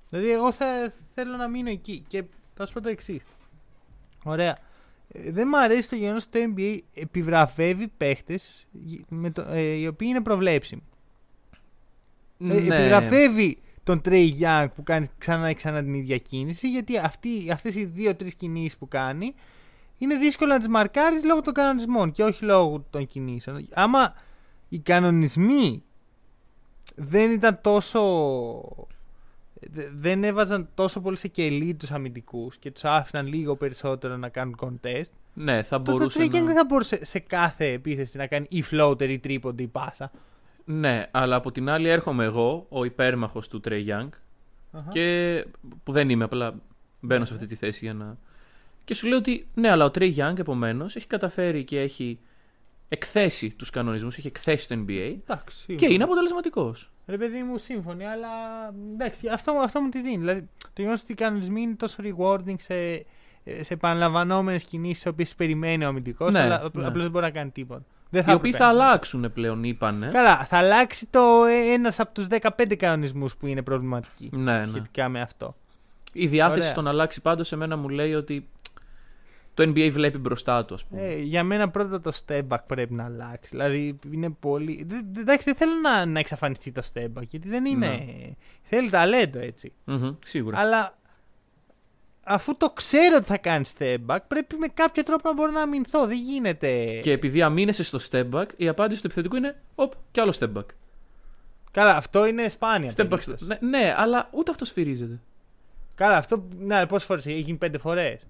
Δηλαδή, 0.08 0.30
εγώ 0.30 0.52
θα 0.52 0.92
θέλω 1.14 1.36
να 1.36 1.48
μείνω 1.48 1.70
εκεί 1.70 2.04
και 2.08 2.24
θα 2.54 2.66
σου 2.66 2.72
πω 2.72 2.80
το 2.80 2.88
εξής. 2.88 3.22
Ωραία. 4.24 4.56
Ε, 5.08 5.30
δεν 5.30 5.46
μου 5.50 5.58
αρέσει 5.58 5.88
το 5.88 5.96
γεγονός 5.96 6.24
ότι 6.24 6.40
το 6.40 6.52
NBA 6.56 6.78
επιβραβεύει 6.94 7.88
παίχτες 7.88 8.66
οι 9.78 9.86
οποίοι 9.86 10.08
είναι 10.10 10.20
προβλέψιμοι. 10.22 10.82
Ε, 12.40 12.44
Ναι. 12.44 12.54
Επιβραβεύει 12.54 13.58
τον 13.84 14.00
Trey 14.04 14.28
Young 14.40 14.66
που 14.74 14.82
κάνει 14.82 15.06
ξανά 15.18 15.48
και 15.48 15.54
ξανά 15.54 15.82
την 15.82 15.94
ίδια 15.94 16.18
κίνηση 16.18 16.70
γιατί 16.70 16.98
αυτοί, 16.98 17.50
αυτές 17.50 17.74
οι 17.74 17.84
δύο-τρεις 17.84 18.34
κινήσεις 18.34 18.76
που 18.76 18.88
κάνει 18.88 19.34
είναι 19.98 20.16
δύσκολο 20.16 20.52
να 20.52 20.58
τις 20.58 20.68
μαρκάρεις 20.68 21.24
λόγω 21.24 21.40
των 21.40 21.54
κανονισμών 21.54 22.12
και 22.12 22.22
όχι 22.22 22.44
λόγω 22.44 22.84
των 22.90 23.06
κινήσεων. 23.06 23.68
Άμα 23.72 24.14
οι 24.72 24.78
κανονισμοί 24.78 25.82
δεν 26.94 27.30
ήταν 27.30 27.58
τόσο... 27.62 28.00
δε- 29.60 29.88
δεν 29.98 30.24
έβαζαν 30.24 30.68
τόσο 30.74 31.00
πολύ 31.00 31.16
σε 31.16 31.28
κελί 31.28 31.74
τους 31.74 31.90
αμυντικούς 31.90 32.56
και 32.56 32.70
τους 32.70 32.84
άφηναν 32.84 33.26
λίγο 33.26 33.56
περισσότερο 33.56 34.16
να 34.16 34.28
κάνουν 34.28 34.56
contest 34.60 35.10
Ναι, 35.34 35.62
θα 35.62 35.76
τότε 35.76 35.90
ο 35.92 35.96
μπορούσε. 35.96 36.18
Trey 36.22 36.26
Young 36.26 36.40
Να... 36.40 36.44
δεν 36.44 36.54
θα 36.54 36.64
μπορούσε 36.64 37.04
σε 37.04 37.18
κάθε 37.18 37.66
επίθεση 37.72 38.16
να 38.16 38.26
κάνει 38.26 38.46
ή 38.48 38.64
floater 38.70 39.08
ή 39.08 39.18
τρίποντα 39.18 39.62
ή 39.62 39.66
πάσα. 39.66 40.10
Ναι, 40.64 41.06
αλλά 41.10 41.36
από 41.36 41.52
την 41.52 41.68
άλλη 41.68 41.88
έρχομαι 41.88 42.24
εγώ, 42.24 42.66
ο 42.68 42.84
υπέρμαχος 42.84 43.48
του 43.48 43.60
Trey 43.64 43.86
Young, 43.86 44.08
και 44.88 45.46
που 45.84 45.92
δεν 45.92 46.10
είμαι, 46.10 46.24
απλά 46.24 46.54
μπαίνω 47.00 47.24
σε 47.24 47.34
αυτή 47.34 47.46
τη 47.46 47.54
θέση 47.54 47.84
για 47.84 47.94
να. 47.94 48.16
Και 48.84 48.94
σου 48.94 49.06
λέω 49.06 49.18
ότι 49.18 49.46
ναι, 49.54 49.70
αλλά 49.70 49.84
ο 49.84 49.90
Trey 49.94 50.14
Young 50.16 50.38
επομένως 50.38 50.96
έχει 50.96 51.06
καταφέρει 51.06 51.64
και 51.64 51.80
έχει 51.80 52.18
εκθέσει 52.92 53.50
τους 53.50 53.70
κανονισμούς, 53.70 54.16
έχει 54.18 54.26
εκθέσει 54.26 54.68
το 54.68 54.74
NBA 54.86 55.14
Εντάξει, 55.28 55.74
και 55.74 55.86
είναι 55.92 56.04
αποτελεσματικός. 56.04 56.90
Ρε 57.06 57.16
παιδί 57.16 57.42
μου, 57.42 57.58
σύμφωνοι, 57.58 58.06
αλλά 58.06 58.28
εντάξει, 58.94 59.28
αυτό, 59.28 59.52
αυτό 59.52 59.80
μου 59.80 59.88
τη 59.88 60.02
δίνει. 60.02 60.16
Δηλαδή, 60.16 60.48
το 60.62 60.70
γεγονός 60.76 61.00
ότι 61.02 61.12
οι 61.12 61.14
κανονισμοί 61.14 61.60
είναι 61.60 61.74
τόσο 61.74 62.02
rewarding 62.02 62.54
σε, 62.58 62.94
σε 63.62 63.74
επαναλαμβανόμενες 63.74 64.64
κινήσεις, 64.64 65.02
τι 65.02 65.08
οποίες 65.08 65.34
περιμένει 65.34 65.84
ο 65.84 65.88
αμυντικός, 65.88 66.32
Ναι, 66.32 66.40
αλλά 66.40 66.58
ναι. 66.58 66.84
απλώς 66.84 67.02
δεν 67.02 67.10
μπορεί 67.10 67.24
να 67.24 67.30
κάνει 67.30 67.50
τίποτα. 67.50 67.82
Δεν 68.10 68.20
Οι 68.20 68.24
οποίοι 68.32 68.36
έπρεπε. 68.36 68.56
θα 68.56 68.66
αλλάξουν 68.66 69.32
πλέον, 69.32 69.64
είπανε. 69.64 70.08
Καλά, 70.12 70.44
θα 70.44 70.56
αλλάξει 70.58 71.06
το 71.06 71.44
ένας 71.72 72.00
από 72.00 72.14
τους 72.14 72.26
15 72.58 72.76
κανονισμούς 72.76 73.36
που 73.36 73.46
είναι 73.46 73.62
προβληματικοί 73.62 74.30
Ναι, 74.32 74.58
ναι. 74.58 74.66
σχετικά 74.66 75.08
με 75.08 75.20
αυτό. 75.20 75.56
Η 76.12 76.26
διάθεση 76.26 76.58
Ωραία. 76.58 76.70
στο 76.70 76.82
να 76.82 76.90
αλλάξει 76.90 77.20
πάντως 77.20 77.46
σε 77.46 77.56
μένα 77.56 77.76
μου 77.76 77.88
λέει 77.88 78.14
ότι 78.14 78.48
το 79.54 79.62
NBA 79.62 79.88
βλέπει 79.92 80.18
μπροστά 80.18 80.64
του, 80.64 80.74
ας 80.74 80.84
πούμε. 80.84 81.02
Ε, 81.02 81.18
για 81.18 81.44
μένα 81.44 81.70
πρώτα 81.70 82.00
το 82.00 82.12
step 82.26 82.42
back 82.48 82.58
πρέπει 82.66 82.94
να 82.94 83.04
αλλάξει. 83.04 83.48
Δηλαδή 83.50 83.98
είναι 84.12 84.30
πολύ. 84.30 84.84
δε- 84.88 85.00
δε- 85.12 85.20
Εντάξει, 85.20 85.44
δεν 85.44 85.54
θέλω 85.54 85.72
να, 85.82 86.06
να 86.06 86.18
εξαφανιστεί 86.18 86.72
το 86.72 86.82
step 86.92 87.06
back 87.18 87.26
γιατί 87.28 87.48
δεν 87.48 87.64
είναι. 87.64 87.86
Ναι. 87.86 88.06
Θέλει 88.62 88.90
ταλέντο 88.90 89.38
έτσι. 89.38 89.72
Μμμ, 89.84 90.10
σίγουρα. 90.24 90.58
Αλλά 90.58 90.98
αφού 92.24 92.56
το 92.56 92.70
ξέρω 92.70 93.16
ότι 93.16 93.24
θα 93.26 93.36
κάνει 93.38 93.64
step 93.78 93.96
back, 94.06 94.18
πρέπει 94.28 94.56
με 94.56 94.66
κάποιο 94.66 95.02
τρόπο 95.02 95.28
να 95.28 95.34
μπορώ 95.34 95.50
να 95.50 95.60
αμυνθώ. 95.62 96.06
Δεν 96.06 96.16
γίνεται. 96.18 96.98
Και 97.02 97.12
επειδή 97.12 97.42
αμήνεσαι 97.42 97.82
στο 97.82 97.98
step 98.10 98.30
back, 98.30 98.46
η 98.56 98.68
απάντηση 98.68 99.00
του 99.00 99.06
επιθετικού 99.06 99.36
είναι 99.36 99.56
Οπ, 99.74 99.92
κι 100.10 100.20
άλλο 100.20 100.34
step 100.38 100.52
back. 100.52 100.64
Καλά, 101.70 101.96
αυτό 101.96 102.26
είναι 102.26 102.48
σπάνια. 102.48 102.90
Step 102.90 102.92
back. 103.04 103.08
περίπτωση. 103.08 103.44
Ναι, 103.44 103.58
ναι, 103.60 103.94
αλλά 103.96 104.28
ούτε 104.32 104.50
αυτό 104.50 104.64
σφυρίζεται. 104.64 105.20
Καλά, 105.94 106.16
αυτό. 106.16 106.44
Ναι, 106.58 106.86
πόσες 106.86 107.06
φορές 107.06 107.26
έχει 107.26 107.38
γίνει 107.38 107.58
πέντε 107.58 107.78
φορές. 107.78 108.26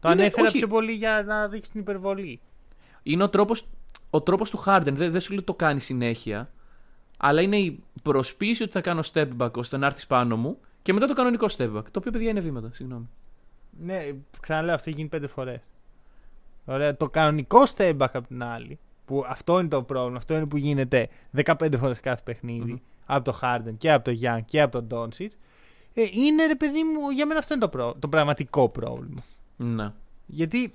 Το 0.00 0.10
Είναι- 0.10 0.20
ανέφερα 0.22 0.46
όχι. 0.48 0.58
πιο 0.58 0.68
πολύ 0.68 0.92
για 0.92 1.22
να 1.26 1.48
δείξει 1.48 1.70
την 1.70 1.80
υπερβολή. 1.80 2.40
Είναι 3.02 3.22
ο 3.22 3.28
τρόπο 3.28 3.54
ο 4.10 4.20
τρόπος 4.22 4.50
του 4.50 4.62
Harden. 4.66 4.82
Δεν, 4.92 5.10
δεν 5.12 5.20
σου 5.20 5.32
λέει 5.32 5.42
το 5.42 5.54
κάνει 5.54 5.80
συνέχεια. 5.80 6.50
Αλλά 7.16 7.40
είναι 7.40 7.56
η 7.58 7.82
προσποίηση 8.02 8.62
ότι 8.62 8.72
θα 8.72 8.80
κάνω 8.80 9.00
step 9.12 9.28
back 9.38 9.52
ώστε 9.52 9.76
να 9.76 9.86
έρθεις 9.86 10.06
πάνω 10.06 10.36
μου 10.36 10.58
και 10.82 10.92
μετά 10.92 11.06
το 11.06 11.12
κανονικό 11.14 11.46
step 11.56 11.76
back. 11.76 11.82
Το 11.90 11.98
οποίο 11.98 12.10
παιδιά 12.10 12.30
είναι 12.30 12.40
βήματα, 12.40 12.70
συγγνώμη. 12.72 13.08
Ναι, 13.82 14.06
ξαναλέω, 14.40 14.74
αυτό 14.74 14.88
έχει 14.88 14.98
γίνει 14.98 15.10
πέντε 15.10 15.26
φορές. 15.26 15.60
Ωραία. 16.64 16.96
Το 16.96 17.08
κανονικό 17.08 17.62
step 17.76 17.96
back 17.96 18.06
απ' 18.12 18.26
την 18.26 18.42
άλλη, 18.42 18.78
που 19.04 19.24
αυτό 19.28 19.58
είναι 19.60 19.68
το 19.68 19.82
πρόβλημα, 19.82 20.16
αυτό 20.16 20.34
είναι 20.34 20.46
που 20.46 20.56
γίνεται 20.56 21.08
15 21.44 21.76
φορές 21.78 22.00
κάθε 22.00 22.20
παιχνίδι, 22.24 22.70
Μμμ. 22.72 22.78
από 23.06 23.24
το 23.32 23.38
Harden 23.42 23.74
και 23.78 23.92
από 23.92 24.04
το 24.10 24.18
Young 24.22 24.40
και 24.44 24.60
από 24.60 24.82
τον 24.82 25.08
Doncic, 25.10 25.28
ε, 25.94 26.02
είναι 26.12 26.46
ρε 26.46 26.54
παιδί 26.54 26.82
μου, 26.84 27.10
για 27.10 27.26
μένα 27.26 27.38
αυτό 27.38 27.54
είναι 27.54 27.62
το, 27.62 27.68
πρό- 27.68 27.96
το 27.98 28.08
πραγματικό 28.08 28.68
πρόβλημα. 28.68 29.22
Ναι. 29.62 29.92
Γιατί 30.26 30.74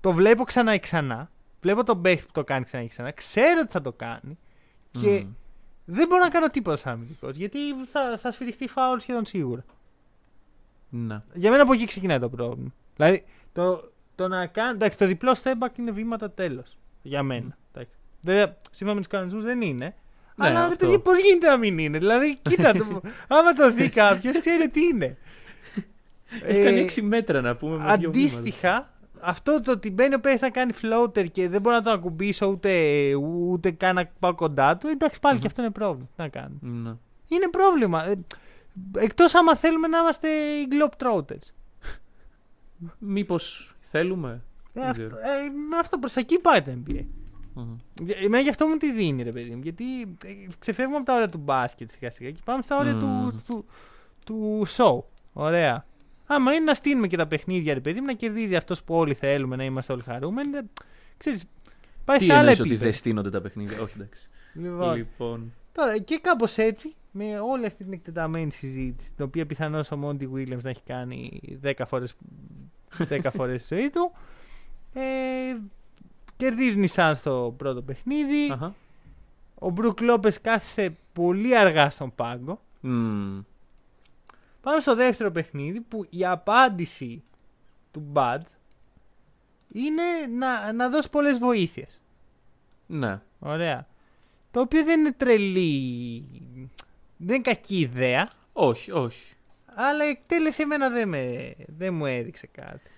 το 0.00 0.12
βλέπω 0.12 0.44
ξανά 0.44 0.72
και 0.72 0.78
ξανά, 0.78 1.30
βλέπω 1.60 1.84
τον 1.84 2.02
παίχτη 2.02 2.26
που 2.26 2.32
το 2.32 2.44
κάνει 2.44 2.64
ξανά 2.64 2.82
και 2.82 2.88
ξανά, 2.88 3.10
ξέρω 3.10 3.60
ότι 3.60 3.72
θα 3.72 3.80
το 3.80 3.92
κάνει 3.92 4.38
και 4.90 5.20
Μμ. 5.20 5.32
δεν 5.84 6.08
μπορώ 6.08 6.22
να 6.22 6.28
κάνω 6.28 6.48
τίποτα 6.48 6.76
σαν 6.76 6.92
αμυντικός, 6.92 7.36
γιατί 7.36 7.58
θα, 7.92 8.18
θα 8.18 8.32
σφυριχτεί 8.32 8.68
φάουλ 8.68 8.98
σχεδόν 8.98 9.26
σίγουρα. 9.26 9.64
Ναι. 10.88 11.18
Για 11.34 11.50
μένα 11.50 11.62
από 11.62 11.72
εκεί 11.72 11.84
ξεκινάει 11.86 12.18
το 12.18 12.28
πρόβλημα. 12.28 12.72
Δηλαδή, 12.96 13.24
το, 13.52 13.90
το 14.14 14.28
να 14.28 14.46
κάνει. 14.46 14.70
Εντάξει, 14.70 14.98
το 14.98 15.06
διπλό 15.06 15.36
step 15.42 15.52
back 15.66 15.78
είναι 15.78 15.90
βήματα 15.90 16.30
τέλος. 16.30 16.76
Για 17.02 17.22
μένα. 17.22 17.58
Εντάξει. 17.72 17.94
Βέβαια, 18.20 18.56
σύμφωνα 18.70 18.94
με 18.94 19.00
τους 19.00 19.10
κανονισμούς 19.10 19.42
δεν 19.42 19.62
είναι. 19.62 19.94
Ναι, 20.34 20.46
αλλά 20.46 20.60
ρε 20.60 20.66
αυτό. 20.66 20.86
παιδί, 20.86 20.98
πώς 20.98 21.20
γίνεται 21.20 21.48
να 21.48 21.56
μην 21.56 21.78
είναι. 21.78 21.98
Δηλαδή, 21.98 22.38
κοίτα, 22.42 22.72
το, 22.72 23.00
άμα 23.36 23.52
το 23.52 23.72
δει 23.72 23.88
κάποιος, 23.88 24.40
ξέρει 24.40 24.68
τι 24.68 24.80
είναι. 24.80 25.16
Έχει 26.44 26.60
Ε, 26.60 26.64
κάνει 26.64 26.86
6 26.96 27.02
μέτρα 27.02 27.40
να 27.40 27.56
πούμε. 27.56 27.76
Με 27.76 27.96
δύο 27.96 28.10
βήματα. 28.10 28.36
Αντίστοιχα, 28.38 28.90
αυτό 29.20 29.60
το 29.60 29.70
ότι 29.70 29.90
μπαίνει 29.90 30.14
ο 30.14 30.20
παίχτη 30.20 30.42
να 30.42 30.50
κάνει 30.50 30.72
floater 30.82 31.30
και 31.32 31.48
δεν 31.48 31.60
μπορώ 31.60 31.76
να 31.76 31.82
τον 31.82 31.92
ακουμπήσω 31.92 32.46
ούτε, 32.46 32.70
ούτε 33.14 33.70
καν 33.70 33.94
να 33.94 34.10
πάω 34.18 34.34
κοντά 34.34 34.76
του, 34.76 34.86
εντάξει 34.88 35.20
πάλι 35.20 35.38
και 35.38 35.46
αυτό 35.46 35.62
είναι 35.62 35.70
πρόβλημα. 35.70 36.06
Τι 36.16 36.22
να 36.22 36.28
κάνω. 36.28 36.54
Ναι. 36.60 36.92
Είναι 37.28 37.48
πρόβλημα. 37.50 38.06
Ε, 38.06 38.14
Εκτός 38.96 39.34
άμα 39.34 39.56
θέλουμε 39.56 39.88
να 39.88 39.98
είμαστε 39.98 40.28
οι 40.28 40.68
Globetrotters. 40.70 41.50
Μήπως 42.98 43.74
θέλουμε; 43.80 44.30
Ε, 44.30 44.40
Δεν 44.72 44.82
αυτό, 44.82 44.92
ξέρω. 44.92 45.16
ε, 45.16 45.78
αυτό 45.80 45.98
προς 45.98 46.12
τα 46.12 46.20
εκεί 46.20 46.38
πάει 46.38 46.62
το 46.62 46.70
NBA. 46.86 47.04
Μμμ. 47.54 47.76
Για- 48.02 48.16
Εμένα 48.16 48.42
γι' 48.42 48.48
αυτό 48.48 48.66
μου 48.66 48.76
τη 48.76 48.92
δίνει, 48.92 49.22
ρε 49.22 49.30
παιδί 49.30 49.50
μου. 49.50 49.60
Γιατί 49.62 50.00
ε, 50.02 50.28
ξεφεύγουμε 50.58 50.96
από 50.96 51.06
τα 51.06 51.14
όρια 51.14 51.28
του 51.28 51.38
μπάσκετ 51.38 51.90
σιγά 51.90 52.10
σιγά 52.10 52.30
και 52.30 52.40
πάμε 52.44 52.62
στα 52.62 52.76
όρια 52.78 52.92
Μμμ. 52.94 53.00
του, 53.00 53.42
του, 53.46 53.64
του 54.26 54.62
show. 54.76 55.02
Ωραία. 55.32 55.86
Άμα 56.26 56.52
είναι 56.54 56.64
να 56.64 56.74
στείλουμε 56.74 57.06
και 57.06 57.16
τα 57.16 57.26
παιχνίδια, 57.26 57.74
ρε 57.74 57.80
παιδί 57.80 58.00
μου, 58.00 58.06
να 58.06 58.12
κερδίζει 58.12 58.56
αυτός 58.56 58.82
που 58.82 58.94
όλοι 58.94 59.14
θέλουμε, 59.14 59.56
να 59.56 59.64
είμαστε 59.64 59.92
όλοι 59.92 60.02
χαρούμενοι. 60.02 60.56
ε, 60.56 60.60
Ξέρεις, 61.16 61.44
πάει 62.04 62.18
Τι 62.18 62.24
σε 62.24 62.30
άλλα 62.30 62.40
εννοείς 62.40 62.58
ότι 62.60 62.68
επίπεδα. 62.68 62.90
δεν 62.90 62.98
στείνονται 62.98 63.30
τα 63.30 63.40
παιχνίδια; 63.40 63.80
Όχι, 63.80 63.92
εντάξει. 63.96 64.28
Λοιπόν, 64.54 64.96
Λοιπόν. 64.96 65.52
Τώρα 65.72 65.98
και 65.98 66.18
κάπως 66.22 66.58
έτσι, 66.58 66.94
με 67.10 67.38
όλη 67.38 67.66
αυτή 67.66 67.84
την 67.84 67.92
εκτεταμένη 67.92 68.50
συζήτηση, 68.50 69.12
την 69.16 69.24
οποία 69.24 69.46
πιθανώς 69.46 69.90
ο 69.90 69.96
Μόντι 69.96 70.30
Williams 70.34 70.62
να 70.62 70.70
έχει 70.70 70.82
κάνει 70.86 71.40
10 71.62 71.72
φορέ 71.86 72.04
10 73.08 73.18
φορές 73.34 73.64
στη 73.64 73.74
ζωή 73.74 73.90
του, 73.90 74.12
ε, 74.94 75.02
κερδίζουν 76.36 76.82
οι 76.82 76.88
Suns 76.94 77.12
στο 77.16 77.54
πρώτο 77.56 77.82
παιχνίδι. 77.82 78.50
Αχα. 78.52 78.74
Ο 79.54 79.70
Μπρουκ 79.70 80.00
Λόπε 80.00 80.32
κάθισε 80.42 80.96
πολύ 81.12 81.56
αργά 81.58 81.90
στον 81.90 82.14
πάγκο. 82.14 82.60
Μμμ. 82.80 83.40
Πάμε 84.62 84.80
στο 84.80 84.94
δεύτερο 84.94 85.30
παιχνίδι 85.30 85.80
που 85.80 86.06
η 86.10 86.26
απάντηση 86.26 87.22
του 87.90 88.00
Μπάτζ 88.00 88.50
είναι 89.72 90.02
να, 90.38 90.72
να 90.72 90.88
δώσει 90.88 91.10
πολλές 91.10 91.38
βοήθειες. 91.38 92.00
Ναι. 92.86 93.20
Ωραία. 93.38 93.86
Το 94.50 94.60
οποίο 94.60 94.84
δεν 94.84 95.00
είναι 95.00 95.12
τρελή, 95.12 96.24
δεν 97.16 97.34
είναι 97.34 97.42
κακή 97.44 97.78
ιδέα, 97.80 98.30
Όχι, 98.52 98.90
όχι. 98.90 99.34
αλλά 99.74 100.06
η 100.06 100.08
εκτέλεση 100.08 100.62
εμένα 100.62 100.90
δεν, 100.90 101.08
με, 101.08 101.54
δεν 101.66 101.94
μου 101.94 102.06
έδειξε 102.06 102.46
κάτι. 102.52 102.90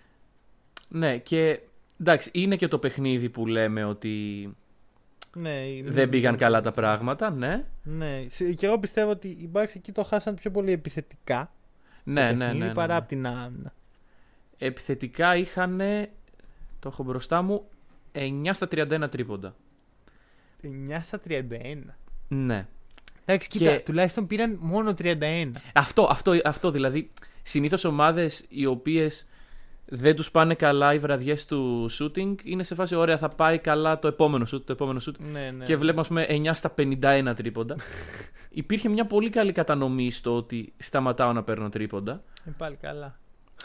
Ναι, 0.88 1.18
και 1.18 1.60
εντάξει, 2.00 2.30
είναι 2.32 2.56
και 2.56 2.68
το 2.68 2.78
παιχνίδι 2.78 3.28
που 3.28 3.46
λέμε 3.46 3.84
ότι 3.84 4.48
Ναι, 5.36 5.62
δεν 5.84 6.08
πήγαν 6.08 6.36
καλά 6.36 6.60
τα 6.60 6.72
πράγματα, 6.72 7.30
ναι. 7.30 7.64
Ναι, 7.82 8.26
Σ- 8.30 8.54
και 8.56 8.66
εγώ 8.66 8.78
πιστεύω 8.78 9.10
ότι 9.10 9.28
οι 9.28 9.50
Bucks 9.52 9.74
εκεί 9.74 9.92
το 9.92 10.04
χάσαν 10.04 10.34
πιο 10.34 10.50
πολύ 10.50 10.72
επιθετικά 10.72 11.52
Ναι, 12.04 12.20
το 12.20 12.26
ναι, 12.26 12.32
ναι, 12.32 12.44
παιχνίδι 12.44 12.66
ναι, 12.66 12.74
παρά 12.74 12.92
ναι. 12.92 12.98
από 12.98 13.08
την 13.08 13.26
άμυνα. 13.26 13.72
Επιθετικά 14.58 15.36
είχαν, 15.36 15.80
το 16.78 16.88
έχω 16.88 17.02
μπροστά 17.02 17.42
μου, 17.42 17.68
9 18.12 18.50
στα 18.52 18.68
31 18.70 19.10
τρίποντα. 19.10 19.54
9 20.62 20.68
στα 21.02 21.20
31. 21.28 21.40
Ναι. 22.28 22.66
Εντάξει, 23.24 23.48
κοίτα, 23.48 23.76
Και- 23.76 23.82
τουλάχιστον 23.84 24.26
πήραν 24.26 24.58
μόνο 24.60 24.94
31. 24.98 25.50
Αυτό, 25.74 26.06
αυτό, 26.10 26.40
αυτό 26.44 26.70
δηλαδή. 26.70 27.10
Συνήθως 27.42 27.84
ομάδες 27.84 28.44
οι 28.48 28.66
οποίες 28.66 29.26
δεν 29.86 30.16
τους 30.16 30.30
πάνε 30.30 30.54
καλά 30.54 30.94
οι 30.94 30.98
βραδιές 30.98 31.46
του 31.46 31.90
shooting 31.98 32.34
είναι 32.44 32.62
σε 32.62 32.74
φάση 32.74 32.94
ωραία, 32.94 33.18
θα 33.18 33.28
πάει 33.28 33.58
καλά 33.58 33.98
το 33.98 34.08
επόμενο 34.08 34.46
shoot, 34.52 34.62
το 34.64 34.72
επόμενο 34.72 35.00
shoot. 35.06 35.14
Ναι, 35.32 35.50
ναι. 35.50 35.64
Και 35.64 35.76
βλέπουμε, 35.76 36.00
ας 36.00 36.08
πούμε, 36.08 36.26
9 36.28 36.50
στα 36.54 36.74
51 36.78 37.32
τρίποντα. 37.36 37.76
Υπήρχε 38.50 38.88
μια 38.88 39.06
πολύ 39.06 39.30
καλή 39.30 39.52
κατανομή 39.52 40.10
στο 40.10 40.36
ότι 40.36 40.72
σταματάω 40.76 41.32
να 41.32 41.42
παίρνω 41.42 41.68
τρίποντα. 41.68 42.22
Ε, 42.44 42.50
πάλι 42.56 42.76
καλά. 42.76 43.18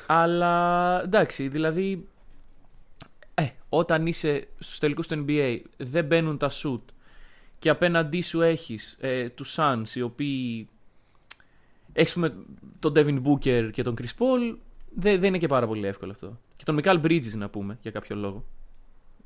Αλλά 0.05 1.01
εντάξει, 1.03 1.47
δηλαδή. 1.47 2.07
Ε, 3.33 3.47
όταν 3.69 4.05
είσαι 4.07 4.47
στους 4.59 4.79
τελικούς 4.79 5.07
του 5.07 5.25
NBA, 5.27 5.59
δεν 5.77 6.05
μπαίνουν 6.05 6.37
τα 6.37 6.49
shoot 6.49 6.81
και 7.59 7.69
απέναντί 7.69 8.21
σου 8.21 8.41
έχεις 8.41 8.97
ε, 8.99 9.29
τους 9.29 9.55
Suns 9.59 9.89
οι 9.93 10.01
οποίοι. 10.01 10.69
Έχεις 11.93 12.15
με 12.15 12.35
τον 12.79 12.93
Devin 12.95 13.21
Booker 13.23 13.69
και 13.71 13.83
τον 13.83 13.95
Chris 14.01 14.17
Paul. 14.17 14.57
Δεν, 14.99 15.19
δεν 15.19 15.23
είναι 15.23 15.37
και 15.37 15.47
πάρα 15.47 15.67
πολύ 15.67 15.87
εύκολο 15.87 16.11
αυτό. 16.11 16.39
Και 16.55 16.63
τον 16.63 16.75
Μικάλ 16.75 16.99
Bridges 17.03 17.33
να 17.33 17.49
πούμε 17.49 17.77
για 17.81 17.91
κάποιο 17.91 18.15
λόγο. 18.15 18.45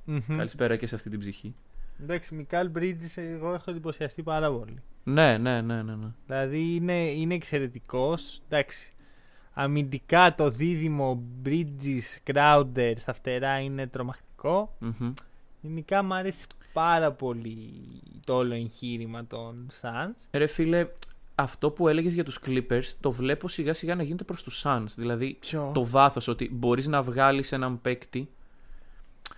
Μμμ. 0.06 0.38
Καλησπέρα 0.38 0.76
και 0.76 0.88
σε 0.88 0.96
αυτή 0.96 1.10
την 1.10 1.20
ψυχή. 1.20 1.56
Εντάξει, 2.02 2.36
Μικάλ 2.36 2.70
Bridges 2.76 3.16
εγώ 3.16 3.54
έχω 3.54 3.72
εντυπωσιαστεί 3.72 4.24
πάρα 4.24 4.52
πολύ. 4.52 4.82
Ναι, 5.04 5.38
ναι, 5.38 5.62
ναι, 5.62 5.82
ναι. 5.82 5.96
ναι. 5.96 6.08
Δηλαδή 6.26 6.76
είναι, 6.76 7.02
είναι 7.02 7.34
εξαιρετικός. 7.34 8.42
Εντάξει. 8.48 8.94
Αμυντικά 9.54 10.36
το 10.36 10.50
δίδυμο 10.50 11.24
Bridges 11.46 12.32
Crowder 12.34 12.94
στα 12.96 13.14
φτερά 13.14 13.60
είναι 13.60 13.88
τρομακτικό. 13.88 14.76
Μμμ. 14.80 15.14
Γενικά 15.62 16.04
μου 16.04 16.14
αρέσει 16.14 16.46
πάρα 16.74 17.12
πολύ 17.12 17.74
το 18.26 18.34
όλο 18.36 18.54
εγχείρημα 18.54 19.26
των 19.26 19.68
Suns. 19.82 20.26
Ρε 20.32 20.48
φίλε, 20.48 20.88
αυτό 21.44 21.72
που 21.72 21.88
έλεγες 21.88 22.14
για 22.14 22.24
τους 22.24 22.40
Clippers 22.46 22.86
το 23.00 23.12
βλέπω 23.12 23.48
σιγά 23.48 23.74
σιγά 23.74 23.96
να 23.96 24.04
γίνεται 24.04 24.24
προς 24.24 24.44
τους 24.44 24.64
Suns. 24.66 24.94
Δηλαδή 24.96 25.38
Ποιο; 25.40 25.72
το 25.74 25.86
βάθος 25.86 26.28
ότι 26.28 26.50
μπορείς 26.54 26.88
να 26.88 27.02
βγάλεις 27.02 27.52
έναν 27.52 27.82
παίκτη. 27.82 28.30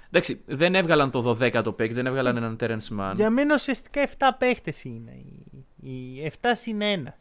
Εντάξει, 0.07 0.41
δεν 0.45 0.75
έβγαλαν 0.75 1.11
το 1.11 1.37
12ο 1.39 1.75
παίκτη, 1.75 1.93
δεν 1.93 2.05
έβγαλαν 2.05 2.37
έναν 2.37 2.57
Terence 2.59 2.99
Mann. 2.99 3.13
Για 3.15 3.29
μένα 3.29 3.53
ουσιαστικά 3.53 4.09
7 4.17 4.29
παίχτε 4.37 4.73
είναι. 4.83 5.11
Οι, 5.81 5.89
οι 5.89 6.31
7 6.41 6.47
συν 6.53 6.79
1. 6.81 7.11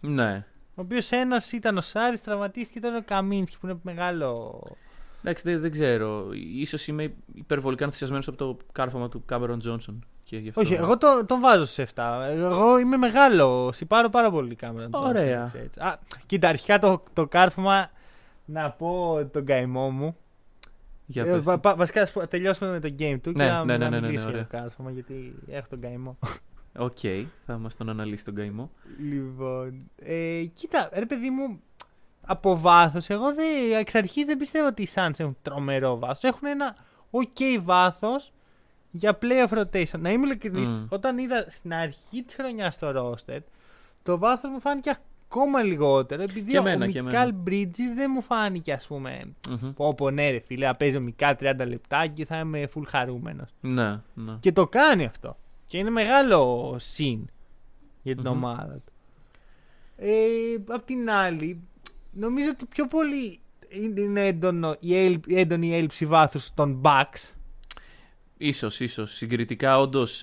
Ναι. 0.00 0.44
Ο 0.74 0.82
οποίος 0.82 1.10
ένας 1.10 1.52
ήταν 1.52 1.76
ο 1.76 1.80
Σάρις, 1.80 2.22
τραυματίστηκε 2.22 2.80
και 2.80 2.86
ήταν 2.86 2.98
ο 2.98 3.02
Καμίνσκι 3.04 3.58
που 3.58 3.66
είναι 3.66 3.78
μεγάλο. 3.82 4.62
Εντάξει, 5.20 5.42
δεν, 5.42 5.60
δεν 5.60 5.70
ξέρω. 5.70 6.28
Ίσως 6.32 6.86
είμαι 6.86 7.14
υπερβολικά 7.34 7.84
ενθουσιασμένος 7.84 8.28
από 8.28 8.36
το 8.36 8.56
κάρφωμα 8.72 9.08
του 9.08 9.24
Cameron 9.28 9.58
Johnson. 9.66 9.98
Και 10.28 10.36
γι 10.36 10.48
αυτό... 10.48 10.60
Όχι, 10.60 10.74
εγώ 10.74 10.98
τον, 10.98 11.26
τον 11.26 11.40
βάζω 11.40 11.64
σε 11.64 11.86
7. 11.94 12.02
Εγώ 12.28 12.78
είμαι 12.78 12.96
μεγάλο. 12.96 13.72
Συμπάρω 13.72 14.08
πάρα 14.08 14.30
πολύ 14.30 14.54
κάμερα. 14.54 14.88
Ωραία. 14.92 15.52
Α, 15.78 15.94
κοίτα, 16.26 16.48
αρχικά 16.48 16.78
το, 16.78 17.02
το 17.12 17.26
κάρφωμα 17.26 17.90
να 18.44 18.70
πω 18.70 19.18
τον 19.32 19.44
καημό 19.44 19.90
μου. 19.90 20.16
Για 21.06 21.22
Ε, 21.24 21.30
πες. 21.30 21.40
βα- 21.42 21.58
πα- 21.58 21.74
βασικά, 21.76 22.02
ας 22.02 22.12
πω- 22.12 22.26
τελειώσουμε 22.28 22.70
με 22.70 22.80
το 22.80 22.94
game 22.98 23.16
του 23.22 23.30
Ναι, 23.30 23.44
και 23.44 23.50
να, 23.50 23.64
ναι, 23.64 23.76
ναι, 23.76 23.84
να 23.84 23.90
ναι, 23.90 24.00
ναι, 24.00 24.06
μιλήσω 24.06 24.24
ναι, 24.24 24.30
για 24.30 24.40
ωραία. 24.40 24.46
το 24.50 24.56
κάρφωμα 24.66 24.90
γιατί 24.90 25.34
έχω 25.50 25.66
τον 25.70 25.80
καημό. 25.80 26.18
Οκ, 26.78 26.98
θα 27.46 27.58
μας 27.58 27.76
τον 27.76 27.88
αναλύσει 27.88 28.24
τον 28.24 28.34
καημό. 28.34 28.70
λοιπόν, 29.10 29.90
ε, 29.96 30.44
κοίτα, 30.54 30.88
ρε 30.92 31.06
παιδί 31.06 31.30
μου, 31.30 31.60
από 32.26 32.58
βάθος, 32.58 33.08
εγώ 33.10 33.34
δεν, 33.34 33.78
εξ 33.80 33.94
αρχής 33.94 34.24
δεν 34.24 34.38
πιστεύω 34.38 34.66
ότι 34.66 34.82
οι 34.82 34.88
Suns 34.94 35.10
έχουν 35.16 35.36
τρομερό 35.42 35.98
βάθος. 35.98 36.22
Έχουν 36.22 36.48
ένα 36.48 36.76
ok 37.10 37.60
βάθος 37.62 38.32
για 38.90 39.18
playoff 39.22 39.58
rotation. 39.58 39.98
Να 39.98 40.10
είμαι 40.10 40.26
ειλικρινής, 40.26 40.68
Μμ. 40.68 40.86
όταν 40.88 41.18
είδα 41.18 41.46
στην 41.48 41.74
αρχή 41.74 42.22
της 42.22 42.34
χρονιάς 42.34 42.78
το 42.78 42.88
roster, 43.26 43.38
το 44.02 44.18
βάθος 44.18 44.50
μου 44.50 44.60
φάνηκε 44.60 44.98
ακόμα 45.28 45.62
λιγότερο. 45.62 46.22
Επειδή 46.22 46.50
Και 46.50 46.56
ο 46.58 46.60
εμένα, 46.60 46.88
και 46.90 47.02
Μικάλ 47.02 47.28
εμένα. 47.28 47.42
Bridges 47.46 47.94
δεν 47.96 48.10
μου 48.14 48.22
φάνηκε, 48.22 48.72
ας 48.72 48.86
πούμε. 48.86 49.32
Μμμ. 49.48 49.72
Πω, 49.72 49.94
πω, 49.94 50.10
ναι, 50.10 50.30
ρε 50.30 50.38
φίλε, 50.38 50.66
να 50.66 50.74
παίζει 50.74 50.96
ο 50.96 51.00
Μικάλ 51.00 51.36
30 51.40 51.54
λεπτά 51.66 52.06
και 52.06 52.24
θα 52.26 52.38
είμαι 52.38 52.68
full 52.74 52.82
χαρούμενος. 52.86 53.48
Ναι, 53.60 54.00
ναι. 54.14 54.32
Και 54.40 54.52
το 54.52 54.66
κάνει 54.68 55.04
αυτό. 55.04 55.36
Και 55.66 55.78
είναι 55.78 55.90
μεγάλο 55.90 56.74
συν 56.78 57.26
για 58.02 58.14
την 58.14 58.24
Μμμ. 58.28 58.32
ομάδα 58.36 58.72
του. 58.74 58.92
Ε, 59.96 60.14
απ' 60.68 60.84
την 60.84 61.10
άλλη, 61.10 61.60
νομίζω 62.12 62.48
ότι 62.50 62.66
πιο 62.66 62.86
πολύ 62.86 63.40
είναι 63.68 64.00
είναι 64.00 64.26
έντονο, 64.26 64.76
η 64.80 64.96
έλλει- 64.96 65.24
έντονη 65.28 65.66
η 65.66 65.74
έλλειψη 65.74 66.06
βάθους 66.06 66.54
των 66.54 66.80
Bucks. 66.84 67.32
Ίσως, 68.38 68.80
ίσως. 68.80 69.14
Συγκριτικά, 69.14 69.78
όντως. 69.78 70.22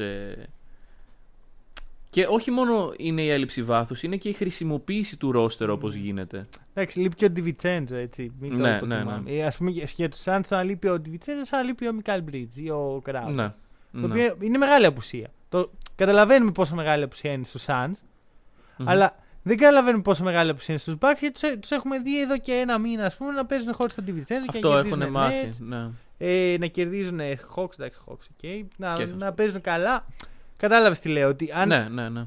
Και 2.09 2.25
όχι 2.29 2.51
μόνο 2.51 2.93
είναι 2.97 3.21
η 3.21 3.29
έλλειψη 3.29 3.63
βάθους, 3.63 4.03
είναι 4.03 4.17
και 4.17 4.29
η 4.29 4.33
χρησιμοποίηση 4.33 5.17
του 5.17 5.31
ρόστερ 5.31 5.69
όπως 5.69 5.93
γίνεται. 5.93 6.47
Εντάξει, 6.73 6.99
λείπει 6.99 7.15
και 7.15 7.25
ο 7.25 7.29
Ντιβιτσέντζο, 7.29 7.95
έτσι. 7.95 8.31
Μην 8.39 8.49
το 8.51 8.55
Ναι, 8.57 8.69
ναι, 8.69 8.75
υποτιμάμε. 8.75 9.21
ναι. 9.25 9.31
Ε, 9.31 9.45
ας 9.45 9.57
πούμε, 9.57 9.71
για- 9.71 9.87
για 9.95 10.09
τους 10.09 10.21
Suns, 10.25 10.41
να 10.49 10.63
λείπει 10.63 10.87
ο 10.87 10.99
Ντιβιτσέντζο, 10.99 11.45
σαν 11.45 11.59
να 11.59 11.65
λείπει 11.65 11.87
ο 11.87 11.93
Μικάλ 11.93 12.21
Μπρίτζ 12.21 12.57
ή 12.57 12.69
ο 12.69 13.01
Κράου. 13.03 13.29
Ναι. 13.31 13.53
Το 13.91 13.99
ναι. 13.99 14.05
οποίο 14.05 14.37
είναι 14.39 14.57
μεγάλη 14.57 14.85
απουσία. 14.85 15.27
Το, 15.49 15.71
καταλαβαίνουμε 15.95 16.51
πόσο 16.51 16.75
μεγάλη 16.75 17.03
απουσία 17.03 17.31
είναι 17.31 17.43
στους 17.43 17.65
Suns, 17.67 17.91
Μμμ. 18.77 18.89
αλλά 18.89 19.15
δεν 19.43 19.57
καταλαβαίνουμε 19.57 20.01
πόσο 20.03 20.23
μεγάλη 20.23 20.49
απουσία 20.49 20.73
είναι 20.73 20.81
στους 20.83 20.95
Bucks, 20.99 21.17
γιατί 21.19 21.31
τους, 21.39 21.59
τους 21.59 21.71
έχουμε 21.71 21.99
δει 21.99 22.21
εδώ 22.21 22.37
και 22.37 22.51
ένα 22.53 22.77
μήνα, 22.77 23.05
ας 23.05 23.17
πούμε, 23.17 23.31
να 23.31 23.45
παίζουν 23.45 23.73
χωρίς 23.73 23.93
τον 23.95 24.03
Ντιβιτσέντζο 24.03 24.45
και 24.45 24.57
Αυτό 24.57 24.69
να 24.69 24.77
έχουν 24.77 24.89
κερδίζουν 24.89 25.11
μάθει. 25.11 25.49
Nets, 25.51 25.57
Ναι. 25.59 25.89
Ε, 26.17 26.55
να 26.59 26.67
κερδίζουν 26.67 27.19
Hawks, 27.55 27.73
εντάξει, 27.79 27.99
Hawks, 28.07 28.43
okay, 28.43 28.63
να, 28.77 28.93
Και 28.93 29.05
να 29.05 29.33
παίζουν 29.33 29.61
καλά. 29.61 30.05
Κατάλαβες 30.57 30.99
τι 30.99 31.09
λέω, 31.09 31.29
ότι 31.29 31.51
αν, 31.51 31.67
ναι, 31.67 31.87
ναι, 31.89 32.09
ναι. 32.09 32.25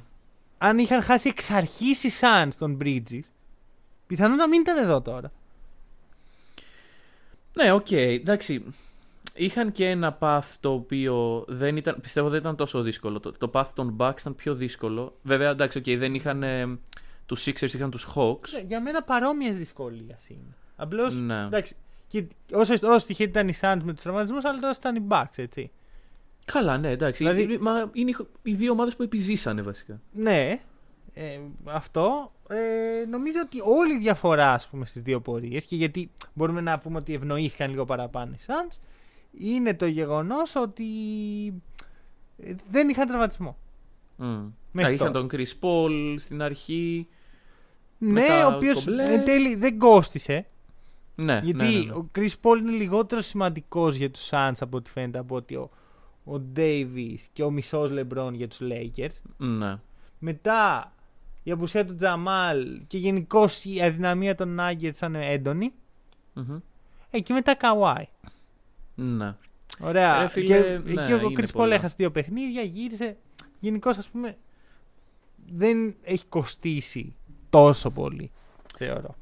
αν 0.58 0.78
είχαν 0.78 1.02
χάσει 1.02 1.28
εξ 1.28 1.50
αρχής 1.50 2.04
οι 2.04 2.10
Suns 2.20 2.50
των 2.58 2.78
Bridges, 2.82 3.20
πιθανόν 4.06 4.36
να 4.36 4.48
μην 4.48 4.60
ήταν 4.60 4.76
εδώ 4.76 5.00
τώρα. 5.02 5.32
Ναι, 7.52 7.72
οκ, 7.72 7.90
εντάξει. 7.90 8.64
Είχαν 9.34 9.72
και 9.72 9.88
ένα 9.88 10.18
path 10.20 10.54
το 10.60 10.72
οποίο 10.72 11.44
δεν 11.48 11.76
ήταν, 11.76 11.98
πιστεύω 12.00 12.28
δεν 12.28 12.40
ήταν 12.40 12.56
τόσο 12.56 12.82
δύσκολο. 12.82 13.20
Το, 13.20 13.32
το 13.32 13.50
path 13.54 13.68
των 13.74 13.96
Bucks 13.98 14.20
ήταν 14.20 14.34
πιο 14.34 14.54
δύσκολο. 14.54 15.16
Βέβαια, 15.22 15.50
εντάξει, 15.50 15.78
οκ, 15.78 15.84
δεν 15.84 16.14
είχαν 16.14 16.42
ε, 16.42 16.78
τους 17.26 17.44
Sixers, 17.46 17.72
είχαν 17.74 17.90
τους 17.90 18.06
Hawks. 18.14 18.48
Ναι, 18.52 18.60
Για 18.60 18.80
μένα 18.80 19.02
παρόμοια 19.02 19.52
δυσκολία 19.52 20.18
είναι. 20.28 20.54
Απλώς. 20.76 21.20
Ναι. 21.20 21.44
Εντάξει, 21.44 21.76
και 22.08 22.24
όσο, 22.52 22.74
όσο 22.82 23.06
τυχεροί 23.06 23.30
ήταν 23.30 23.48
οι 23.48 23.54
Suns 23.60 23.78
με 23.84 23.92
τους 23.92 24.02
τραυματισμούς, 24.02 24.44
αλλά 24.44 24.58
τόσο 24.60 24.78
ήταν 24.80 24.96
οι 24.96 25.06
Bucks, 25.08 25.34
έτσι. 25.36 25.70
Καλά, 26.44 26.78
ναι, 26.78 26.90
εντάξει. 26.90 27.22
Δηλαδή- 27.24 27.42
Είναι- 27.42 27.58
Μα 27.58 27.90
είναι 27.92 28.10
οι- 28.10 28.16
οι 28.42 28.54
δύο 28.54 28.72
ομάδες 28.72 28.96
που 28.96 29.02
επιζήσανε 29.02 29.62
βασικά. 29.62 30.00
Ναι, 30.12 30.60
ε, 31.14 31.38
αυτό. 31.64 32.32
Ε, 32.48 33.04
νομίζω 33.08 33.38
ότι 33.44 33.58
όλη 33.64 33.94
η 33.94 33.98
διαφορά 33.98 34.52
ας 34.52 34.68
πούμε, 34.68 34.86
στις 34.86 35.02
δύο 35.02 35.20
πορείες 35.20 35.64
και 35.64 35.76
γιατί 35.76 36.10
μπορούμε 36.34 36.60
να 36.60 36.78
πούμε 36.78 36.98
ότι 36.98 37.14
ευνοήθηκαν 37.14 37.70
λίγο 37.70 37.84
παραπάνω 37.84 38.32
οι 38.32 38.38
Suns 38.46 38.76
είναι 39.38 39.74
το 39.74 39.86
γεγονός 39.86 40.54
ότι 40.54 40.84
ε, 42.38 42.54
δεν 42.70 42.88
είχαν 42.88 43.06
τραυματισμό. 43.06 43.56
Mm. 44.18 44.50
Μέχρι 44.72 44.94
είχαν 44.94 45.12
τώρα. 45.12 45.26
τον 45.26 45.28
Chris 45.40 45.52
Paul 45.60 46.14
στην 46.18 46.42
αρχή. 46.42 47.08
Ναι, 47.98 48.12
Μετά 48.12 48.46
ο 48.46 48.54
οποίος 48.54 48.84
το 48.84 48.90
μπλε. 48.90 49.02
εν 49.04 49.24
τέλει 49.24 49.54
δεν 49.54 49.78
κόστησε. 49.78 50.46
Ναι, 51.18 51.40
γιατί 51.44 51.64
ναι, 51.64 51.70
ναι, 51.70 51.84
ναι. 51.84 51.92
ο 51.92 52.10
Chris 52.14 52.28
Paul 52.42 52.56
είναι 52.58 52.70
λιγότερο 52.70 53.20
σημαντικός 53.20 53.94
για 53.94 54.10
τους 54.10 54.28
Suns 54.30 54.52
από 54.60 54.76
ό,τι 54.76 54.90
φαίνεται 54.90 55.18
από 55.18 55.36
ότι 55.36 55.54
ο, 55.54 55.70
ο 56.24 56.40
Davis 56.56 57.18
και 57.32 57.42
ο 57.42 57.50
μισός 57.50 57.90
LeBron 57.92 58.30
για 58.32 58.48
τους 58.48 58.58
Lakers. 58.62 59.14
Ναι. 59.36 59.78
Μετά 60.18 60.92
η 61.42 61.50
απουσία 61.50 61.84
του 61.84 61.96
Τζαμάλ 61.96 62.80
και 62.86 62.98
γενικώ 62.98 63.48
η 63.62 63.82
αδυναμία 63.82 64.34
των 64.34 64.58
Nuggets 64.60 64.82
ήταν 64.82 65.14
έντονη. 65.14 65.72
Μμμ. 66.32 66.58
Ε, 67.10 67.20
και 67.20 67.32
μετά 67.32 67.54
Καουάι. 67.54 68.08
Ναι. 68.94 69.36
Ωραία. 69.80 70.20
Ρε 70.20 70.28
φίλε, 70.28 70.46
και 70.46 70.80
ναι, 70.92 71.02
εκεί 71.02 71.12
ο 71.12 71.16
είναι 71.16 71.32
Chris 71.36 71.44
Paul 71.44 71.52
πολλά. 71.52 71.74
έχασε 71.74 71.94
δύο 71.98 72.10
παιχνίδια, 72.10 72.62
γύρισε. 72.62 73.16
Γενικώ 73.60 73.88
ας 73.88 74.08
πούμε 74.08 74.36
δεν 75.52 75.96
έχει 76.02 76.24
κοστίσει 76.28 77.16
τόσο 77.50 77.90
πολύ. 77.90 78.30
Θεωρώ. 78.76 79.14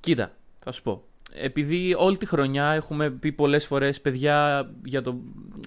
Κοίτα, 0.00 0.32
θα 0.58 0.72
σου 0.72 0.82
πω. 0.82 1.04
Επειδή 1.34 1.94
όλη 1.98 2.16
τη 2.16 2.26
χρονιά 2.26 2.64
έχουμε 2.70 3.10
πει 3.10 3.32
πολλές 3.32 3.66
φορές, 3.66 4.00
παιδιά, 4.00 4.70
για 4.84 5.02
το 5.02 5.20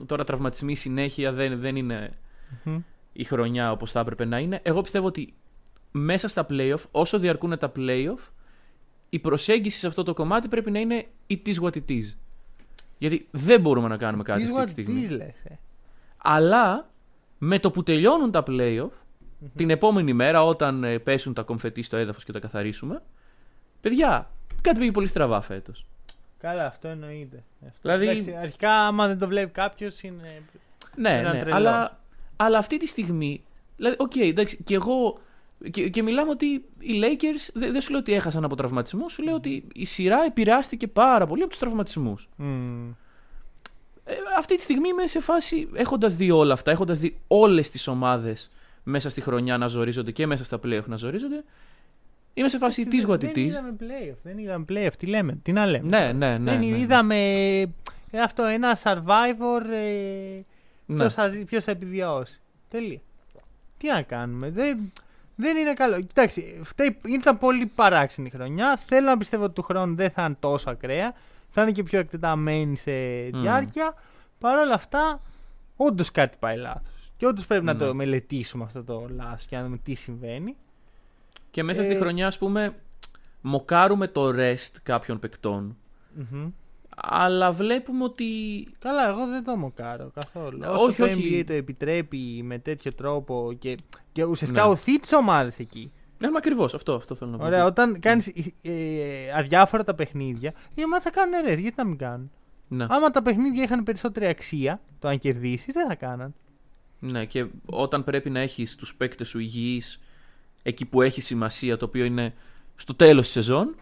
τώρα 0.06 0.24
τραυματισμοί 0.24 0.76
συνέχεια 0.76 1.32
δεν, 1.32 1.60
δεν 1.60 1.76
είναι 1.76 2.12
Μμμ. 2.64 2.80
η 3.14 3.24
χρονιά 3.24 3.72
όπως 3.72 3.92
θα 3.92 4.00
έπρεπε 4.00 4.26
να 4.26 4.40
είναι. 4.40 4.60
Εγώ 4.64 4.82
πιστεύω 4.82 5.08
ότι 5.08 5.34
μέσα 5.92 6.28
στα 6.28 6.46
playoff, 6.50 6.82
όσο 6.92 7.20
διαρκούν 7.20 7.58
τα 7.58 7.72
playoff, 7.76 8.30
η 9.10 9.20
προσέγγιση 9.20 9.78
σε 9.78 9.88
αυτό 9.88 10.04
το 10.04 10.14
κομμάτι 10.14 10.48
πρέπει 10.48 10.72
να 10.72 10.80
είναι 10.80 11.06
it 11.30 11.48
is 11.48 11.56
what 11.62 11.72
it 11.72 11.90
is. 11.92 12.14
Γιατί 12.98 13.28
δεν 13.32 13.62
μπορούμε 13.62 13.88
να 13.88 13.98
κάνουμε 13.98 14.24
κάτι 14.24 14.44
Τι 14.44 14.48
αυτή 14.48 14.56
τη 14.56 14.62
what 14.62 14.70
στιγμή. 14.70 15.06
this 15.08 15.10
λες, 15.18 15.36
ε. 15.44 15.60
Αλλά 16.18 16.90
με 17.38 17.60
το 17.60 17.72
που 17.72 17.84
τελειώνουν 17.84 18.32
τα 18.32 18.44
playoff, 18.48 18.90
την 19.56 19.70
επόμενη 19.70 20.14
μέρα 20.14 20.44
όταν 20.44 20.84
ε, 20.84 21.00
πέσουν 21.00 21.34
τα 21.34 21.42
κομφετί 21.44 21.82
στο 21.82 21.98
έδαφος 21.98 22.24
και 22.24 22.32
τα 22.32 22.40
καθαρίσουμε, 22.40 23.02
παιδιά, 23.82 24.32
κάτι 24.62 24.80
πήγε 24.80 24.92
πολύ 24.92 25.08
στραβά 25.08 25.42
φέτος. 25.42 25.86
Καλά, 26.40 26.66
αυτό 26.66 26.88
εννοείται. 26.88 27.44
Αυτό. 27.68 27.80
Δηλαδή- 27.82 28.08
Εντάξει, 28.08 28.36
αρχικά, 28.36 28.72
άμα 28.72 29.08
δεν 29.08 29.20
το 29.20 29.28
βλέπει 29.28 29.52
κάποιος, 29.52 30.02
είναι. 30.04 30.42
Ναι, 30.98 31.20
Έναν 31.20 31.36
ναι, 31.36 31.40
τρελό. 31.42 31.56
αλλά, 31.56 32.00
αλλά 32.36 32.58
αυτή 32.58 32.78
τη 32.78 32.88
στιγμή. 32.88 33.44
Δηλαδή, 33.78 33.96
οκ, 34.00 34.16
εντάξει, 34.16 34.64
και 34.64 34.76
εγώ. 34.76 35.20
Και, 35.72 35.90
και 35.90 36.04
μιλάμε 36.04 36.30
ότι 36.30 36.46
οι 36.80 37.02
Lakers 37.02 37.50
δεν 37.54 37.72
δεν 37.72 37.82
σου 37.82 37.90
λέω 37.92 38.00
ότι 38.00 38.14
έχασαν 38.14 38.44
από 38.44 38.56
τραυματισμούς, 38.56 39.14
σου 39.14 39.24
λέω 39.24 39.36
ότι 39.36 39.68
η 39.74 39.86
σειρά 39.86 40.24
επηρεάστηκε 40.26 40.88
πάρα 40.88 41.26
πολύ 41.28 41.42
από 41.42 41.50
τους 41.50 41.60
τραυματισμούς. 41.60 42.30
Μμμ. 42.36 42.90
Ε, 44.08 44.14
αυτή 44.38 44.56
τη 44.56 44.62
στιγμή 44.62 44.88
είμαι 44.90 45.08
σε 45.08 45.20
φάση 45.20 45.70
έχοντας 45.74 46.16
δει 46.16 46.32
όλα 46.32 46.54
αυτά, 46.54 46.72
έχοντας 46.72 47.00
δει 47.00 47.18
όλες 47.28 47.70
τις 47.70 47.88
ομάδες 47.88 48.52
μέσα 48.84 49.10
στη 49.10 49.22
χρονιά 49.22 49.58
να 49.58 49.68
ζορίζονται 49.68 50.12
και 50.12 50.26
μέσα 50.28 50.44
στα 50.44 50.60
playoff 50.66 50.84
να 50.86 50.96
ζορίζονται. 50.96 51.44
Είμαι 52.38 52.50
σε 52.50 52.58
φάση 52.58 52.86
τη 52.86 53.04
what 53.08 53.14
it 53.14 53.20
Δεν 53.20 53.32
is. 53.32 53.38
είδαμε 53.38 53.76
playoff. 53.80 54.16
Δεν 54.24 54.38
είδαμε 54.38 54.66
playoff. 54.70 54.94
Τι 54.98 55.06
λέμε, 55.06 55.40
τι 55.42 55.52
να 55.52 55.66
λέμε. 55.66 55.88
Ναι, 55.88 56.12
ναι, 56.12 56.38
ναι. 56.38 56.52
δεν 56.52 56.60
ναι, 56.60 56.66
ναι. 56.68 56.78
είδαμε 56.78 57.18
ε, 58.12 58.22
αυτό 58.24 58.44
ένα 58.44 58.78
survivor. 58.84 59.66
Ε, 59.72 60.40
Ναι. 60.86 60.98
ποιος, 60.98 61.14
θα, 61.14 61.30
ζει- 61.30 61.46
ποιος 61.46 61.64
θα 61.64 61.72
επιβιώσει. 61.72 62.40
Τελεία. 62.70 63.00
Τι 63.78 63.88
να 63.88 64.02
κάνουμε. 64.02 64.50
Δεν, 64.50 64.92
δεν 65.36 65.58
είναι 65.58 65.74
καλό. 65.74 66.02
Κοιτάξτε, 66.02 66.42
φταίει- 66.64 67.06
ήταν 67.08 67.38
πολύ 67.38 67.66
παράξενη 67.66 68.30
χρονιά. 68.30 68.78
Θέλω 68.78 69.08
να 69.10 69.18
πιστεύω 69.18 69.44
ότι 69.44 69.54
του 69.54 69.62
χρόνου 69.62 69.96
δεν 69.96 70.10
θα 70.10 70.26
είναι 70.26 70.36
τόσο 70.40 70.70
ακραία. 70.70 71.14
Θα 71.50 71.62
είναι 71.62 71.72
και 71.72 71.84
πιο 71.84 72.00
εκτεταμένη 72.00 72.76
σε 72.76 72.92
διάρκεια. 73.34 73.94
Παρ' 74.40 74.58
όλα 74.58 74.74
αυτά, 74.74 75.22
όντως 75.76 76.12
κάτι 76.12 76.38
πάει 76.40 76.58
λάθος. 76.58 77.12
Και 77.18 77.26
όντως 77.26 77.46
πρέπει 77.46 77.66
να 77.66 77.74
Ναι. 77.74 77.80
το 77.80 77.94
μελετήσουμε 77.94 78.64
αυτό 78.64 78.84
το 78.84 79.08
λάθο 79.16 79.46
και 79.50 79.56
να 79.56 79.64
δούμε 79.64 79.78
τι 79.78 79.94
συμβαίνει. 79.94 80.56
Και 81.56 81.64
μέσα 81.64 81.84
στη 81.84 81.94
Ε, 81.94 81.98
χρονιά, 81.98 82.28
ας 82.28 82.38
πούμε, 82.38 82.76
μοκάρουμε 83.42 84.08
το 84.08 84.30
rest 84.36 84.72
κάποιων 84.84 85.20
παικτών. 85.20 85.78
Μμμ. 86.14 86.50
Αλλά 86.96 87.52
βλέπουμε 87.52 88.04
ότι 88.04 88.26
Καλά, 88.80 89.08
εγώ 89.08 89.28
δεν 89.28 89.44
το 89.44 89.56
μοκάρω 89.56 90.12
καθόλου. 90.14 90.64
Ε, 90.64 90.68
Όσο 90.68 90.84
όχι, 90.86 90.96
το 90.98 91.04
όχι. 91.04 91.40
NBA 91.40 91.44
το 91.48 91.54
επιτρέπει 91.54 92.42
με 92.44 92.60
τέτοιο 92.60 92.94
τρόπο 92.94 93.54
και, 93.60 93.78
και 94.12 94.24
ουσιαστικά 94.24 94.64
Ναι. 94.64 94.70
οθεί 94.70 95.00
τι 95.00 95.16
ομάδες 95.16 95.60
εκεί. 95.60 95.92
Ναι, 96.18 96.30
μα 96.32 96.38
ακριβώς 96.38 96.74
αυτό, 96.74 96.94
αυτό 96.94 97.16
θέλω 97.16 97.32
να 97.32 97.38
πω. 97.38 97.46
Ωραία, 97.46 97.66
όταν 97.66 98.00
κάνεις 98.00 98.28
ε, 98.62 98.72
αδιάφορα 99.36 99.84
τα 99.84 99.96
παιχνίδια, 99.96 100.54
οι 100.76 100.84
ομάδε 100.84 101.02
θα 101.04 101.10
κάνουν 101.12 101.42
ρες, 101.46 101.60
γιατί 101.60 101.76
να 101.78 101.86
μην 101.86 101.98
κάνουν; 101.98 102.32
Ναι. 102.68 102.86
Άμα 102.90 103.10
τα 103.12 103.22
παιχνίδια 103.22 103.64
είχαν 103.64 103.84
περισσότερη 103.84 104.26
αξία, 104.26 104.82
το 105.00 105.08
αν 105.08 105.18
κερδίσεις, 105.18 105.74
δεν 105.74 105.88
θα 105.88 105.96
κάναν. 105.96 106.34
ναι, 107.00 107.26
και 107.26 107.46
όταν 107.66 108.04
πρέπει 108.04 108.30
να 108.30 108.40
έχεις 108.40 108.76
τους 108.76 108.96
παίκτες 108.96 109.28
σου 109.28 109.40
υγιείς 109.40 110.00
εκεί 110.68 110.86
που 110.86 111.02
έχει 111.02 111.22
σημασία, 111.22 111.78
το 111.78 111.86
οποίο 111.86 112.06
είναι 112.06 112.34
στο 112.76 112.96
τέλος 112.96 113.24
της 113.24 113.32
σεζόν, 113.32 113.76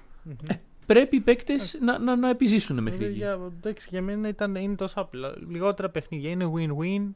ε, 0.49 0.53
πρέπει 0.85 1.15
οι 1.15 1.19
παίκτες 1.19 1.77
να, 1.81 1.97
να, 1.99 2.15
να 2.15 2.29
επιζήσουν 2.29 2.75
μέχρι 2.83 2.97
Δηλαδή, 2.97 3.13
εκεί. 3.13 3.23
για, 3.23 3.39
εντάξει, 3.57 3.87
για 3.91 4.01
μένα 4.01 4.27
ήταν, 4.27 4.55
είναι 4.55 4.75
τόσο 4.75 4.99
απλό. 4.99 5.35
Λιγότερα 5.49 5.89
παιχνίδια. 5.89 6.29
Είναι 6.29 6.51
win-win. 6.55 7.07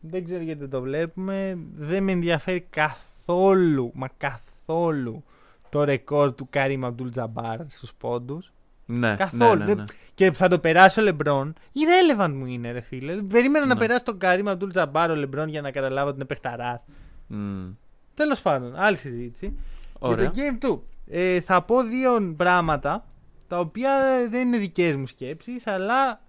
Δεν 0.00 0.24
ξέρω 0.24 0.42
γιατί 0.42 0.60
δεν 0.60 0.70
το 0.70 0.80
βλέπουμε. 0.80 1.58
Δεν 1.76 2.02
με 2.02 2.12
ενδιαφέρει 2.12 2.66
καθόλου, 2.70 3.90
μα 3.94 4.08
καθόλου 4.16 5.24
το 5.68 5.84
ρεκόρ 5.84 6.34
του 6.34 6.46
Καρίμ 6.50 6.84
Αμπντούλ 6.84 7.08
Τζαμπάρ 7.08 7.58
στους 7.68 7.92
πόντους. 7.98 8.52
Ναι, 8.86 9.16
Καθόλου. 9.16 9.58
ναι, 9.58 9.64
ναι, 9.64 9.74
ναι. 9.74 9.84
Και 10.14 10.32
θα 10.32 10.48
το 10.48 10.58
περάσει 10.58 11.00
ο 11.00 11.02
Λεμπρόν. 11.02 11.54
Irrelevant 11.74 12.32
μου 12.34 12.46
είναι, 12.46 12.72
ρε 12.72 12.80
φίλε. 12.80 13.14
Περίμενα 13.22 13.66
να 13.66 13.74
Ναι. 13.74 13.80
περάσει 13.80 14.04
τον 14.04 14.18
Καρίμ 14.18 14.48
Αμπντούλ 14.48 14.70
Τζαμπάρ 14.70 15.10
ο 15.10 15.14
Λεμπρόν 15.14 15.48
για 15.48 15.60
να 15.60 15.70
καταλάβω 15.70 16.06
ότι 16.08 16.16
είναι 16.16 16.24
παιχταράς. 16.24 16.80
Μμ. 17.26 17.68
Τέλος 18.14 18.40
πάντων, 18.40 18.76
άλλη 18.76 18.96
συζήτηση. 18.96 19.56
Ωραία. 19.98 20.30
Για 20.34 20.58
το 20.58 20.68
Game 20.68 20.72
2. 20.72 20.80
Ε, 21.12 21.40
θα 21.40 21.62
πω 21.62 21.82
δύο 21.82 22.34
πράγματα 22.36 23.04
τα 23.48 23.58
οποία 23.58 23.90
δεν 24.30 24.46
είναι 24.46 24.56
δικές 24.56 24.96
μου 24.96 25.06
σκέψεις 25.06 25.66
αλλά 25.66 26.20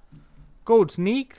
Coach 0.64 0.96
Nick 0.98 1.36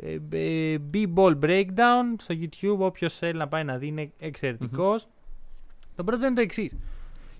ε, 0.00 0.18
ε, 0.30 0.78
B-Ball 0.92 1.38
Breakdown 1.42 2.14
στο 2.18 2.34
YouTube 2.40 2.78
όποιος 2.78 3.14
θέλει 3.18 3.38
να 3.38 3.48
πάει 3.48 3.64
να 3.64 3.76
δει 3.76 3.86
είναι 3.86 4.12
εξαιρετικός. 4.20 5.08
Το 5.96 6.04
πρώτο 6.04 6.26
είναι 6.26 6.34
το 6.34 6.40
εξής. 6.40 6.76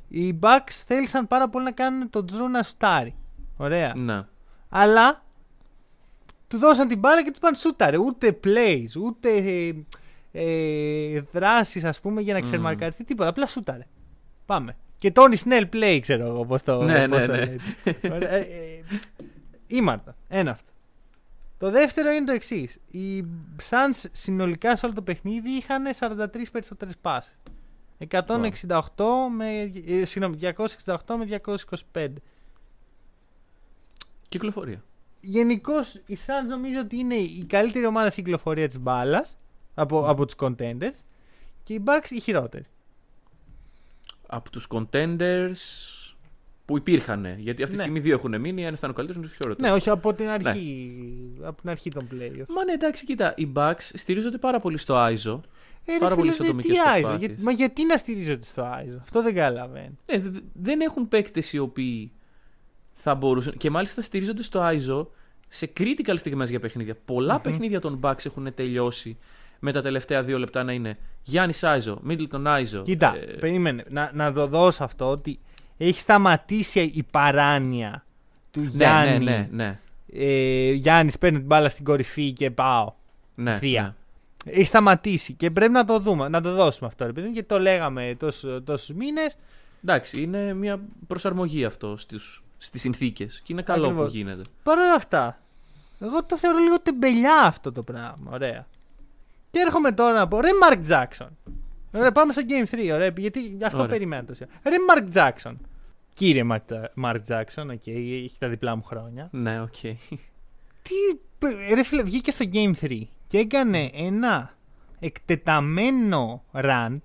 Οι 0.09 0.38
Bucks 0.42 0.72
θέλησαν 0.86 1.28
πάρα 1.28 1.48
πολύ 1.48 1.64
να 1.64 1.72
κάνουν 1.72 2.11
τον 2.11 2.24
Drew 2.32 2.51
να 2.51 2.62
σουτάρει. 2.62 3.14
Ωραία. 3.57 3.94
Ναι. 3.96 4.26
Αλλά 4.68 5.24
του 6.48 6.59
δώσαν 6.59 6.88
την 6.88 6.98
μπάλα 6.98 7.22
και 7.24 7.30
του 7.30 7.36
είπαν 7.36 7.55
σούταρε. 7.55 7.96
Ούτε 7.96 8.38
plays, 8.44 9.01
ούτε 9.03 9.28
ε, 10.32 10.42
ε, 10.42 11.20
δράσεις 11.32 11.84
ας 11.84 12.00
πούμε 12.00 12.20
για 12.20 12.34
να 12.34 12.40
ξερμαρκαριστεί 12.40 13.04
τίποτα. 13.04 13.28
Απλά 13.28 13.46
σούταρε. 13.46 13.86
Πάμε. 14.46 14.76
Και 14.96 15.12
Tony 15.14 15.34
Snell 15.44 15.64
play 15.72 15.98
ξέρω 16.00 16.26
εγώ 16.26 16.44
πώς 16.44 16.62
το, 16.62 16.82
Ναι, 16.82 17.08
πώς 17.08 17.18
ναι, 17.18 17.26
το 17.26 17.32
ναι. 17.32 17.38
λέτε. 17.38 17.58
Ωραία, 18.12 18.30
ε, 18.30 18.40
ε, 18.40 18.98
Ήμαρτα. 19.66 20.16
Ένα 20.28 20.50
αυτό. 20.50 20.70
Το 21.58 21.70
δεύτερο 21.70 22.10
είναι 22.10 22.24
το 22.24 22.32
εξής. 22.32 22.78
Οι 22.90 23.24
Suns 23.70 24.04
συνολικά 24.12 24.76
σε 24.76 24.86
όλο 24.86 24.94
το 24.94 25.02
παιχνίδι 25.02 25.50
είχαν 25.50 25.84
43 25.98 26.26
περισσότερες 26.52 26.96
πάσες. 27.00 27.36
168 28.08 29.28
με, 29.36 29.72
ε, 29.86 30.04
συγγνώμη, 30.04 30.36
268 30.36 31.16
με 31.16 31.24
225. 31.94 32.06
Κυκλοφορία. 34.28 34.84
Γενικώς 35.20 35.94
οι 36.06 36.18
Suns 36.26 36.48
νομίζω 36.48 36.80
ότι 36.80 36.96
είναι 36.96 37.14
η 37.14 37.44
καλύτερη 37.48 37.86
ομάδα 37.86 38.10
στην 38.10 38.24
κυκλοφορία 38.24 38.66
της 38.66 38.78
μπάλας 38.78 39.36
από, 39.80 40.08
από 40.08 40.26
τους 40.26 40.34
contenders 40.38 40.96
και 41.62 41.74
οι 41.74 41.82
Bucks 41.86 42.10
οι 42.10 42.20
χειρότεροι. 42.20 42.64
Από 44.26 44.50
τους 44.50 44.66
contenders 44.70 45.56
που 46.64 46.76
υπήρχαν. 46.76 47.24
Γιατί 47.38 47.62
αυτή 47.62 47.64
τη 47.74 47.80
Ναι. 47.80 47.82
στιγμή 47.82 48.00
δύο 48.00 48.14
έχουν 48.14 48.40
μείνει. 48.40 48.66
Αν 48.66 48.74
ήταν 48.74 48.90
ο 48.90 48.92
καλύτερος, 48.92 49.22
είναι 49.22 49.32
ο 49.32 49.36
χειρότερος. 49.36 49.70
Ναι, 49.70 49.76
όχι 49.78 49.90
από 49.90 50.14
την 50.14 50.28
αρχή, 50.28 50.92
από 51.42 51.60
την 51.60 51.70
αρχή 51.70 51.90
των 51.90 52.08
playoffs. 52.12 52.44
Μα 52.48 52.64
ναι, 52.64 52.72
εντάξει, 52.72 53.04
κοίτα. 53.04 53.34
Οι 53.36 53.52
Bucks 53.54 53.80
στηρίζονται 53.94 54.38
πάρα 54.38 54.60
πολύ 54.60 54.78
στο 54.78 54.94
ISO. 54.94 55.40
Ε, 55.84 55.92
ρε 55.92 55.98
πάρα 55.98 56.14
πολύ 56.16 56.30
φίλε, 56.32 56.46
ατομικές 56.46 56.72
τι 56.72 56.78
Άιζο, 56.80 57.00
προσπάθειες. 57.00 57.30
για- 57.30 57.44
μα 57.44 57.50
γιατί 57.50 57.84
να 57.86 57.96
στηρίζονται 57.96 58.44
στο 58.44 58.62
Άιζο, 58.62 58.98
αυτό 59.02 59.22
δεν 59.22 59.34
καταλαβαίνω. 59.34 59.92
Ε, 60.06 60.18
δε- 60.18 60.40
δεν 60.52 60.80
έχουν 60.80 61.08
παίκτες 61.08 61.52
οι 61.52 61.58
οποίοι 61.58 62.12
θα 62.92 63.14
μπορούσαν. 63.14 63.54
Και 63.56 63.70
μάλιστα 63.70 64.02
στηρίζονται 64.02 64.42
στο 64.42 64.60
ISO 64.72 65.06
σε 65.48 65.72
critical 65.78 66.14
στιγμές 66.16 66.50
για 66.50 66.60
παιχνίδια. 66.60 66.96
Πολλά 67.04 67.40
παιχνίδια 67.40 67.80
των 67.80 68.00
Bucks 68.02 68.26
έχουν 68.26 68.54
τελειώσει 68.54 69.18
με 69.61 69.72
τα 69.72 69.82
τελευταία 69.82 70.22
δύο 70.22 70.38
λεπτά 70.38 70.64
να 70.64 70.72
είναι 70.72 70.98
Γιάννη 71.22 71.54
ISO, 71.61 71.94
Middleton 72.08 72.46
ISO. 72.46 72.82
Κοίτα, 72.84 73.16
ε, 73.16 73.20
περίμενε, 73.20 73.82
να, 73.90 74.11
να 74.14 74.32
το 74.32 74.46
δώσω 74.46 74.84
αυτό 74.84 75.11
ότι 75.11 75.38
έχει 75.76 76.00
σταματήσει 76.00 76.80
η 76.94 77.02
παράνοια 77.11 78.04
του 78.50 78.61
ναι, 78.61 78.66
Γιάννη. 78.68 79.24
ναι, 79.24 79.30
ναι, 79.30 79.48
ναι. 79.50 79.78
Ε, 80.12 80.72
Γιάννης 80.72 81.18
παίρνει 81.18 81.38
την 81.38 81.46
μπάλα 81.46 81.68
στην 81.68 81.84
κορυφή 81.84 82.32
και 82.32 82.50
πάω. 82.50 82.92
ναι, 83.34 83.56
Θεία. 83.58 83.82
ναι. 83.82 84.52
Έχει 84.52 84.64
σταματήσει 84.64 85.32
και 85.32 85.50
πρέπει 85.50 85.72
να 85.72 85.84
το 85.84 85.98
δούμε, 85.98 86.28
να 86.28 86.40
το 86.40 86.54
δώσουμε 86.54 86.88
αυτό, 86.88 87.06
ρε 87.06 87.12
παιδί 87.12 87.26
μου, 87.26 87.32
γιατί 87.32 87.48
το 87.48 87.58
λέγαμε 87.58 88.14
τόσου 88.18 88.62
τόσους 88.62 88.94
μήνες. 88.96 89.36
Εντάξει, 89.84 90.22
είναι 90.22 90.54
μια 90.54 90.80
προσαρμογή 91.06 91.64
αυτό 91.64 91.96
στους, 91.96 92.42
στις 92.58 92.80
συνθήκες 92.80 93.40
και 93.44 93.52
είναι 93.52 93.62
καλό 93.62 93.84
Ακριβώς. 93.86 94.11
που 94.11 94.16
γίνεται. 94.16 94.42
Παρ' 94.62 94.78
όλα 94.78 94.94
αυτά, 94.94 95.38
εγώ 96.00 96.24
το 96.24 96.36
θεωρώ 96.38 96.58
λίγο 96.58 96.80
τεμπελιά 96.80 97.40
αυτό 97.44 97.72
το 97.72 97.82
πράγμα. 97.82 98.30
Ωραία. 98.32 98.66
Και 99.51 99.61
έρχομαι 99.61 99.92
τώρα 99.92 100.12
να 100.12 100.28
πω, 100.28 100.40
ρε 100.40 100.48
Μαρκ 100.61 100.80
Τζάξον. 100.82 101.36
Ωραία, 101.94 102.12
πάμε 102.12 102.32
στο 102.32 102.42
Game 102.48 102.74
3, 102.74 102.90
ωραία, 102.92 103.12
γιατί 103.16 103.57
αυτό 103.64 103.78
Ωραία. 103.78 103.90
περιμένω 103.90 104.24
τόσο. 104.24 104.44
Ρε 104.62 104.76
Μαρκ 104.88 105.11
Τζάξον. 105.11 105.59
Κύριε 106.12 106.44
Μαρκ 106.94 107.22
Τζάξον, 107.22 107.70
οκ, 107.70 107.86
έχει 107.86 108.36
τα 108.38 108.48
διπλά 108.48 108.76
μου 108.76 108.82
χρόνια. 108.82 109.28
Ναι, 109.32 109.61
οκ. 109.61 109.80
Τι, 110.82 110.94
ρε 111.74 111.82
φίλε, 111.82 112.03
βγήκε 112.03 112.30
στο 112.30 112.44
Game 112.53 112.72
3 112.80 113.01
και 113.26 113.38
έκανε 113.38 113.90
ένα 113.94 114.55
εκτεταμένο 114.98 116.44
rant 116.53 117.01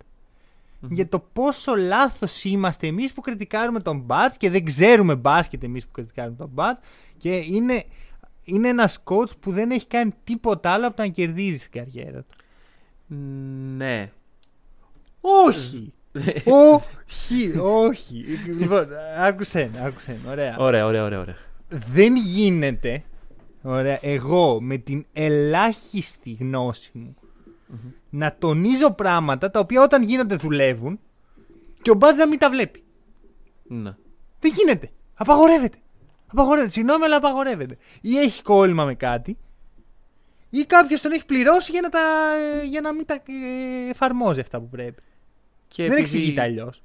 για 0.89 1.09
το 1.09 1.19
πόσο 1.33 1.75
λάθος 1.75 2.43
είμαστε 2.43 2.87
εμείς 2.87 3.13
που 3.13 3.21
κριτικάρουμε 3.21 3.79
τον 3.79 3.99
Μπάτς 3.99 4.37
και 4.37 4.49
δεν 4.49 4.65
ξέρουμε 4.65 5.15
μπάσκετ 5.15 5.63
εμείς 5.63 5.85
που 5.85 5.91
κριτικάρουμε 5.91 6.35
τον 6.35 6.49
Μπάτς 6.53 6.79
και 7.17 7.35
είναι, 7.35 7.83
είναι 8.45 8.67
ένας 8.67 9.03
coach 9.03 9.37
που 9.39 9.51
δεν 9.51 9.71
έχει 9.71 9.87
κάνει 9.87 10.13
τίποτα 10.23 10.69
άλλο 10.69 10.87
από 10.87 10.95
το 10.95 11.01
να 11.01 11.07
κερδίζεις 11.07 11.59
στην 11.59 11.71
καριέρα 11.71 12.19
του. 12.21 12.35
ναι. 13.77 14.11
Όχι! 15.21 15.93
όχι, 16.45 17.57
όχι. 17.57 18.15
λοιπόν, 18.59 18.87
άκουσε 19.19 19.61
ένα, 19.61 19.83
άκουσε 19.85 20.11
ένα, 20.11 20.31
ωραία. 20.31 20.57
Ωραία, 20.57 20.85
ωραία, 20.85 21.03
ωραία. 21.03 21.19
ωραία. 21.19 21.35
δεν 21.67 22.15
γίνεται 22.15 23.03
ωραία, 23.61 23.99
εγώ 24.01 24.61
με 24.61 24.77
την 24.77 25.05
ελάχιστη 25.13 26.37
γνώση 26.39 26.91
μου 26.93 27.15
να 28.09 28.35
τονίζω 28.39 28.91
πράγματα 28.91 29.51
τα 29.51 29.59
οποία 29.59 29.81
όταν 29.83 30.03
γίνονται 30.03 30.35
δουλεύουν 30.35 30.99
και 31.81 31.91
ο 31.91 31.93
Μπάτζ 31.93 32.17
να 32.17 32.27
μην 32.27 32.39
τα 32.39 32.49
βλέπει. 32.49 32.83
Ναι. 33.63 33.95
Δεν 34.39 34.51
γίνεται. 34.55 34.89
Απαγορεύεται. 35.13 35.77
Απαγορεύεται. 36.35 36.71
Συγγνώμη, 36.71 37.03
αλλά 37.03 37.15
απαγορεύεται. 37.15 37.77
Ή 38.01 38.17
έχει 38.17 38.41
κόλλημα 38.41 38.85
με 38.85 38.95
κάτι, 38.95 39.37
ή 40.49 40.63
κάποιος 40.65 41.01
τον 41.01 41.11
έχει 41.11 41.25
πληρώσει 41.25 41.71
για 41.71 41.81
να, 41.81 41.89
τα, 41.89 41.99
για 42.69 42.81
να 42.81 42.93
μην 42.93 43.05
τα 43.05 43.13
ε, 43.13 43.89
εφαρμόζει 43.89 44.39
αυτά 44.39 44.59
που 44.59 44.69
πρέπει. 44.69 45.01
Και 45.67 45.83
Δεν 45.83 45.91
επειδή- 45.91 46.01
εξηγείται 46.01 46.41
αλλιώς. 46.41 46.81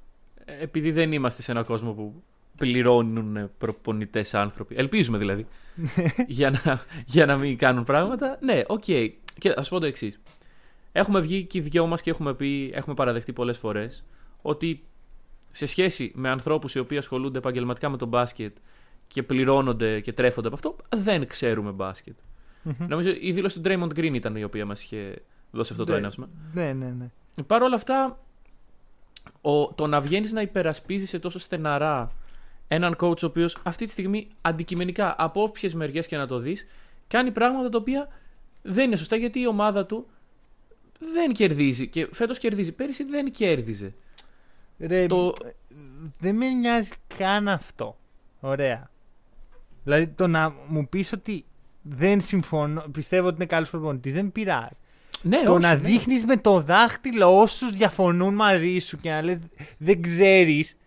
Επειδή 0.61 0.91
δεν 0.91 1.11
είμαστε 1.11 1.41
σε 1.41 1.51
έναν 1.51 1.65
κόσμο 1.65 1.91
που 1.93 2.23
πληρώνουν 2.57 3.51
προπονητές 3.57 4.33
άνθρωποι. 4.33 4.75
Ελπίζουμε 4.77 5.17
δηλαδή. 5.17 5.47
για, 6.27 6.49
να, 6.49 6.81
για 7.05 7.25
να 7.25 7.37
μην 7.37 7.57
κάνουν 7.57 7.83
πράγματα. 7.83 8.37
Ναι, 8.41 8.61
οκ. 8.67 8.83
Και 8.83 9.53
ας 9.55 9.69
πω 9.69 9.79
το 9.79 9.85
εξής. 9.85 10.19
Έχουμε 10.91 11.19
βγει 11.19 11.43
και 11.45 11.57
οι 11.57 11.61
δυο 11.61 11.87
μας 11.87 12.01
και 12.01 12.09
έχουμε 12.09 12.33
πει, 12.33 12.71
έχουμε 12.73 12.95
παραδεχτεί 12.95 13.33
πολλές 13.33 13.57
φορές 13.57 14.03
ότι 14.41 14.83
σε 15.51 15.65
σχέση 15.65 16.11
με 16.15 16.29
ανθρώπους 16.29 16.75
οι 16.75 16.79
οποίοι 16.79 16.97
ασχολούνται 16.97 17.37
επαγγελματικά 17.37 17.89
με 17.89 17.97
τον 17.97 18.07
μπάσκετ 18.07 18.55
και 19.13 19.23
πληρώνονται 19.23 19.99
και 19.99 20.13
τρέφονται 20.13 20.47
από 20.47 20.55
αυτό, 20.55 20.75
δεν 20.95 21.27
ξέρουμε 21.27 21.71
μπάσκετ. 21.71 22.15
Νομίζω 22.87 23.09
η 23.21 23.31
δήλωση 23.31 23.59
του 23.59 23.69
Draymond 23.69 23.97
Green 23.99 24.13
ήταν 24.13 24.35
η 24.35 24.43
οποία 24.43 24.65
μας 24.65 24.83
είχε 24.83 25.21
δώσει 25.51 25.71
αυτό 25.71 25.85
το 25.85 25.91
Ναι. 25.91 25.97
έναυσμα. 25.97 26.29
Ναι, 26.53 26.73
ναι, 26.73 26.93
ναι. 26.99 27.43
Παρ' 27.43 27.61
όλα 27.61 27.75
αυτά, 27.75 28.19
ο, 29.41 29.73
το 29.73 29.87
να 29.87 30.01
βγαίνεις 30.01 30.31
να 30.31 30.41
υπερασπίζεσαι 30.41 31.19
τόσο 31.19 31.39
στεναρά 31.39 32.11
έναν 32.67 32.95
coach 32.99 33.21
ο 33.23 33.25
οποίος 33.25 33.57
αυτή 33.63 33.85
τη 33.85 33.91
στιγμή 33.91 34.27
αντικειμενικά 34.41 35.15
από 35.17 35.43
όποιες 35.43 35.73
μεριές 35.73 36.07
και 36.07 36.17
να 36.17 36.27
το 36.27 36.39
δεις, 36.39 36.65
κάνει 37.07 37.31
πράγματα 37.31 37.69
τα 37.69 37.77
οποία 37.77 38.07
δεν 38.61 38.85
είναι 38.85 38.95
σωστά 38.95 39.15
γιατί 39.15 39.39
η 39.39 39.47
ομάδα 39.47 39.85
του 39.85 40.07
δεν 41.13 41.33
κερδίζει. 41.33 41.87
Και 41.87 42.07
φέτος 42.11 42.37
κερδίζει. 42.39 42.71
Πέρυσι 42.71 43.03
δεν 43.03 43.31
κέρδιζε. 43.31 43.93
Ρε, 44.79 45.05
Το- 45.07 45.33
Δεν 46.19 46.35
με 46.35 46.49
νοιάζει 46.49 46.91
καν 47.17 47.47
αυτό. 47.47 47.97
Ωραία. 48.39 48.89
Δηλαδή 49.83 50.07
το 50.07 50.27
να 50.27 50.53
μου 50.67 50.89
πεις 50.89 51.11
ότι 51.11 51.45
δεν 51.81 52.21
συμφωνώ, 52.21 52.83
πιστεύω 52.91 53.27
ότι 53.27 53.35
είναι 53.35 53.45
καλός 53.45 53.69
προπονητής, 53.69 54.13
δεν 54.13 54.31
πειράζει. 54.31 54.75
Ναι, 55.21 55.43
το 55.43 55.51
όχι, 55.51 55.61
να 55.61 55.69
ναι. 55.73 55.79
δείχνεις 55.79 56.25
με 56.25 56.37
το 56.37 56.61
δάχτυλο 56.61 57.39
όσους 57.39 57.71
διαφωνούν 57.73 58.33
μαζί 58.33 58.79
σου 58.79 58.97
και 58.97 59.09
να 59.09 59.21
λες 59.21 59.39
δεν 59.77 60.01
ξέρεις, 60.01 60.77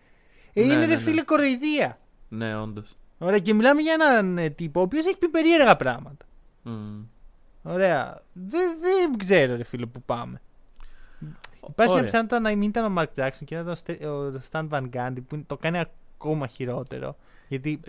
ε, 0.53 0.59
Ναι, 0.59 0.65
είναι 0.65 0.75
ναι, 0.75 0.85
ρε 0.85 0.93
ναι. 0.93 0.97
φίλε 0.97 1.21
κοροϊδία. 1.21 1.99
Ναι, 2.29 2.57
όντως. 2.57 2.95
Ωραία, 3.17 3.39
και 3.39 3.53
μιλάμε 3.53 3.81
για 3.81 3.93
έναν 3.93 4.37
ε, 4.37 4.49
τύπο 4.49 4.79
ο 4.79 4.83
οποίος 4.83 5.05
έχει 5.05 5.17
πει 5.17 5.29
περίεργα 5.29 5.75
πράγματα. 5.75 6.25
Ωραία. 7.63 8.21
Δεν, 8.33 8.77
δεν 8.81 9.17
ξέρω 9.17 9.55
ρε 9.55 9.63
φίλε 9.63 9.85
που 9.85 10.01
πάμε. 10.01 10.41
Υπάρχει 11.69 11.93
μια 11.93 12.03
πιθανότητα 12.03 12.39
να 12.39 12.49
μην 12.49 12.61
ήταν 12.61 12.85
ο 12.85 12.89
Μαρκ 12.89 13.11
Τζάξον 13.11 13.47
και 13.47 13.55
να 13.55 13.61
ήταν 13.61 13.73
ο 13.73 13.75
Στε- 13.75 14.05
ο 14.05 14.39
Σταν 14.39 14.67
Βαν 14.67 14.87
Γκάντι 14.87 15.21
που 15.21 15.43
το 15.47 15.57
κάνει 15.57 15.81
ακόμα 16.15 16.47
χειρότερο. 16.47 17.15
Γιατί 17.47 17.79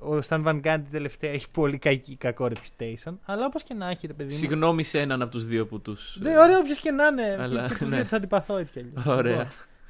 ο 0.00 0.20
Σταν 0.20 0.42
Βαν 0.42 0.58
Γκάντι 0.58 0.88
τελευταία 0.90 1.30
έχει 1.30 1.50
πολύ 1.50 1.78
κακή, 1.78 2.16
κακό 2.16 2.48
reputation. 2.54 3.14
Αλλά 3.24 3.46
όπως 3.46 3.62
και 3.62 3.74
να 3.74 3.88
έχει, 3.88 4.06
ρε 4.06 4.12
παιδί 4.12 4.32
μου. 4.32 4.38
Συγγνώμη 4.38 4.82
σε 4.82 5.00
έναν 5.00 5.22
από 5.22 5.30
τους 5.30 5.46
δύο 5.46 5.66
που 5.66 5.80
τους. 5.80 6.18
Ναι, 6.20 6.38
ωραία, 6.38 6.58
όποιος 6.58 6.78
και 6.78 6.90
να 6.90 7.06
είναι. 7.06 7.36
Αλλά, 7.40 7.62
και, 7.62 7.68
και 7.68 7.78
τους 7.78 7.88
ναι. 7.88 7.94
δύο 7.94 8.02
τους 8.02 8.12
αντιπαθώ 8.12 8.56
έτσι 8.56 8.72
κι 8.72 8.78
αλλιώς. 8.78 9.06
Ωραία. 9.18 9.32
Λοιπόν, 9.32 9.48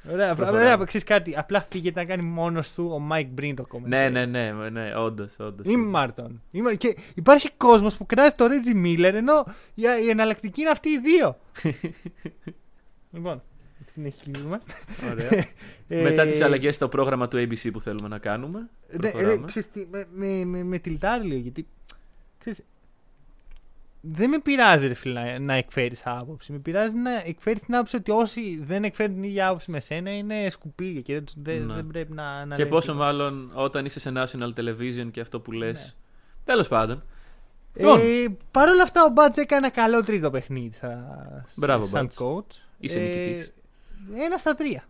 Ωραία, 0.09 0.35
Προχωράμε. 0.35 0.63
ωραία, 0.63 0.85
ξέρεις 0.85 1.07
κάτι. 1.07 1.33
Απλά 1.37 1.61
φύγετε 1.69 1.99
να 1.99 2.05
κάνει 2.05 2.21
μόνος 2.21 2.73
του 2.73 2.89
ο 2.93 2.99
Μάικ 2.99 3.27
Μπριν 3.27 3.55
το 3.55 3.65
κόμμα. 3.65 3.87
Ναι, 3.87 4.09
ναι, 4.09 4.25
ναι, 4.25 4.51
ναι, 4.51 4.95
όντως. 4.95 5.35
όντως. 5.39 5.65
Είμαι 5.65 5.85
Μάρτον. 5.85 6.41
Είμαι... 6.51 6.73
Και 6.73 6.97
υπάρχει 7.13 7.49
κόσμος 7.57 7.97
που 7.97 8.05
κράζει 8.05 8.33
το 8.35 8.47
Ρέτζι 8.47 8.73
Μίλλερ 8.73 9.15
ενώ 9.15 9.45
η, 9.73 9.83
η 10.05 10.09
εναλλακτική 10.09 10.61
είναι 10.61 10.69
αυτοί 10.69 10.89
οι 10.89 10.99
δύο. 10.99 11.37
λοιπόν, 13.13 13.41
συνεχίζουμε. 13.93 14.59
Ωραία. 15.11 15.29
Ε, 15.87 16.01
Μετά 16.01 16.25
τις 16.25 16.41
αλλαγές 16.41 16.75
στο 16.75 16.87
πρόγραμμα 16.87 17.27
του 17.27 17.37
ABC 17.37 17.69
που 17.73 17.81
θέλουμε 17.81 18.07
να 18.07 18.17
κάνουμε. 18.17 18.69
Ναι, 18.91 18.97
προχωράμε. 18.97 19.33
ρε, 19.33 19.39
ξέρεις 19.45 19.69
τι, 19.71 19.85
με, 19.91 20.05
με, 20.13 20.43
με, 20.45 20.63
με 20.63 20.77
τιλτάρει 20.77 21.23
λίγο 21.25 21.39
γιατί. 21.39 21.67
Ξέρεις, 22.39 22.61
δεν 24.01 24.29
με 24.29 24.39
πειράζει 24.39 24.87
ρε 24.87 24.93
φίλε 24.93 25.21
να, 25.21 25.39
να 25.39 25.53
εκφέρεις 25.53 26.01
άποψη. 26.05 26.51
Με 26.51 26.57
πειράζει 26.57 26.95
να 26.95 27.11
εκφέρεις 27.25 27.61
την 27.61 27.75
άποψη 27.75 27.95
ότι 27.95 28.11
όσοι 28.11 28.61
δεν 28.63 28.83
εκφέρουν 28.83 29.13
την 29.13 29.23
ίδια 29.23 29.47
άποψη 29.47 29.71
με 29.71 29.79
σένα 29.79 30.17
είναι 30.17 30.49
σκουπίδια 30.49 31.01
και 31.01 31.13
δεν, 31.13 31.23
δεν, 31.35 31.65
Ναι. 31.65 31.73
δεν 31.73 31.87
πρέπει 31.87 32.13
να. 32.13 32.45
να 32.45 32.55
και 32.55 32.61
λένε 32.63 32.75
πόσο 32.75 32.91
τίποτα. 32.91 33.05
μάλλον 33.05 33.51
όταν 33.53 33.85
είσαι 33.85 33.99
σε 33.99 34.11
national 34.15 34.53
television 34.59 35.07
και 35.11 35.19
αυτό 35.21 35.39
που 35.39 35.51
λες. 35.51 35.79
Ναι. 35.85 36.43
Τέλος 36.53 36.67
πάντων. 36.67 37.03
Λοιπόν. 37.75 37.99
Ε, 37.99 38.37
Παρ' 38.51 38.69
όλα 38.69 38.83
αυτά, 38.83 39.03
ο 39.03 39.09
Μπάτζ 39.09 39.37
έκανε 39.37 39.65
ένα 39.65 39.75
καλό 39.75 40.03
τρίτο 40.03 40.29
παιχνίδι 40.29 40.75
σαν, 40.75 41.05
Μπράβο, 41.55 41.85
σαν 41.85 42.03
Μπάτζ. 42.05 42.15
coach. 42.19 42.55
Είσαι 42.79 42.99
νικητής. 42.99 43.53
Ένα 44.15 44.37
στα 44.37 44.55
τρία. 44.55 44.83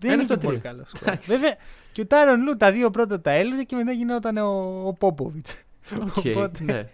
Δεν 0.00 0.10
Ένα 0.10 0.14
είναι 0.14 0.24
στα 0.24 0.34
και 0.36 0.46
πολύ 0.46 0.58
τρία. 0.58 0.70
καλός. 0.70 0.92
Εντάξει. 1.02 1.30
Βέβαια, 1.30 1.54
και 1.92 2.00
ο 2.00 2.06
Τάρον 2.06 2.42
Λου 2.42 2.56
τα 2.56 2.72
δύο 2.72 2.90
πρώτα 2.90 3.20
τα 3.20 3.30
έλουζε 3.30 3.62
και 3.64 3.76
μετά 3.76 3.92
γινόταν 3.92 4.36
ο, 4.36 4.82
ο 4.86 4.92
Πόποβιτς. 4.92 5.62
Οκ, 6.00 6.24
Οπότε- 6.26 6.60
ναι. 6.64 6.88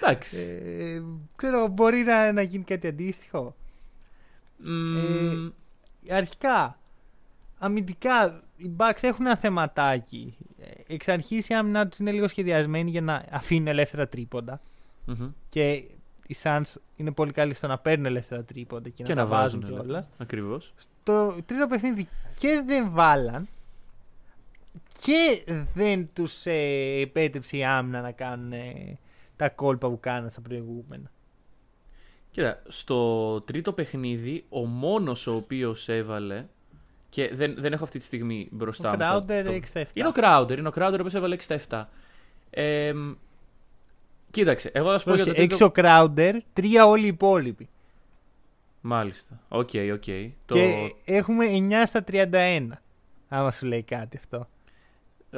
Εντάξει. 0.00 0.60
Ε, 0.78 1.02
ξέρω, 1.36 1.68
μπορεί 1.68 2.02
να, 2.02 2.32
να 2.32 2.42
γίνει 2.42 2.64
κάτι 2.64 2.86
αντίστοιχο. 2.86 3.56
Μμμ, 4.56 5.50
Αρχικά, 6.10 6.78
αμυντικά, 7.58 8.42
οι 8.56 8.70
Bucks 8.76 8.98
έχουν 9.00 9.26
ένα 9.26 9.36
θεματάκι. 9.36 10.36
Ε, 10.86 10.94
Εξ 10.94 11.08
αρχής 11.08 11.48
η 11.48 11.54
άμυνα 11.54 11.88
τους 11.88 11.98
είναι 11.98 12.10
λίγο 12.12 12.28
σχεδιασμένη 12.28 12.90
για 12.90 13.00
να 13.00 13.24
αφήνουν 13.30 13.66
ελεύθερα 13.66 14.08
τρίποντα. 14.08 14.60
μμμ. 15.04 15.30
Και 15.48 15.84
οι 16.26 16.36
Suns 16.42 16.62
είναι 16.96 17.12
πολύ 17.12 17.32
καλοί 17.32 17.54
στο 17.54 17.66
να 17.66 17.78
παίρνουν 17.78 18.06
ελεύθερα 18.06 18.42
τρίποντα 18.44 18.88
και, 18.88 19.02
Και 19.02 19.14
να, 19.14 19.22
να 19.22 19.28
τα 19.28 19.36
βάζουν 19.36 19.60
βάζουν 19.60 19.76
κιόλας. 19.76 20.06
Ακριβώς. 20.18 20.74
Το 21.02 21.34
τρίτο 21.46 21.66
παιχνίδι 21.66 22.08
και 22.40 22.62
δεν 22.66 22.90
βάλαν 22.90 23.48
και 25.02 25.44
δεν 25.74 26.08
τους 26.12 26.46
ε, 26.46 27.00
επέτρεψε 27.00 27.56
η 27.56 27.64
άμυνα 27.64 28.00
να 28.00 28.10
κάνουν 28.12 28.52
ε, 28.52 28.98
τα 29.36 29.48
κόλπα 29.48 29.88
που 29.88 30.00
κάναν 30.00 30.30
στα 30.30 30.40
προηγούμενα. 30.40 31.10
Κοίτα, 32.30 32.62
στο 32.68 33.40
τρίτο 33.40 33.72
παιχνίδι, 33.72 34.44
ο 34.48 34.66
μόνος 34.66 35.26
ο 35.26 35.34
οποίος 35.34 35.88
έβαλε. 35.88 36.44
Και 37.08 37.30
δεν, 37.34 37.54
δεν 37.58 37.72
έχω 37.72 37.84
αυτή 37.84 37.98
τη 37.98 38.04
στιγμή 38.04 38.48
μπροστά 38.50 38.88
Ο 38.90 38.92
μου. 38.92 38.98
θα 38.98 39.18
Crowder 39.18 39.42
το- 39.44 39.80
6-7. 39.80 39.84
Είναι 39.94 40.08
ο 40.08 40.12
Crowder, 40.14 40.58
είναι 40.58 40.68
ο 40.68 40.72
Crowder 40.74 40.90
ο 40.92 40.94
οποίος 40.94 41.14
έβαλε 41.14 41.36
6 41.48 41.56
7. 41.68 41.84
Ε, 42.50 42.92
μ, 42.92 43.12
κοίταξε, 44.34 44.70
εγώ 44.74 44.90
θα 44.90 44.98
σου 44.98 45.04
πω 45.04 45.14
για 45.14 45.24
το 45.24 45.32
τρίτο. 45.32 45.54
Έξω 45.54 45.66
ο 45.66 45.72
Crowder, 45.74 46.38
τρία 46.52 46.86
όλοι 46.86 47.04
οι 47.04 47.08
υπόλοιποι. 47.08 47.68
Μάλιστα. 48.80 49.40
Οκ, 49.48 49.70
οκ. 49.92 50.04
Το... 50.46 50.54
Και 50.54 50.92
έχουμε 51.04 51.46
9 51.52 51.72
στα 51.86 52.04
31. 52.10 52.66
Άμα 53.28 53.50
σου 53.50 53.66
λέει 53.66 53.82
κάτι 53.82 54.16
αυτό. 54.16 54.48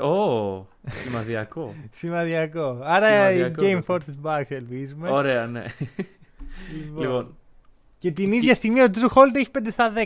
Ω, 0.08 0.66
σημαδιακό. 0.86 1.74
Σημαδιακό. 1.92 2.80
Άρα 2.82 3.30
η 3.30 3.36
Σημαδιακό 3.36 3.64
Game 3.64 3.76
αυτό. 3.76 3.94
Four 3.94 4.16
is 4.16 4.26
Bucks 4.26 4.46
ελπίζουμε. 4.48 5.10
Ωραία, 5.10 5.46
ναι. 5.46 5.64
Λοιπόν. 6.74 7.02
λοιπόν, 7.02 7.36
Και 7.98 8.10
την 8.10 8.32
ίδια 8.32 8.54
στιγμή 8.54 8.82
ο 8.82 8.86
Jrue 8.94 9.08
Holiday 9.14 9.36
έχει 9.36 9.48
5 9.58 9.66
στα 9.70 9.92
10. 9.96 10.04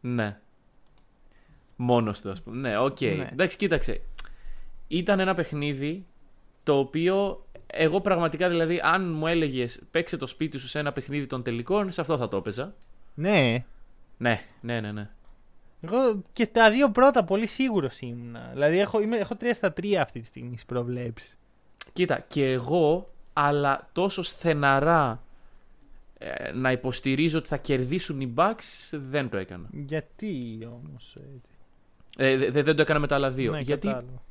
ναι. 0.00 0.38
Μόνος 1.76 2.20
του, 2.20 2.30
ας 2.30 2.42
πούμε. 2.42 2.56
Ναι, 2.68 2.78
οκ. 2.78 3.00
Ναι. 3.00 3.28
Εντάξει, 3.32 3.56
κοίταξε. 3.56 4.00
Ήταν 4.88 5.20
ένα 5.20 5.34
παιχνίδι 5.34 6.06
το 6.62 6.78
οποίο 6.78 7.46
εγώ 7.72 8.00
πραγματικά 8.00 8.48
δηλαδή, 8.48 8.80
αν 8.82 9.12
μου 9.12 9.26
έλεγες 9.26 9.80
παίξε 9.90 10.16
το 10.16 10.26
σπίτι 10.26 10.58
σου 10.58 10.68
σε 10.68 10.78
ένα 10.78 10.92
παιχνίδι 10.92 11.26
των 11.26 11.42
τελικών, 11.42 11.90
σε 11.92 12.00
αυτό 12.00 12.16
θα 12.18 12.28
το 12.28 12.36
έπαιζα. 12.36 12.74
Ναι. 13.14 13.64
Ναι, 14.16 14.40
ναι, 14.60 14.80
ναι. 14.80 14.92
ναι. 14.92 15.08
Εγώ 15.80 16.22
και 16.32 16.46
τα 16.46 16.70
δύο 16.70 16.90
πρώτα 16.90 17.24
πολύ 17.24 17.46
σίγουρος 17.46 18.00
ήμουν. 18.00 18.36
Δηλαδή 18.52 18.78
έχω, 18.78 19.00
είμαι, 19.00 19.16
έχω 19.16 19.36
3 19.40 19.44
στα 19.54 19.72
3 19.82 19.94
αυτή 19.94 20.20
τη 20.20 20.26
στιγμή 20.26 20.52
στις 20.52 20.64
προβλέψεις. 20.64 21.38
Κοίτα, 21.92 22.18
και 22.28 22.50
εγώ, 22.50 23.04
αλλά 23.32 23.88
τόσο 23.92 24.22
στεναρά 24.22 25.22
ε, 26.18 26.52
να 26.52 26.72
υποστηρίζω 26.72 27.38
ότι 27.38 27.48
θα 27.48 27.56
κερδίσουν 27.56 28.20
οι 28.20 28.32
Bucks, 28.36 28.88
δεν 28.90 29.28
το 29.28 29.36
έκανα. 29.36 29.68
Γιατί 29.72 30.58
όμως 30.72 31.16
έτσι. 31.16 31.54
Ε, 32.16 32.36
δε- 32.36 32.50
δε- 32.50 32.62
δεν 32.62 32.76
το 32.76 32.82
έκανα 32.82 32.98
με 32.98 33.06
τα 33.06 33.14
άλλα 33.14 33.30
δύο. 33.30 33.52
Ναι, 33.52 33.60
γιατί 33.60 33.86
κατάλαβα. 33.86 34.22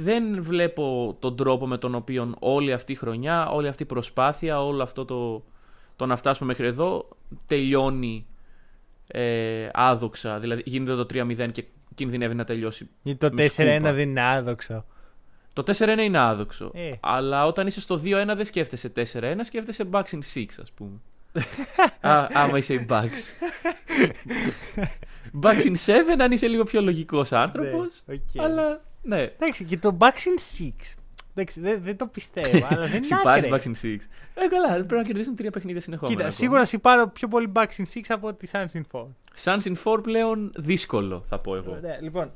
Δεν 0.00 0.42
βλέπω 0.42 1.16
τον 1.18 1.36
τρόπο 1.36 1.66
με 1.66 1.78
τον 1.78 1.94
οποίο 1.94 2.34
όλη 2.38 2.72
αυτή 2.72 2.92
η 2.92 2.94
χρονιά, 2.94 3.48
όλη 3.48 3.68
αυτή 3.68 3.82
η 3.82 3.86
προσπάθεια, 3.86 4.64
όλο 4.64 4.82
αυτό 4.82 5.04
το, 5.04 5.44
το 5.96 6.06
να 6.06 6.16
φτάσουμε 6.16 6.48
μέχρι 6.48 6.66
εδώ 6.66 7.08
τελειώνει 7.46 8.26
ε, 9.06 9.68
άδοξα. 9.72 10.38
Δηλαδή 10.38 10.62
γίνεται 10.64 11.04
το 11.04 11.06
3-0 11.12 11.52
και 11.52 11.64
κινδυνεύει 11.94 12.34
να 12.34 12.44
τελειώσει. 12.44 12.88
Γιατί 13.02 13.18
το 13.18 13.26
4-1 13.26 13.32
με 13.32 13.46
σκούπα. 13.46 13.92
δεν 13.92 14.08
είναι 14.08 14.22
άδοξο. 14.22 14.84
Το 15.52 15.64
4-1 15.66 15.98
είναι 15.98 16.18
άδοξο. 16.18 16.70
Ε. 16.74 16.92
Αλλά 17.00 17.46
όταν 17.46 17.66
είσαι 17.66 17.80
στο 17.80 18.00
2-1 18.04 18.32
δεν 18.36 18.44
σκέφτεσαι 18.44 18.92
4-1, 18.96 19.34
σκέφτεσαι 19.42 19.84
Bucks 19.90 20.10
in 20.10 20.18
6, 20.34 20.44
ας 20.60 20.70
πούμε. 20.70 21.00
Α, 22.12 22.26
άμα 22.32 22.58
είσαι 22.58 22.74
οι 22.74 22.86
Bucks. 22.88 23.48
Bucks 25.42 25.64
in 25.64 25.74
7 25.86 25.92
αν 26.18 26.32
είσαι 26.32 26.46
λίγο 26.46 26.64
πιο 26.64 26.80
λογικός 26.80 27.32
άνθρωπος. 27.32 28.02
Ναι, 28.06 28.14
οκ. 28.14 28.44
Αλλά 28.44 28.80
ναι. 29.02 29.20
Εντάξει, 29.22 29.64
και 29.64 29.78
το 29.78 29.96
Bucks 30.00 30.04
in 30.04 30.62
6. 30.62 30.70
Εντάξει, 31.34 31.60
δεν, 31.60 31.82
δεν 31.82 31.96
το 31.96 32.06
πιστεύω, 32.06 32.66
αλλά 32.70 32.86
δεν 32.86 32.94
είναι 32.96 33.04
Σιπάρει 33.04 33.46
άκρη. 33.52 33.72
Bucks 33.74 33.84
in 33.84 33.86
6. 33.86 33.96
Ε, 34.34 34.46
καλά, 34.48 34.68
πρέπει 34.74 34.94
να 34.94 35.02
κερδίσουν 35.02 35.36
τρία 35.36 35.50
παιχνίδια 35.50 35.80
συνεχόμενα. 35.80 36.16
Κοίτα, 36.16 36.28
ακόμα. 36.28 36.42
σίγουρα 36.44 36.64
σιπάρω 36.64 37.08
πιο 37.08 37.28
πολύ 37.28 37.52
Bucks 37.54 37.76
in 37.78 37.84
6 37.94 38.00
από 38.08 38.28
ότι 38.28 38.48
Suns 38.52 38.66
in 38.72 38.82
4. 38.92 39.04
Suns 39.44 39.62
in 39.62 39.92
4 39.94 40.02
πλέον 40.02 40.52
δύσκολο, 40.56 41.24
θα 41.28 41.38
πω 41.38 41.56
εγώ. 41.56 41.72
Ωραία, 41.72 41.98
λοιπόν. 42.00 42.30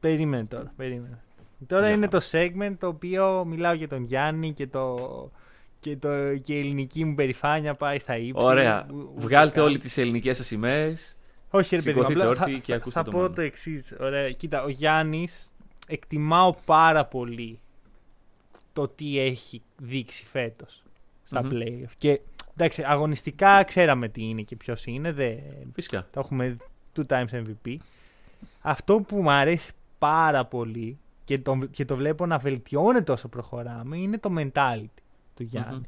Περίμενε 0.00 0.44
τώρα, 0.44 0.72
περίμενε. 0.76 1.18
Τώρα 1.66 1.86
Για 1.86 1.96
είναι 1.96 2.08
πάμε. 2.08 2.22
το 2.22 2.38
segment 2.38 2.76
το 2.78 2.86
οποίο 2.86 3.44
μιλάω 3.44 3.72
για 3.72 3.88
τον 3.88 4.02
Γιάννη 4.04 4.52
και 4.52 4.66
το, 4.66 4.96
και, 5.80 5.96
το, 5.96 6.36
και 6.36 6.54
η 6.54 6.58
ελληνική 6.58 7.04
μου 7.04 7.14
περηφάνεια 7.14 7.74
πάει 7.74 7.98
στα 7.98 8.16
ύψη. 8.16 8.44
Ωραία. 8.46 8.86
Ου- 8.90 8.94
ούτε 9.14 9.20
Βγάλτε 9.26 9.54
καν. 9.54 9.64
όλοι 9.64 9.78
τις 9.78 9.98
ελληνικές 9.98 10.36
σας 10.36 10.46
σημαίες. 10.46 11.16
Όχι, 11.58 11.76
ρε 11.76 11.82
παιδί 11.82 11.98
μου, 12.00 12.06
Σηκωθείτε 12.06 12.26
απλά 12.26 12.40
όρθιοι 12.42 12.54
θα, 12.54 12.60
και 12.60 12.72
θα- 12.72 12.78
ακούστε 12.78 12.98
θα 12.98 13.04
το 13.04 13.10
πω 13.10 13.16
μόνο. 13.16 13.30
το 13.30 13.40
εξής. 13.40 13.94
Ωραία, 14.00 14.30
κοίτα, 14.32 14.62
ο 14.62 14.68
Γιάννης 14.68 15.52
εκτιμάω 15.86 16.54
πάρα 16.64 17.04
πολύ 17.04 17.58
το 18.72 18.88
τι 18.88 19.18
έχει 19.18 19.62
δείξει 19.78 20.24
φέτος 20.26 20.82
στα 21.24 21.42
Μμμ. 21.44 21.50
playoff. 21.52 21.90
Και 21.98 22.20
εντάξει, 22.56 22.82
αγωνιστικά 22.86 23.62
ξέραμε 23.64 24.08
τι 24.08 24.22
είναι 24.28 24.42
και 24.42 24.56
ποιος 24.56 24.86
είναι. 24.86 25.12
Δεν, 25.12 25.38
Φυσικά. 25.74 26.06
το 26.10 26.20
έχουμε 26.20 26.56
two 26.96 27.02
times 27.08 27.26
MVP. 27.64 27.76
Αυτό 28.60 29.00
που 29.00 29.22
μου 29.22 29.30
αρέσει 29.30 29.72
πάρα 29.98 30.44
πολύ 30.44 30.98
και 31.24 31.38
το, 31.38 31.58
και 31.70 31.84
το 31.84 31.96
βλέπω 31.96 32.26
να 32.26 32.38
βελτιώνεται 32.38 33.12
όσο 33.12 33.28
προχωράμε 33.28 33.96
είναι 33.96 34.18
το 34.18 34.30
mentality 34.38 35.02
του 35.34 35.42
γιαννη 35.42 35.74
Μμμ. 35.74 35.82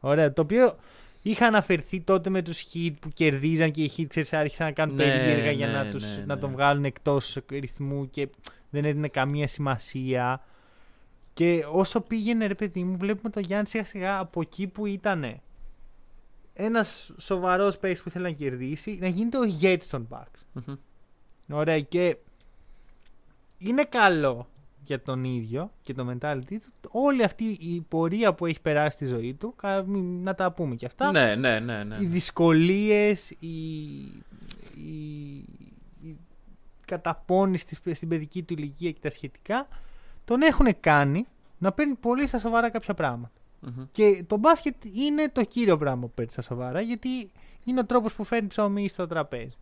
Ωραία, 0.00 0.32
το 0.32 0.42
οποίο 0.42 0.76
είχα 1.22 1.46
αναφερθεί 1.46 2.00
τότε 2.00 2.30
με 2.30 2.42
τους 2.42 2.64
hit 2.72 2.92
που 3.00 3.08
κερδίζαν 3.08 3.70
και 3.70 3.82
οι 3.82 3.92
hit 3.96 4.06
ξέρεις, 4.08 4.32
άρχισαν 4.32 4.66
να 4.66 4.72
κάνουν 4.72 4.96
Ναι, 4.96 5.04
περίεργα 5.04 5.50
για 5.50 5.66
ναι, 5.66 5.72
να, 5.72 5.90
τους, 5.90 6.16
ναι, 6.16 6.24
να 6.26 6.34
ναι. 6.34 6.40
τον 6.40 6.50
βγάλουν 6.50 6.84
εκτός 6.84 7.38
ρυθμού 7.50 8.10
και 8.10 8.28
δεν 8.70 8.84
έδινε 8.84 9.08
καμία 9.08 9.48
σημασία. 9.48 10.44
Και 11.32 11.64
όσο 11.72 12.00
πήγαινε 12.00 12.46
ρε 12.46 12.54
παιδί 12.54 12.84
μου, 12.84 12.96
βλέπουμε 12.96 13.30
το 13.30 13.40
Γιάννη 13.40 13.66
σιγά 13.66 13.84
σιγά 13.84 14.18
από 14.18 14.40
εκεί 14.40 14.66
που 14.66 14.86
ήταν 14.86 15.40
ένας 16.54 17.12
σοβαρός 17.18 17.78
παίκτης 17.78 18.02
που 18.02 18.08
ήθελε 18.08 18.28
να 18.28 18.34
κερδίσει, 18.34 18.98
να 19.00 19.06
γίνεται 19.06 19.38
ο 19.38 19.44
ηγέτης 19.44 19.88
των 19.88 20.08
Bucks. 20.10 20.40
Μμμ. 20.52 20.74
Ωραία, 21.50 21.80
και 21.80 22.16
είναι 23.58 23.84
καλό 23.84 24.48
για 24.84 25.02
τον 25.02 25.24
ίδιο 25.24 25.70
και 25.82 25.94
το 25.94 26.06
mentality 26.10 26.56
του. 26.60 26.88
Όλη 26.90 27.22
αυτή 27.24 27.44
η 27.44 27.84
πορεία 27.88 28.34
που 28.34 28.46
έχει 28.46 28.60
περάσει 28.60 28.96
στη 28.96 29.04
ζωή 29.04 29.34
του, 29.34 29.54
κα- 29.56 29.82
μη- 29.86 30.22
να 30.24 30.34
τα 30.34 30.52
πούμε 30.52 30.74
και 30.74 30.86
αυτά. 30.86 31.10
Ναι, 31.10 31.34
ναι, 31.34 31.60
ναι. 31.60 31.84
ναι. 31.84 31.96
Οι 32.00 32.04
δυσκολίες, 32.06 33.30
η, 33.30 33.84
η, 34.76 34.90
η 36.02 36.16
καταπώνηση 36.86 37.66
της- 37.66 37.96
στην 37.96 38.08
παιδική 38.08 38.42
του 38.42 38.52
ηλικία 38.52 38.90
και 38.90 39.00
τα 39.00 39.10
σχετικά, 39.10 39.68
τον 40.24 40.42
έχουν 40.42 40.66
κάνει 40.80 41.26
να 41.58 41.72
παίρνει 41.72 41.94
πολύ 41.94 42.26
στα 42.26 42.38
σοβαρά 42.38 42.70
κάποια 42.70 42.94
πράγματα. 42.94 43.32
Μμμ. 43.60 43.84
Και 43.92 44.24
το 44.26 44.36
μπάσκετ 44.36 44.74
είναι 44.92 45.28
το 45.32 45.44
κύριο 45.44 45.78
πράγμα 45.78 46.00
που 46.00 46.10
παίρνει 46.14 46.30
στα 46.30 46.42
σοβαρά, 46.42 46.80
γιατί 46.80 47.30
είναι 47.64 47.80
ο 47.80 47.84
τρόπος 47.86 48.12
που 48.12 48.24
φέρνει 48.24 48.48
ψωμί 48.48 48.88
στο 48.88 49.06
τραπέζι. 49.06 49.56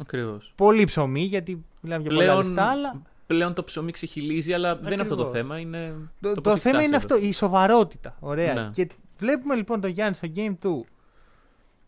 Ακριβώς. 0.00 0.52
Πολύ 0.56 0.84
ψωμί, 0.84 1.22
γιατί 1.22 1.64
μιλάμε 1.80 2.02
για 2.02 2.10
πολλά 2.10 2.24
Πλέον, 2.24 2.46
λεφτά, 2.46 2.64
αλλά 2.64 3.02
πλέον 3.26 3.54
το 3.54 3.64
ψωμί 3.64 3.92
ξεχυλίζει, 3.92 4.52
αλλά 4.52 4.76
δεν 4.76 4.92
είναι 4.92 5.02
αυτό 5.02 5.14
το 5.14 5.22
Ακριβώς. 5.22 5.40
θέμα. 5.40 5.58
Είναι 5.58 5.94
το, 6.20 6.28
το, 6.34 6.40
το, 6.40 6.50
πώς 6.50 6.60
θέμα 6.60 6.78
έχει 6.78 6.86
είναι 6.86 6.98
φτάσει 6.98 7.14
αυτό, 7.14 7.26
η 7.26 7.32
σοβαρότητα. 7.32 8.16
Ωραία. 8.20 8.54
Ναι. 8.54 8.70
Και 8.72 8.88
βλέπουμε 9.18 9.54
λοιπόν 9.54 9.80
τον 9.80 9.90
Γιάννη 9.90 10.14
στο 10.14 10.28
Game 10.34 10.54
2 10.62 10.70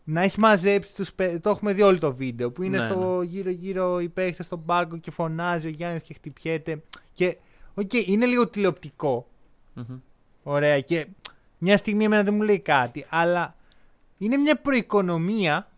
να 0.03 0.21
έχει 0.21 0.39
μαζέψει 0.39 0.93
τους 0.95 1.13
παί- 1.13 1.41
Το 1.41 1.49
έχουμε 1.49 1.73
δει 1.73 1.81
όλο 1.81 1.97
το 1.97 2.13
βίντεο 2.13 2.51
που 2.51 2.63
είναι 2.63 2.77
Ναι, 2.77 2.89
στο 2.89 3.21
γύρω-γύρω 3.21 3.99
οι 3.99 4.09
παίχτες 4.09 4.45
στον 4.45 4.65
πάγκο 4.65 4.97
και 4.97 5.11
φωνάζει 5.11 5.67
ο 5.67 5.69
Γιάννης 5.69 6.03
και 6.03 6.13
χτυπιέται. 6.13 6.81
Και 7.13 7.37
οκ, 7.73 7.93
είναι 7.93 8.25
λίγο 8.25 8.47
τηλεοπτικό. 8.47 9.27
εδώ. 9.77 9.85
Μμμ. 9.89 9.99
Ωραία. 10.43 10.79
Και 10.81 11.07
μια 11.57 11.77
στιγμή 11.77 12.03
εμένα 12.03 12.23
δεν 12.23 12.33
μου 12.33 12.41
λέει 12.41 12.59
κάτι, 12.59 13.05
αλλά 13.09 13.55
είναι 14.17 14.37
μια 14.37 14.55
προοικονομία 14.55 15.69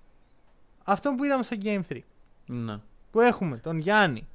αυτό 0.84 1.14
που 1.18 1.24
είδαμε 1.24 1.44
στο 1.44 1.56
Game 1.64 1.82
3. 1.90 1.98
Ναι. 2.46 2.78
Που 3.12 3.20
έχουμε 3.20 3.58
τον 3.58 3.78
Γιάννη 3.80 4.28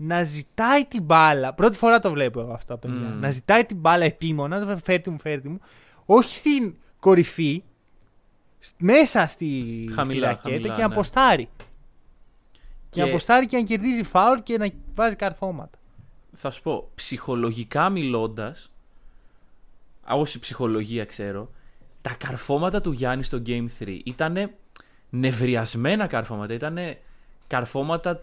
να 0.00 0.22
ζητάει 0.22 0.84
την 0.84 1.02
μπάλα. 1.02 1.54
Πρώτη 1.54 1.76
φορά 1.76 1.98
το 1.98 2.10
βλέπω 2.12 2.40
εγώ 2.40 2.52
αυτό 2.52 2.74
από 2.74 2.86
τον 2.86 2.96
Mm. 2.96 3.00
Γιάννη. 3.00 3.20
Να 3.20 3.30
ζητάει 3.30 3.64
την 3.64 3.76
μπάλα 3.76 4.04
επίμονα, 4.04 4.58
να 4.64 4.76
φέρτε 4.76 5.10
μου, 5.10 5.18
φέρτε 5.20 5.48
μου. 5.48 5.60
Όχι 6.04 6.34
στην 6.34 6.76
κορυφή, 7.00 7.62
σ- 8.58 8.74
μέσα 8.78 9.26
στη, 9.26 9.82
στη 9.84 9.92
Χαμηλά, 9.94 10.26
ρακέτα 10.26 10.48
χαμηλά, 10.50 10.74
και 10.74 10.80
να 10.82 10.88
ναι. 10.88 10.94
αποστάρει. 10.94 11.48
Και... 11.56 11.64
Και- 12.90 13.02
να 13.02 13.08
αποστάρει 13.08 13.46
και 13.46 13.56
να 13.56 13.62
κερδίζει 13.62 14.02
φάουλ 14.02 14.38
και 14.38 14.58
να 14.58 14.68
βάζει 14.94 15.16
καρφώματα. 15.16 15.78
θα 16.34 16.50
σου 16.50 16.62
πω, 16.62 16.88
ψυχολογικά 16.94 17.88
μιλώντας, 17.88 18.72
όση 20.08 20.38
ψυχολογία 20.38 21.04
ξέρω, 21.04 21.50
τα 22.02 22.14
καρφώματα 22.18 22.80
του 22.80 22.92
Γιάννη 22.92 23.24
στο 23.24 23.42
Game 23.46 23.66
3 23.78 23.98
ήταν 24.04 24.50
νευριασμένα 25.10 26.06
καρφώματα. 26.06 26.54
Ήταν 26.54 26.78
καρφώματα. 27.46 28.22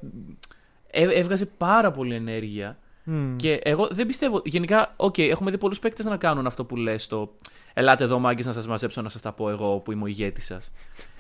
Έ- 0.96 1.18
έβγαζε 1.18 1.46
πάρα 1.46 1.92
πολύ 1.92 2.16
ενέργεια. 2.16 2.78
Μμ. 3.04 3.36
Και 3.36 3.60
εγώ 3.64 3.88
δεν 3.92 4.08
πιστεύω. 4.08 4.42
Γενικά, 4.46 4.94
οκ, 4.96 5.18
έχουμε 5.18 5.52
δει 5.52 5.58
πολλούς 5.58 5.80
παίκτες 5.80 6.06
να 6.06 6.18
κάνουν 6.18 6.46
αυτό 6.46 6.66
που 6.66 6.76
λες 6.76 7.08
το. 7.08 7.36
Ελάτε 7.74 8.04
εδώ, 8.04 8.20
μάγκες, 8.20 8.46
να 8.46 8.54
σας 8.54 8.68
μαζέψω 8.68 9.02
να 9.02 9.10
σας 9.10 9.22
τα 9.22 9.32
πω 9.32 9.50
εγώ 9.50 9.80
που 9.80 9.92
είμαι 9.92 10.04
ο 10.04 10.08
ηγέτης 10.08 10.46
σας. 10.46 10.72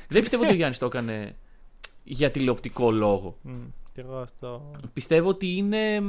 δεν 0.08 0.22
πιστεύω 0.22 0.44
ότι 0.44 0.52
ο 0.52 0.56
Γιάννης 0.56 0.78
το 0.78 0.86
έκανε 0.86 1.36
για 2.04 2.32
τηλεοπτικό 2.32 2.92
λόγο. 2.92 3.38
Μμ. 3.42 3.52
Και 3.94 4.02
εγώ 4.02 4.18
αυτό. 4.18 4.72
Πιστεύω 4.94 5.30
ότι 5.30 5.56
είναι. 5.56 6.02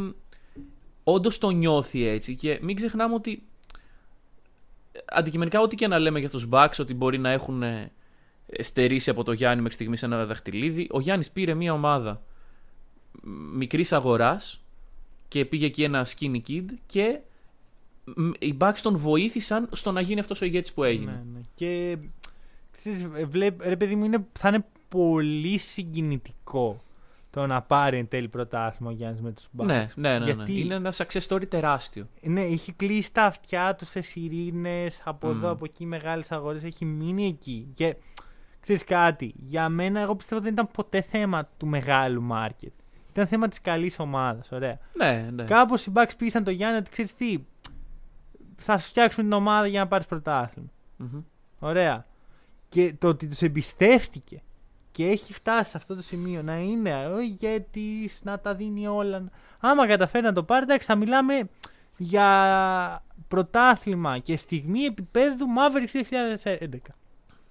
Όντως 1.05 1.39
το 1.39 1.51
νιώθει 1.51 2.07
έτσι 2.07 2.35
και 2.35 2.59
μην 2.63 2.77
ξεχνάμε 2.77 3.15
ότι. 3.15 3.43
Αντικειμενικά, 5.05 5.61
ό,τι 5.61 5.77
και 5.77 5.87
να 5.87 5.99
λέμε 5.99 6.19
για 6.19 6.31
τους 6.31 6.49
Bucks, 6.51 6.75
ότι 6.79 6.95
μπορεί 6.95 7.19
να 7.19 7.31
έχουν 7.31 7.63
ε, 7.63 7.93
στερήσει 8.61 9.11
από 9.11 9.25
το 9.25 9.33
Γιάννη 9.33 9.61
μέχρι 9.63 9.75
στιγμής 9.75 10.03
ένα 10.03 10.25
δαχτυλίδι. 10.25 10.89
Ο 10.91 11.01
Γιάννης 11.01 11.31
πήρε 11.31 11.55
μια 11.55 11.73
ομάδα 11.73 12.23
μικρής 13.53 13.93
αγοράς 13.93 14.61
και 15.29 15.45
πήγε 15.45 15.67
εκεί 15.67 15.83
ένα 15.83 16.07
skinny 16.07 16.41
kid 16.49 16.65
και 16.87 17.19
μ, 18.05 18.31
οι 18.39 18.57
Bucks 18.61 18.79
τον 18.83 18.97
βοήθησαν 18.97 19.69
στο 19.73 19.93
να 19.93 20.01
γίνει 20.01 20.21
αυτός 20.21 20.41
ο 20.41 20.45
ηγέτης 20.45 20.73
που 20.73 20.85
έγινε. 20.85 21.11
Ναι, 21.11 21.23
ναι. 21.33 21.41
Και 21.55 21.99
ξέρεις, 22.73 23.07
ε, 23.15 23.25
βλέπ, 23.25 23.63
ρε 23.63 23.77
παιδί 23.77 23.95
μου, 23.97 24.05
είναι, 24.05 24.27
θα 24.39 24.49
είναι 24.49 24.65
πολύ 24.89 25.59
συγκινητικό 25.59 26.81
το 27.31 27.47
να 27.47 27.63
πάρει 27.63 27.99
εν 27.99 28.09
τέλει 28.09 28.29
πρωτάθλημα 28.29 28.91
ο 28.91 28.95
Γιάννης 28.95 29.21
με 29.21 29.33
τους 29.33 29.49
Bucks. 29.57 29.65
Ναι, 29.65 29.89
ναι, 29.95 30.19
ναι, 30.19 30.19
ναι. 30.19 30.25
Γιατί- 30.25 30.61
Είναι 30.61 30.75
ένα 30.75 30.93
success 30.97 31.27
story 31.29 31.49
τεράστιο. 31.49 32.07
Ναι, 32.23 32.43
έχει 32.43 32.73
κλείσει 32.73 33.13
τα 33.13 33.25
αυτιά 33.25 33.75
του 33.75 33.85
σε 33.85 34.01
σιρήνες 34.01 35.01
από 35.05 35.29
εδώ, 35.29 35.37
Μμμ. 35.39 35.47
από 35.47 35.65
εκεί, 35.65 35.87
μεγάλες 35.87 36.33
αγορές. 36.33 36.65
Έχει 36.65 36.85
μείνει 36.85 37.27
εκεί. 37.27 37.69
Και 37.75 37.97
ξέρεις 38.61 38.85
κάτι, 38.85 39.35
για 39.37 39.69
μένα, 39.69 40.01
εγώ 40.01 40.15
πιστεύω 40.17 40.41
δεν 40.41 40.53
ήταν 40.53 40.69
ποτέ 40.73 41.01
θέμα 41.01 41.49
του 41.57 41.67
μεγάλου 41.67 42.27
market. 42.33 42.73
Ήταν 43.17 43.29
θέμα 43.29 43.49
της 43.49 43.61
καλής 43.61 43.99
ομάδας. 43.99 44.53
Ωραία. 44.53 44.79
Ναι, 44.93 45.29
ναι. 45.33 45.45
Κάπως 45.45 45.87
οι 45.87 45.93
Bucks 45.95 46.11
πείσαν 46.17 46.45
το 46.45 46.51
Γιάννη 46.51 46.79
ότι 46.79 46.91
ξέρεις 46.91 47.15
τι, 47.15 47.39
θα 48.57 48.79
σου 48.79 48.89
φτιάξουμε 48.89 49.25
την 49.25 49.33
ομάδα 49.33 49.67
για 49.67 49.81
να 49.81 49.87
πάρεις 49.87 50.07
πρωτάθλημα. 50.07 50.69
Μμμ. 50.97 51.21
Ωραία. 51.59 52.07
Και 52.69 52.95
το 52.99 53.09
ότι 53.09 53.27
τους 53.27 53.43
εμπιστεύτηκε 53.43 54.43
και 54.91 55.07
έχει 55.07 55.33
φτάσει 55.33 55.71
σε 55.71 55.77
αυτό 55.77 55.95
το 55.95 56.03
σημείο 56.03 56.43
να 56.43 56.57
είναι 56.57 57.07
ο 57.07 57.21
ηγέτη, 57.21 58.11
να 58.23 58.39
τα 58.39 58.55
δίνει 58.55 58.87
όλα. 58.87 59.31
Άμα 59.61 59.87
καταφέρει 59.87 60.25
να 60.25 60.33
το 60.33 60.43
πάρει, 60.43 60.63
εντάξει, 60.63 60.87
θα 60.87 60.95
μιλάμε 60.95 61.49
για 61.97 63.05
πρωτάθλημα 63.29 64.19
και 64.19 64.37
στιγμή 64.37 64.85
επίπεδου 64.85 65.47
Mavericks 65.59 66.03
2011. 66.43 66.79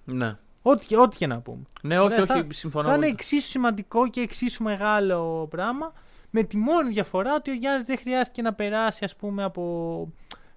Ναι. 0.04 0.36
Ό,τι, 0.68 0.86
και- 0.86 0.96
ό,τι 0.96 1.16
και 1.16 1.26
να 1.26 1.40
πούμε. 1.40 1.62
Ναι, 1.82 2.00
όχι, 2.00 2.20
Ωραία, 2.20 2.36
όχι, 2.36 2.46
συμφωνώ. 2.52 2.88
Θα 2.88 2.94
είναι 2.94 3.04
απόλυτα. 3.06 3.22
εξίσου 3.22 3.48
σημαντικό 3.50 4.08
και 4.08 4.20
εξίσου 4.20 4.62
μεγάλο 4.62 5.46
πράγμα. 5.50 5.92
Με 6.30 6.42
τη 6.42 6.56
μόνη 6.56 6.90
διαφορά 6.90 7.34
ότι 7.34 7.50
ο 7.50 7.54
Γιάννης 7.54 7.86
δεν 7.86 7.98
χρειάστηκε 7.98 8.42
να 8.42 8.54
περάσει, 8.54 9.04
ας 9.04 9.16
πούμε, 9.16 9.42
από 9.44 10.12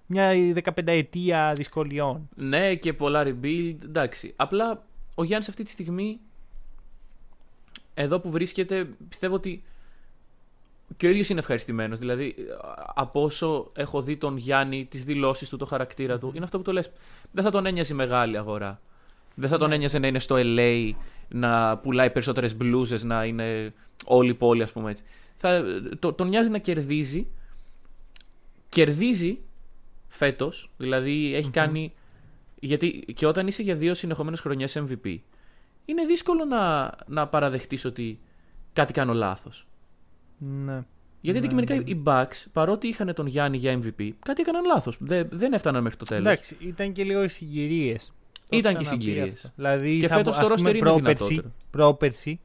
μια 0.06 0.30
15 0.54 0.92
ετία 0.92 1.52
δυσκολιών. 1.56 2.28
Ναι, 2.36 2.74
και 2.74 2.92
πολλά 2.92 3.22
rebuild. 3.26 3.76
Εντάξει. 3.82 4.32
Απλά 4.36 4.82
ο 5.14 5.24
Γιάννης 5.24 5.48
αυτή 5.48 5.62
τη 5.62 5.70
στιγμή, 5.70 6.20
εδώ 7.94 8.20
που 8.20 8.30
βρίσκεται, 8.30 8.88
πιστεύω 9.08 9.34
ότι 9.34 9.62
και 10.96 11.06
ο 11.06 11.10
ίδιος 11.10 11.28
είναι 11.28 11.40
ευχαριστημένος. 11.40 11.98
Δηλαδή, 11.98 12.34
από 12.94 13.22
όσο 13.22 13.70
έχω 13.74 14.02
δει 14.02 14.16
τον 14.16 14.36
Γιάννη, 14.36 14.84
τις 14.90 15.04
δηλώσεις 15.04 15.48
του, 15.48 15.56
το 15.56 15.66
χαρακτήρα 15.66 16.18
του, 16.18 16.32
είναι 16.34 16.44
αυτό 16.44 16.56
που 16.58 16.64
το 16.64 16.72
λες. 16.72 16.90
Δεν 17.32 17.44
θα 17.44 17.50
τον 17.50 17.66
ένοιαζε 17.66 17.92
η 17.92 17.96
μεγάλη 17.96 18.36
αγορά. 18.36 18.80
Δεν 19.34 19.48
θα 19.48 19.58
τον 19.58 19.68
Ναι. 19.68 19.74
ένοιαζε 19.74 19.98
να 19.98 20.06
είναι 20.06 20.18
στο 20.18 20.36
LA, 20.38 20.90
να 21.28 21.78
πουλάει 21.78 22.10
περισσότερες 22.10 22.56
μπλούζες, 22.56 23.02
να 23.02 23.24
είναι 23.24 23.72
όλη 24.04 24.30
η 24.30 24.34
πόλη, 24.34 24.62
ας 24.62 24.72
πούμε 24.72 24.90
έτσι. 24.90 25.02
Θα, 25.36 25.64
το, 25.98 26.12
τον 26.12 26.28
νοιάζει 26.28 26.50
να 26.50 26.58
κερδίζει. 26.58 27.26
Κερδίζει 28.68 29.38
φέτος, 30.08 30.70
δηλαδή 30.76 31.34
έχει 31.34 31.50
κάνει. 31.50 31.92
Γιατί 32.60 32.90
και 33.14 33.26
όταν 33.26 33.46
είσαι 33.46 33.62
για 33.62 33.76
δύο 33.76 33.94
συνεχόμενες 33.94 34.40
χρονιές 34.40 34.78
MVP, 34.78 35.16
είναι 35.84 36.04
δύσκολο 36.04 36.44
να, 36.44 36.92
να 37.06 37.28
παραδεχτείς 37.28 37.84
ότι 37.84 38.18
κάτι 38.72 38.92
κάνω 38.92 39.12
λάθος. 39.12 39.66
Ναι. 40.38 40.84
Γιατί 41.20 41.38
Ναι, 41.40 41.46
αντικειμενικά 41.46 41.74
ναι. 41.74 41.82
οι 41.90 42.02
Bucks, 42.06 42.44
παρότι 42.52 42.88
είχαν 42.88 43.14
τον 43.14 43.26
Γιάννη 43.26 43.56
για 43.56 43.78
MVP, 43.82 44.10
κάτι 44.24 44.40
έκαναν 44.40 44.64
λάθος. 44.64 44.96
Δεν, 45.00 45.28
δεν 45.30 45.52
έφταναν 45.52 45.82
μέχρι 45.82 45.98
το 45.98 46.04
τέλος. 46.04 46.26
Εντάξει, 46.26 46.56
ήταν 46.60 46.92
και 46.92 47.04
λίγο 47.04 47.22
οι 47.22 47.28
συγκυρίες. 47.28 48.12
Ήταν 48.50 48.76
και 48.76 48.82
οι 48.82 48.86
συγκυρίες. 48.86 49.52
Δηλαδή, 49.56 49.98
Και 50.00 50.08
θα, 50.08 50.16
φέτος 50.16 50.38
ας 50.38 50.48
το 50.48 50.54
πούμε, 50.54 50.70
roster 50.70 50.74
είναι 50.74 50.84
πρόπερση, 50.84 51.24
δυνατότερο. 51.24 51.54
πρόπερση 51.70 52.40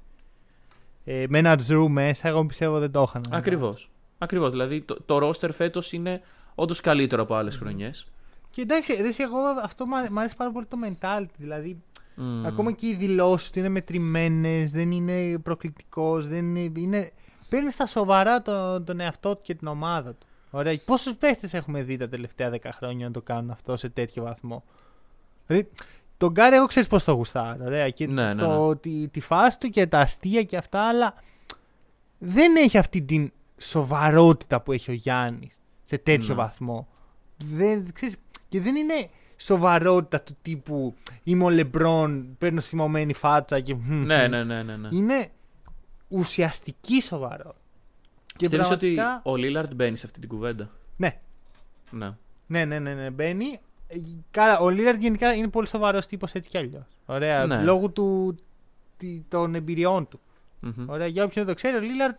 ε, 1.06 1.26
με 1.30 1.38
ένα 1.38 1.60
Drew 1.68 1.86
μέσα, 1.90 2.28
εγώ 2.28 2.46
πιστεύω 2.46 2.80
δεν 2.80 2.92
το 2.92 3.06
είχαν. 3.08 3.24
Ακριβώς. 3.30 3.90
Ακριβώς. 4.18 4.50
Δηλαδή 4.52 4.82
το, 4.82 4.98
το 5.06 5.28
roster 5.28 5.50
φέτος 5.52 5.94
είναι 5.94 6.22
όντως 6.56 6.82
καλύτερο 6.82 7.22
από 7.22 7.36
άλλες 7.36 7.58
χρονιές. 7.58 8.08
Και 8.52 8.62
εντάξει, 8.62 8.94
ρε, 8.94 9.08
εσύ, 9.08 9.24
εγώ 9.24 9.38
αυτό 9.64 9.86
μου 9.86 9.96
μ' 10.12 10.20
αρέσει 10.20 10.36
πάρα 10.36 10.52
πολύ 10.52 10.66
το 10.66 10.78
mentality. 10.86 11.36
Δηλαδή, 11.38 11.82
ακόμα 12.46 12.72
και 12.72 12.88
οι 12.88 12.94
δηλώσεις 12.96 13.50
του 13.50 13.60
είναι 13.60 13.70
μετρημένες, 13.70 14.72
δεν 14.72 14.92
είναι 14.92 15.40
προκλητικός, 15.40 16.28
δεν 16.28 16.56
είναι. 16.56 16.80
είναι 16.80 17.12
παίρνει 17.50 17.72
στα 17.72 17.86
σοβαρά 17.86 18.42
τον, 18.42 18.86
τον 18.86 19.00
εαυτό 19.00 19.36
του 19.36 19.42
και 19.42 19.56
την 19.56 19.68
ομάδα 19.68 20.10
του. 20.10 20.28
Ωραία. 20.52 20.80
Πόσους 20.86 21.16
παίχτες 21.16 21.54
έχουμε 21.54 21.82
δει 21.82 21.98
τα 21.98 22.10
τελευταία 22.10 22.52
10 22.54 22.58
χρόνια 22.74 23.06
να 23.08 23.12
το 23.14 23.22
κάνουν 23.22 23.50
αυτό 23.50 23.78
σε 23.78 23.90
τέτοιο 23.90 24.24
βαθμό; 24.24 24.64
Δηλαδή, 25.48 25.70
τον 26.18 26.32
Γκάρι, 26.32 26.56
εγώ 26.56 26.66
ξέρεις 26.66 26.90
πώς 26.90 27.04
το 27.04 27.12
γουστάρω. 27.12 27.64
Ωραία. 27.66 27.90
Και 27.90 28.08
Ναι, 28.08 28.34
ναι, 28.34 28.42
το, 28.42 28.76
Τη, 28.76 29.08
τη 29.08 29.20
φάση 29.20 29.60
του 29.60 29.70
και 29.70 29.88
τα 29.88 30.00
αστεία 30.00 30.44
και 30.44 30.58
αυτά, 30.58 30.88
αλλά 30.88 31.14
δεν 32.18 32.56
έχει 32.56 32.78
αυτή 32.78 33.02
την 33.02 33.32
σοβαρότητα 33.58 34.62
που 34.62 34.72
έχει 34.72 34.92
ο 34.92 34.94
Γιάννης 34.94 35.54
σε 35.86 35.98
τέτοιο 35.98 36.28
Ναι. 36.28 36.34
βαθμό. 36.34 36.88
Δεν, 37.38 37.94
ξέρεις, 37.94 38.16
και 38.50 38.62
δεν 38.62 38.76
είναι 38.76 39.10
σοβαρότητα 39.38 40.22
του 40.22 40.36
τύπου 40.42 40.94
είμαι 41.24 41.44
ο 41.44 41.50
Λεμπρόν, 41.50 42.36
παίρνω 42.38 42.62
θυμωμένη 42.62 43.14
φάτσα 43.14 43.60
και. 43.60 43.76
Ναι, 43.88 44.28
ναι, 44.28 44.44
ναι, 44.44 44.64
ναι. 44.64 44.76
ναι. 44.76 44.88
Είναι 44.92 45.32
ουσιαστική 46.08 47.02
σοβαρότητα. 47.02 47.56
Και 48.26 48.36
Πιστεύεις 48.38 48.70
ότι 48.70 48.94
πραγματικά- 48.94 49.32
ο 49.32 49.36
Λίλαρντ 49.36 49.74
μπαίνει 49.74 49.96
σε 49.98 50.06
αυτή 50.06 50.20
την 50.20 50.30
κουβέντα; 50.30 50.68
Ναι, 50.96 51.20
Ναι. 51.92 52.16
ναι, 52.48 52.66
ναι, 52.66 52.80
ναι, 52.80 52.94
ναι, 52.94 53.10
μπαίνει. 53.10 53.60
Ε, 53.96 54.00
Καλά, 54.32 54.60
ο 54.60 54.70
Λίλαρντ 54.70 55.02
γενικά 55.02 55.34
είναι 55.34 55.48
πολύ 55.48 55.68
σοβαρός 55.68 56.06
τύπος 56.06 56.34
έτσι 56.34 56.50
κι 56.50 56.58
αλλιώς. 56.58 56.84
Ωραία. 57.06 57.46
Ναι. 57.46 57.64
Λόγω 57.64 57.90
του, 57.90 58.36
τι- 58.98 59.22
των 59.28 59.56
εμπειριών 59.56 60.08
του. 60.08 60.20
Μμμ. 60.60 60.90
Ωραία, 60.90 61.08
για 61.08 61.24
όποιον 61.24 61.46
δεν 61.46 61.54
το 61.56 61.62
ξέρει, 61.62 61.78
ο 61.78 61.80
Λίλαρντ 61.80 62.16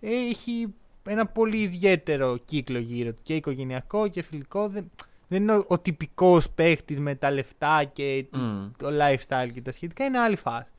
έχει 0.00 0.74
ένα 1.04 1.26
πολύ 1.26 1.56
ιδιαίτερο 1.56 2.36
κύκλο 2.36 2.78
γύρω 2.78 3.12
του. 3.12 3.18
Και 3.22 3.34
οικογενειακό 3.34 4.08
και 4.08 4.22
φιλικό. 4.22 4.68
Δεν, 4.68 4.90
δεν 5.28 5.42
είναι 5.42 5.52
ο, 5.52 5.64
ο 5.68 5.78
τυπικός 5.78 6.50
παίχτης 6.50 7.00
με 7.00 7.14
τα 7.14 7.30
λεφτά 7.30 7.84
και 7.84 8.26
τη- 8.30 8.38
Μμ. 8.38 8.70
το 8.76 8.88
lifestyle 9.00 9.50
και 9.54 9.60
τα 9.62 9.72
σχετικά. 9.72 10.04
Είναι 10.04 10.18
άλλη 10.18 10.36
φάση. 10.36 10.70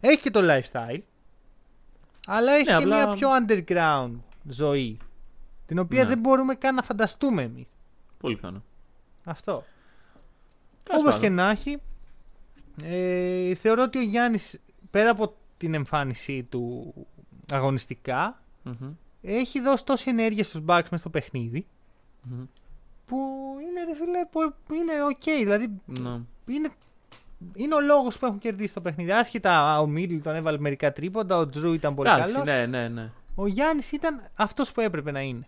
Έχει 0.00 0.22
και 0.22 0.30
το 0.30 0.40
lifestyle. 0.42 1.00
Αλλά 2.26 2.52
έχει 2.52 2.70
Ναι, 2.70 2.76
και 2.76 2.82
απλά- 2.82 3.06
μια 3.06 3.16
πιο 3.16 3.28
underground 3.46 4.12
ζωή. 4.48 4.98
Την 5.66 5.78
οποία 5.78 6.02
Ναι. 6.02 6.08
δεν 6.08 6.18
μπορούμε 6.18 6.54
καν 6.54 6.74
να 6.74 6.82
φανταστούμε 6.82 7.42
εμείς. 7.42 7.66
Πολύ 8.18 8.34
πιθανό. 8.34 8.62
Αυτό. 9.24 9.64
Τέλος 10.82 11.00
Όπως 11.02 11.14
πάντων. 11.14 11.20
και 11.20 11.28
να 11.34 11.50
έχει, 11.50 11.78
ε, 12.82 13.54
θεωρώ 13.54 13.82
ότι 13.82 13.98
ο 13.98 14.02
Γιάννης 14.02 14.58
πέρα 14.90 15.10
από 15.10 15.34
την 15.56 15.74
εμφάνισή 15.74 16.42
του 16.42 16.94
αγωνιστικά 17.52 18.42
Μμμ. 18.62 18.92
έχει 19.22 19.60
δώσει 19.60 19.84
τόση 19.84 20.10
ενέργεια 20.10 20.44
στους 20.44 20.60
Bucks 20.66 20.84
μες 20.90 21.00
στο 21.00 21.10
παιχνίδι 21.10 21.66
Μμμ. 22.22 22.44
που 23.06 23.16
είναι 23.60 23.84
ρε 23.84 23.94
φίλε, 23.94 24.24
πο- 24.30 24.74
είναι 24.74 24.92
οκ. 25.04 25.22
Δηλαδή 25.38 25.80
Ναι. 25.86 26.20
είναι, 26.46 26.68
είναι 27.54 27.74
ο 27.74 27.80
λόγος 27.80 28.18
που 28.18 28.26
έχουν 28.26 28.38
κερδίσει 28.38 28.74
το 28.74 28.80
παιχνίδι. 28.80 29.12
Άσχετα 29.12 29.80
ο 29.80 29.86
Μίτλ 29.86 30.16
τον 30.18 30.34
έβαλε 30.34 30.58
μερικά 30.58 30.92
τρίποντα, 30.92 31.36
ο 31.36 31.48
Τζρου 31.48 31.72
ήταν 31.72 31.94
πολύ 31.94 32.08
Εντάξει, 32.08 32.32
καλός. 32.34 32.46
ναι, 32.48 32.66
ναι, 32.66 32.88
ναι. 32.88 33.10
Ο 33.34 33.46
Γιάννης 33.46 33.92
ήταν 33.92 34.22
αυτός 34.34 34.72
που 34.72 34.80
έπρεπε 34.80 35.10
να 35.10 35.20
είναι. 35.20 35.46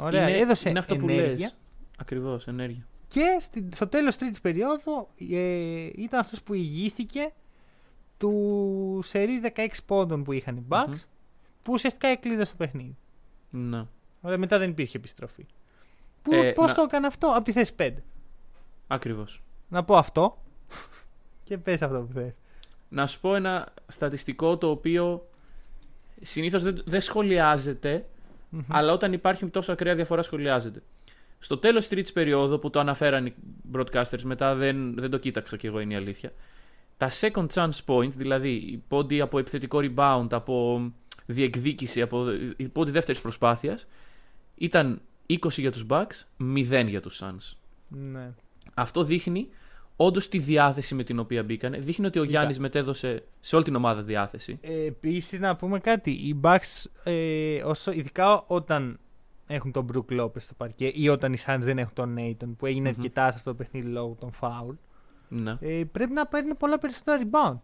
Ωραία, 0.00 0.28
είναι, 0.28 0.38
έδωσε 0.38 0.68
είναι 0.70 0.78
αυτό 0.78 0.96
που 0.96 1.08
ενέργεια. 1.08 1.36
λες. 1.38 1.56
Ακριβώς, 1.98 2.46
ενέργεια. 2.48 2.86
Και 3.08 3.38
στη, 3.40 3.68
στο 3.74 3.86
τέλος 3.88 4.16
τρίτης 4.16 4.40
περίοδου 4.40 5.08
ε, 5.30 5.88
ήταν 5.94 6.20
αυτός 6.20 6.42
που 6.42 6.54
ηγήθηκε 6.54 7.32
του 8.18 9.00
σερί 9.04 9.40
16 9.56 9.66
πόντων 9.86 10.24
που 10.24 10.32
είχαν 10.32 10.56
οι 10.56 10.64
Bucks 10.68 10.84
Μμμ. 10.88 10.94
που 11.62 11.72
ουσιαστικά 11.72 12.08
έκλειδε 12.08 12.44
στο 12.44 12.54
παιχνίδι. 12.56 12.96
Ναι. 13.50 13.84
Ωραία, 14.20 14.38
μετά 14.38 14.58
δεν 14.58 14.70
υπήρχε 14.70 14.96
επιστροφή. 14.96 15.46
Πού, 16.22 16.34
Ε, 16.34 16.52
πώς 16.52 16.66
να- 16.66 16.74
το 16.74 16.82
έκανε 16.82 17.06
αυτό, 17.06 17.28
από 17.28 17.42
τη 17.44 17.52
θέση 17.52 17.74
5. 17.78 17.94
Ακριβώς. 18.86 19.42
Να 19.68 19.84
πω 19.84 19.96
αυτό 19.96 20.42
και 21.44 21.58
πες 21.58 21.82
αυτό 21.82 21.98
που 22.00 22.12
θες. 22.12 22.34
Να 22.88 23.06
σου 23.06 23.20
πω 23.20 23.34
ένα 23.34 23.68
στατιστικό 23.88 24.58
το 24.58 24.70
οποίο 24.70 25.28
συνήθως 26.20 26.62
δεν, 26.62 26.82
δεν 26.86 27.00
σχολιάζεται, 27.00 28.06
αλλά 28.68 28.92
όταν 28.92 29.12
υπάρχει 29.12 29.46
τόσο 29.46 29.72
ακραία 29.72 29.94
διαφορά 29.94 30.22
σχολιάζεται. 30.22 30.82
Στο 31.44 31.58
τέλος 31.58 31.80
της 31.80 31.88
τρίτης 31.88 32.12
περίοδου 32.12 32.58
που 32.58 32.70
το 32.70 32.80
αναφέραν 32.80 33.26
οι 33.26 33.34
broadcasters, 33.72 34.22
μετά 34.22 34.54
δεν, 34.54 34.94
δεν 34.94 35.10
το 35.10 35.18
κοίταξα 35.18 35.56
κι 35.56 35.66
εγώ, 35.66 35.80
είναι 35.80 35.94
η 35.94 35.96
αλήθεια. 35.96 36.32
Τα 36.96 37.10
second 37.20 37.46
chance 37.54 37.78
points, 37.86 38.10
δηλαδή 38.10 38.50
οι 38.50 38.82
πόντι 38.88 39.20
από 39.20 39.38
επιθετικό 39.38 39.78
rebound, 39.82 40.26
από 40.30 40.82
διεκδίκηση, 41.26 42.02
από 42.02 42.26
οι 42.56 42.68
πόντι 42.68 42.90
δεύτερης 42.90 43.20
προσπάθειας, 43.20 43.86
ήταν 44.54 45.00
20 45.26 45.36
για 45.50 45.72
τους 45.72 45.86
Bucks, 45.88 46.24
0 46.38 46.86
για 46.86 47.00
τους 47.00 47.22
Suns. 47.22 47.56
Ναι. 47.88 48.32
Αυτό 48.74 49.04
δείχνει 49.04 49.48
όντως 49.96 50.28
τη 50.28 50.38
διάθεση 50.38 50.94
με 50.94 51.04
την 51.04 51.18
οποία 51.18 51.42
μπήκανε. 51.42 51.78
Δείχνει 51.78 52.06
ότι 52.06 52.18
ο 52.18 52.24
Κοίτα. 52.24 52.32
Γιάννης 52.32 52.58
μετέδωσε 52.58 53.22
σε 53.40 53.54
όλη 53.54 53.64
την 53.64 53.74
ομάδα 53.74 54.02
διάθεση. 54.02 54.58
Ε, 54.60 54.84
Επίσης, 54.84 55.38
να 55.38 55.56
πούμε 55.56 55.78
κάτι. 55.78 56.10
Οι 56.10 56.40
Bucks, 56.42 56.84
ε, 57.04 57.62
όσο, 57.62 57.92
ειδικά 57.92 58.44
όταν 58.46 58.98
έχουν 59.46 59.72
τον 59.72 59.86
Brook 59.92 60.20
Lopez 60.20 60.40
στο 60.40 60.54
παρκέ 60.54 60.90
ή 60.94 61.08
όταν 61.08 61.32
οι 61.32 61.36
Suns 61.46 61.58
δεν 61.60 61.78
έχουν 61.78 61.94
τον 61.94 62.16
Nathan 62.18 62.54
που 62.58 62.66
έγινε 62.66 62.88
Μμμ. 62.88 62.94
αρκετά 62.98 63.30
σε 63.30 63.36
αυτό 63.36 63.50
το 63.50 63.56
παιχνίδι 63.56 63.86
λόγω 63.88 64.16
των 64.20 64.30
foul, 64.40 64.74
Ναι, 65.28 65.56
ε, 65.60 65.84
πρέπει 65.92 66.12
να 66.12 66.26
παίρνουν 66.26 66.56
πολλά 66.56 66.78
περισσότερα 66.78 67.22
rebound. 67.22 67.58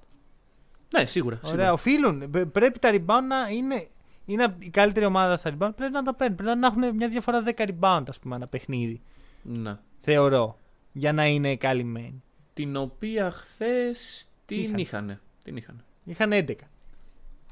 ναι 0.95 1.05
σίγουρα. 1.07 1.37
Ωραία, 1.37 1.49
σίγουρα. 1.51 1.73
οφείλουν. 1.73 2.31
Πε- 2.31 2.47
Πρέπει 2.47 2.79
τα 2.79 2.91
rebound 2.93 3.27
να 3.29 3.49
είναι. 3.51 3.87
Είναι 4.25 4.57
η 4.59 4.71
καλύτερη 4.71 5.07
ομάδα 5.07 5.37
στα 5.37 5.51
rebound. 5.51 5.71
Πρέπει 5.77 5.93
να 5.93 6.03
τα 6.03 6.15
παίρνουν. 6.15 6.37
Πρέπει 6.37 6.59
να 6.59 6.67
έχουν 6.67 6.95
μια 6.97 7.09
διαφορά 7.09 7.43
10 7.43 7.65
rebound, 7.67 8.03
ας 8.09 8.19
πούμε, 8.19 8.37
ένα 8.37 8.47
παιχνίδι. 8.47 9.01
Ναι. 9.43 9.77
Θεωρώ. 10.01 10.59
Για 10.93 11.13
να 11.13 11.27
είναι 11.27 11.57
καλυμμένοι. 11.57 12.23
Την 12.55 12.77
οποία 12.77 13.31
χθες 13.31 14.29
την 14.47 14.59
Είχαν. 14.59 14.79
είχανε. 14.79 15.21
Την 15.45 15.57
είχανε. 15.57 15.85
Είχαν 16.05 16.33
11. 16.33 16.55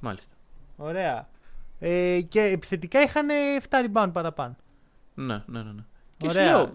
Μάλιστα. 0.00 0.34
Ωραία. 0.76 1.28
Ε, 1.78 2.20
και 2.28 2.40
επιθετικά 2.40 3.02
είχαν 3.02 3.28
7 3.68 3.76
rebound 3.86 4.10
παραπάνω. 4.12 4.56
Ναι, 5.14 5.42
ναι, 5.46 5.62
ναι. 5.62 5.72
ναι. 5.72 5.82
Και 6.16 6.28
σου 6.28 6.40
Ωραία. 6.40 6.52
λέω. 6.52 6.72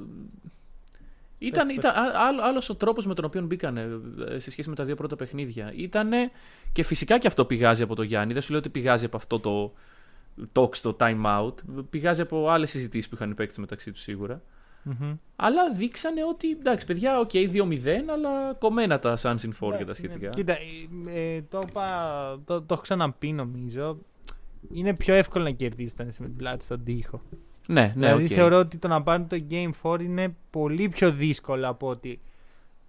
Ήταν, 1.38 1.68
Πες, 1.68 1.76
ήταν 1.76 1.95
α- 1.95 2.14
άλλο, 2.28 2.41
άλλος 2.43 2.70
ο 2.70 2.76
τρόπος 2.76 3.06
με 3.06 3.14
τον 3.14 3.26
οποίο 3.26 3.41
μπήκανε 3.41 3.99
ε, 4.28 4.39
σε 4.39 4.51
σχέση 4.51 4.70
με 4.70 4.76
τα 4.76 4.84
δύο 4.84 4.95
πρώτα 4.95 5.16
παιχνίδια. 5.16 5.72
Ήτανε, 5.76 6.32
και 6.72 6.84
φυσικά 6.84 7.18
και 7.18 7.28
αυτό 7.28 7.45
πηγάζει 7.45 7.84
από 7.84 7.95
το 7.95 8.01
Γιάννη. 8.01 8.34
Δεν 8.34 8.41
σου 8.41 8.49
λέω 8.49 8.60
ότι 8.60 8.70
πηγάζει 8.70 9.06
από 9.06 9.18
αυτό 9.18 9.39
το 9.39 9.74
talk 10.54 10.76
στο 10.76 10.95
time 10.99 11.26
out. 11.26 11.54
Πηγάζει 11.89 12.22
από 12.22 12.49
άλλες 12.49 12.70
συζητήσεις 12.70 13.10
που 13.10 13.16
είχαν 13.16 13.32
οι 13.32 13.34
παίκτες 13.34 13.58
μεταξύ 13.58 13.91
τους 13.91 14.01
σίγουρα. 14.01 14.41
Μμμ. 14.84 15.16
Αλλά 15.36 15.72
δείξανε 15.74 16.24
ότι 16.24 16.51
εντάξει, 16.51 16.86
παιδιά, 16.86 17.20
οκ, 17.20 17.30
2-0, 17.34 17.88
αλλά 18.10 18.54
κομμένα 18.60 18.99
τα 18.99 19.18
Suns 19.22 19.36
in 19.36 19.49
4 19.60 19.78
και 19.78 19.86
τα 19.86 19.93
σχετικά. 19.93 20.28
Ναι. 20.28 20.34
Κοίτα, 20.34 20.54
ε, 20.54 21.36
ε, 21.36 21.41
το, 21.49 21.62
είπα, 21.68 21.88
το, 22.45 22.62
το 22.62 22.74
έχω 22.74 22.82
ξαναπεί 22.82 23.32
νομίζω. 23.32 23.97
Είναι 24.74 24.93
πιο 24.93 25.14
εύκολο 25.14 25.43
να 25.43 25.51
κερδίσεις 25.51 25.91
όταν 25.93 26.07
είσαι 26.07 26.22
με 26.22 26.28
την 26.28 26.38
πλάτη 26.38 26.64
στον 26.64 26.84
τοίχο. 26.84 27.22
Ναι, 27.68 27.82
ναι, 27.82 27.91
δηλαδή 27.93 28.24
οκ. 28.24 28.32
θεωρώ 28.34 28.57
ότι 28.57 28.78
το 28.78 28.88
να 28.88 29.03
πάρουν 29.03 29.28
το 29.28 29.43
Game 29.49 29.72
4 29.84 29.99
είναι 30.01 30.36
πολύ 30.49 30.89
πιο 30.89 31.11
δύσκολο 31.11 31.68
από 31.70 31.88
ότι 31.88 32.22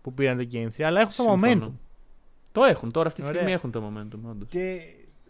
που 0.03 0.15
πήραν 0.15 0.37
το 0.39 0.47
Game 0.53 0.69
3. 0.79 0.83
Αλλά 0.83 1.01
έχουν 1.01 1.13
το 1.17 1.23
Συμφωνώ. 1.23 1.67
momentum. 1.67 1.73
Το 2.53 2.63
έχουν, 2.65 2.91
τώρα 2.93 3.07
αυτή 3.09 3.21
τη 3.21 3.27
Ωραία. 3.27 3.39
στιγμή 3.41 3.55
έχουν 3.57 3.71
το 3.71 3.83
momentum, 3.87 4.31
όντως. 4.31 4.49
Και 4.49 4.81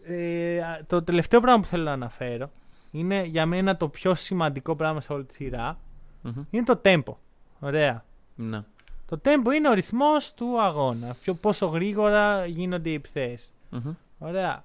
ε, 0.03 0.59
α, 0.61 0.83
το 0.87 1.03
τελευταίο 1.03 1.39
πράγμα 1.39 1.61
που 1.61 1.67
θέλω 1.67 1.83
να 1.83 1.91
αναφέρω 1.91 2.51
είναι 2.91 3.23
για 3.23 3.45
μένα 3.45 3.77
το 3.77 3.87
πιο 3.87 4.15
σημαντικό 4.15 4.75
πράγμα 4.75 5.01
σε 5.01 5.13
όλη 5.13 5.23
τη 5.23 5.33
σειρά. 5.33 5.79
Μμμ. 6.21 6.41
Είναι 6.49 6.63
το 6.63 6.81
tempo. 6.83 7.13
Ωραία. 7.59 8.05
Ναι. 8.35 8.61
Το 9.05 9.19
tempo 9.23 9.53
είναι 9.55 9.69
ο 9.69 9.73
ρυθμός 9.73 10.33
του 10.33 10.61
αγώνα. 10.61 11.15
Πιο 11.21 11.33
πόσο 11.33 11.65
γρήγορα 11.65 12.45
γίνονται 12.45 12.89
οι 12.89 12.93
επιθέσεις. 12.93 13.51
Μμμ. 13.69 13.93
Ωραία. 14.17 14.63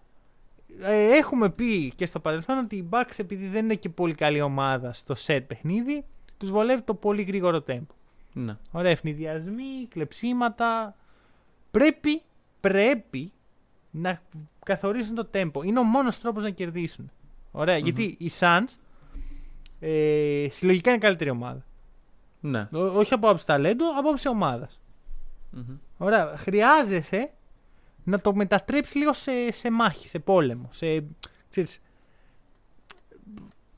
Ε, 0.83 1.17
έχουμε 1.17 1.51
πει 1.51 1.93
και 1.95 2.07
στο 2.07 2.21
παρελθόν 2.21 2.59
ότι 2.59 2.77
οι 2.77 2.89
Bucks 2.91 3.15
επειδή 3.17 3.47
δεν 3.47 3.65
είναι 3.65 3.75
και 3.75 3.89
πολύ 3.89 4.15
καλή 4.15 4.41
ομάδα 4.41 4.93
στο 4.93 5.15
set 5.27 5.41
παιχνίδι, 5.47 6.05
τους 6.37 6.51
βολεύει 6.51 6.83
το 6.83 6.95
πολύ 6.95 7.23
γρήγορο 7.23 7.65
tempo. 7.67 7.95
Ναι. 8.33 8.57
Ωραία, 8.73 8.91
ευνηδιασμοί, 8.91 9.87
κλεψίματα. 9.89 10.97
Πρέπει, 11.71 12.23
πρέπει 12.61 13.33
να 13.91 14.23
καθορίσουν 14.65 15.15
το 15.15 15.29
tempo. 15.35 15.65
Είναι 15.65 15.79
ο 15.79 15.83
μόνος 15.83 16.21
τρόπος 16.21 16.43
να 16.43 16.51
κερδίσουν. 16.51 17.11
Ωραία, 17.51 17.77
γιατί 17.79 18.17
οι 18.19 18.31
Suns 18.41 18.69
ε, 19.81 20.47
συλλογικά 20.51 20.91
είναι 20.91 20.99
καλύτερη 20.99 21.31
ομάδα. 21.31 21.65
Ναι. 22.41 22.69
Ό- 22.73 22.79
όχι 22.99 23.15
από 23.15 23.27
άποψη 23.27 23.47
ταλέντου, 23.47 23.85
από 23.89 23.99
άποψη 23.99 24.29
ομάδας. 24.29 24.81
Μμμ. 25.51 25.77
Ωραία, 25.99 26.37
χρειάζεσαι 26.37 27.31
να 28.05 28.21
το 28.21 28.35
μετατρέψει 28.35 28.99
λίγο 28.99 29.13
σε, 29.13 29.33
σε 29.53 29.71
μάχη, 29.71 30.09
σε 30.09 30.19
πόλεμο. 30.19 30.69
Σε, 30.73 31.05
ξέρεις, 31.51 31.81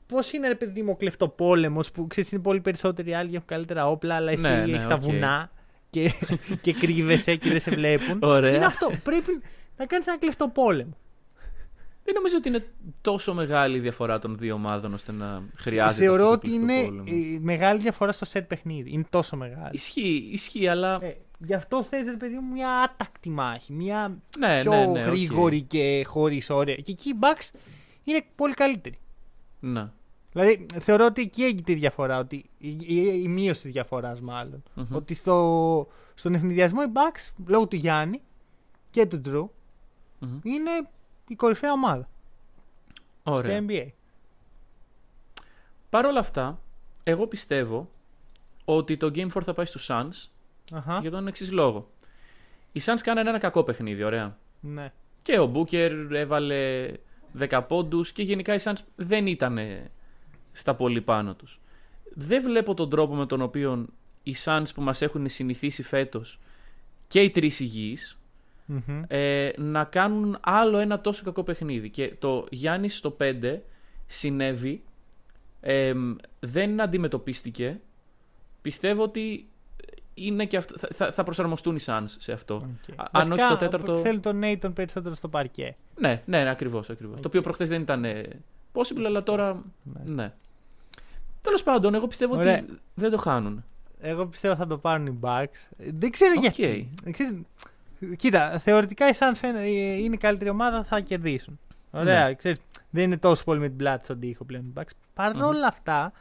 πώς 0.07 0.31
είναι 0.31 0.47
ρε 0.47 0.55
παιδί 0.55 0.81
μου 0.81 0.91
ο 0.91 0.95
κλεφτοπόλεμος 0.95 1.91
που 1.91 2.07
ξέρεις 2.07 2.31
είναι 2.31 2.41
πολύ 2.41 2.61
περισσότεροι 2.61 3.13
άλλοι 3.13 3.29
και 3.29 3.35
έχουν 3.35 3.47
καλύτερα 3.47 3.87
όπλα 3.89 4.15
αλλά 4.15 4.31
εσύ 4.31 4.41
Ναι, 4.41 4.65
ναι, 4.65 4.71
έχεις 4.73 4.87
τα 4.87 4.93
οκ. 4.93 5.01
βουνά 5.01 5.51
και, 5.89 6.11
και 6.61 6.73
κρύβεσαι 6.73 7.35
και 7.35 7.49
δεν 7.49 7.59
σε 7.61 7.71
βλέπουν. 7.71 8.19
Ωραία. 8.23 8.55
Είναι 8.55 8.65
αυτό. 8.65 8.91
Πρέπει 9.03 9.41
να 9.77 9.85
κάνεις 9.85 10.07
ένα 10.07 10.17
κλεφτοπόλεμο. 10.17 10.97
Δεν 12.03 12.13
νομίζω 12.13 12.37
ότι 12.37 12.47
είναι 12.47 12.67
τόσο 13.01 13.33
μεγάλη 13.33 13.77
η 13.77 13.79
διαφορά 13.79 14.19
των 14.19 14.37
δύο 14.37 14.53
ομάδων 14.53 14.93
ώστε 14.93 15.11
να 15.11 15.43
χρειάζεται. 15.55 16.05
Θεωρώ 16.05 16.23
αυτό 16.23 16.37
το 16.39 16.47
ότι 16.47 16.55
είναι 16.55 16.83
πόλεμο. 16.83 17.03
ε, 17.07 17.39
μεγάλη 17.41 17.79
διαφορά 17.79 18.11
στο 18.11 18.27
set 18.33 18.43
παιχνίδι. 18.47 18.91
Είναι 18.91 19.05
τόσο 19.09 19.35
μεγάλη. 19.37 19.69
Ισχύει, 19.71 20.29
ισχύει, 20.31 20.67
αλλά. 20.67 21.03
Ε, 21.03 21.17
γι' 21.37 21.53
αυτό 21.53 21.83
θες 21.83 22.05
ρε 22.05 22.17
παιδί 22.17 22.33
μου 22.33 22.53
μια 22.53 22.69
άτακτη 22.69 23.29
μάχη. 23.29 23.73
Μια 23.73 24.17
ναι, 24.39 24.61
πιο 24.61 24.71
ναι, 24.71 24.85
ναι. 24.85 25.01
οκ. 25.01 25.07
γρήγορη 25.07 25.61
και 25.61 26.03
χωρίς 26.07 26.49
όρια. 26.49 26.75
Και 26.75 26.91
εκεί 26.91 27.09
οι 27.09 27.15
Bucks 27.19 27.57
είναι 28.03 28.25
πολύ 28.35 28.53
καλύτεροι. 28.53 28.97
Ναι. 29.59 29.89
Δηλαδή 30.31 30.65
θεωρώ 30.79 31.05
ότι 31.05 31.21
εκεί 31.21 31.43
έγινε 31.43 31.61
η 31.65 31.73
διαφορά. 31.73 32.19
Ότι 32.19 32.49
η, 32.57 32.69
η, 32.79 33.21
η 33.23 33.27
μείωση 33.27 33.61
της 33.61 33.71
διαφοράς, 33.71 34.21
μάλλον. 34.21 34.63
Μμμ. 34.73 34.85
Ότι 34.91 35.13
στο, 35.13 35.87
στον 36.13 36.33
ευνηδιασμό 36.35 36.79
οι 36.87 36.91
Bucks 36.93 37.43
λόγω 37.47 37.67
του 37.67 37.75
Γιάννη 37.75 38.21
και 38.89 39.05
του 39.05 39.21
Drew 39.25 39.45
Μμμ. 40.19 40.39
είναι 40.43 40.71
η 41.27 41.35
κορυφαία 41.35 41.71
ομάδα 41.71 42.09
Ωραία. 43.23 43.55
στο 43.55 43.65
NBA. 43.69 43.87
Παρ' 45.89 46.05
όλα 46.05 46.19
αυτά, 46.19 46.59
εγώ 47.03 47.27
πιστεύω 47.27 47.89
ότι 48.65 48.97
το 48.97 49.11
Game 49.15 49.27
4 49.33 49.41
θα 49.43 49.53
πάει 49.53 49.65
στους 49.65 49.87
Suns 49.91 50.29
Αχα. 50.71 50.99
για 51.01 51.11
τον 51.11 51.27
εξής 51.27 51.51
λόγο. 51.51 51.89
Οι 52.71 52.81
Suns 52.85 52.99
κάνανε 53.03 53.29
ένα 53.29 53.39
κακό 53.39 53.63
παιχνίδι, 53.63 54.03
ωραία. 54.03 54.37
Ναι. 54.59 54.91
Και 55.21 55.39
ο 55.39 55.51
Booker 55.55 56.07
έβαλε 56.11 56.91
10 57.39 57.61
πόντους 57.67 58.11
και 58.11 58.23
γενικά 58.23 58.53
οι 58.53 58.59
Suns 58.63 58.77
δεν 58.95 59.27
ήταν 59.27 59.59
στα 60.51 60.75
πολύ 60.75 61.01
πάνω 61.01 61.33
τους. 61.35 61.59
Δεν 62.13 62.43
βλέπω 62.43 62.73
τον 62.73 62.89
τρόπο 62.89 63.15
με 63.15 63.25
τον 63.25 63.41
οποίο 63.41 63.85
οι 64.23 64.35
Suns 64.43 64.65
που 64.73 64.81
μας 64.81 65.01
έχουν 65.01 65.29
συνηθίσει 65.29 65.83
φέτος 65.83 66.39
και 67.07 67.21
οι 67.21 67.29
τρεις 67.29 67.59
υγιείς 67.59 68.17
Μμμ. 68.65 69.03
ε, 69.07 69.49
να 69.57 69.83
κάνουν 69.83 70.37
άλλο 70.41 70.77
ένα 70.77 71.01
τόσο 71.01 71.23
κακό 71.23 71.43
παιχνίδι. 71.43 71.89
Και 71.89 72.13
το 72.19 72.45
Γιάννης 72.51 72.97
στο 72.97 73.17
5 73.19 73.57
συνέβη, 74.07 74.83
ε, 75.61 75.93
δεν 76.39 76.81
αντιμετωπίστηκε. 76.81 77.79
Πιστεύω 78.61 79.03
ότι 79.03 79.47
είναι 80.13 80.45
και 80.45 80.57
αυτό, 80.57 80.77
θα, 80.77 80.87
θα, 80.93 81.11
θα 81.11 81.23
προσαρμοστούν 81.23 81.75
οι 81.75 81.79
Suns 81.85 82.03
σε 82.05 82.31
αυτό. 82.31 82.55
Οκ. 82.55 82.99
Α- 82.99 83.07
Αν 83.11 83.21
όχι 83.21 83.29
Βασικά, 83.29 83.47
στο 83.47 83.57
τέταρτο. 83.57 83.97
Θέλει 83.97 84.19
τον 84.19 84.41
Nathan 84.43 84.71
περισσότερο 84.73 85.15
στο 85.15 85.27
παρκέ. 85.27 85.75
Ναι, 85.99 86.21
ναι, 86.25 86.43
ναι 86.43 86.49
ακριβώς. 86.49 86.89
Ακριβώς. 86.89 87.19
Το 87.19 87.27
οποίο 87.27 87.41
προχθές 87.41 87.67
δεν 87.67 87.81
ήταν 87.81 88.05
ε, 88.05 88.23
possible, 88.73 89.03
αλλά 89.05 89.23
τώρα. 89.23 89.63
Ναι. 89.83 90.13
Ναι. 90.13 90.33
Τέλος 91.41 91.63
πάντων, 91.63 91.93
εγώ 91.93 92.07
πιστεύω 92.07 92.35
Ωραία. 92.37 92.53
ότι 92.57 92.79
δεν 92.95 93.11
το 93.11 93.17
χάνουν. 93.17 93.63
Εγώ 93.99 94.25
πιστεύω 94.25 94.55
θα 94.55 94.67
το 94.67 94.77
πάρουν 94.77 95.05
οι 95.05 95.17
Bucks. 95.21 95.69
Δεν 95.77 96.09
ξέρω 96.11 96.33
Οκ. 96.37 96.41
γιατί. 96.41 96.89
Ξέρεις, 97.11 97.35
κοίτα, 98.17 98.59
θεωρητικά 98.59 99.09
οι 99.09 99.11
Suns 99.19 99.43
είναι- 99.43 99.67
είναι 99.99 100.13
η 100.15 100.17
καλύτερη 100.17 100.49
ομάδα, 100.49 100.83
θα 100.83 100.99
κερδίσουν. 100.99 101.59
Ωραία, 101.91 102.27
Ναι. 102.27 102.33
ξέρεις, 102.33 102.59
δεν 102.89 103.03
είναι 103.03 103.17
τόσο 103.17 103.43
πολύ 103.43 103.59
με 103.59 103.67
την 103.67 103.77
πλάτη 103.77 104.03
στον 104.03 104.19
τοίχο 104.19 104.45
πλέον 104.45 104.63
οι 104.65 104.73
Bucks. 104.75 104.91
Παρ' 105.13 105.35
Μμμ. 105.35 105.41
όλα 105.43 105.67
αυτά, 105.67 106.11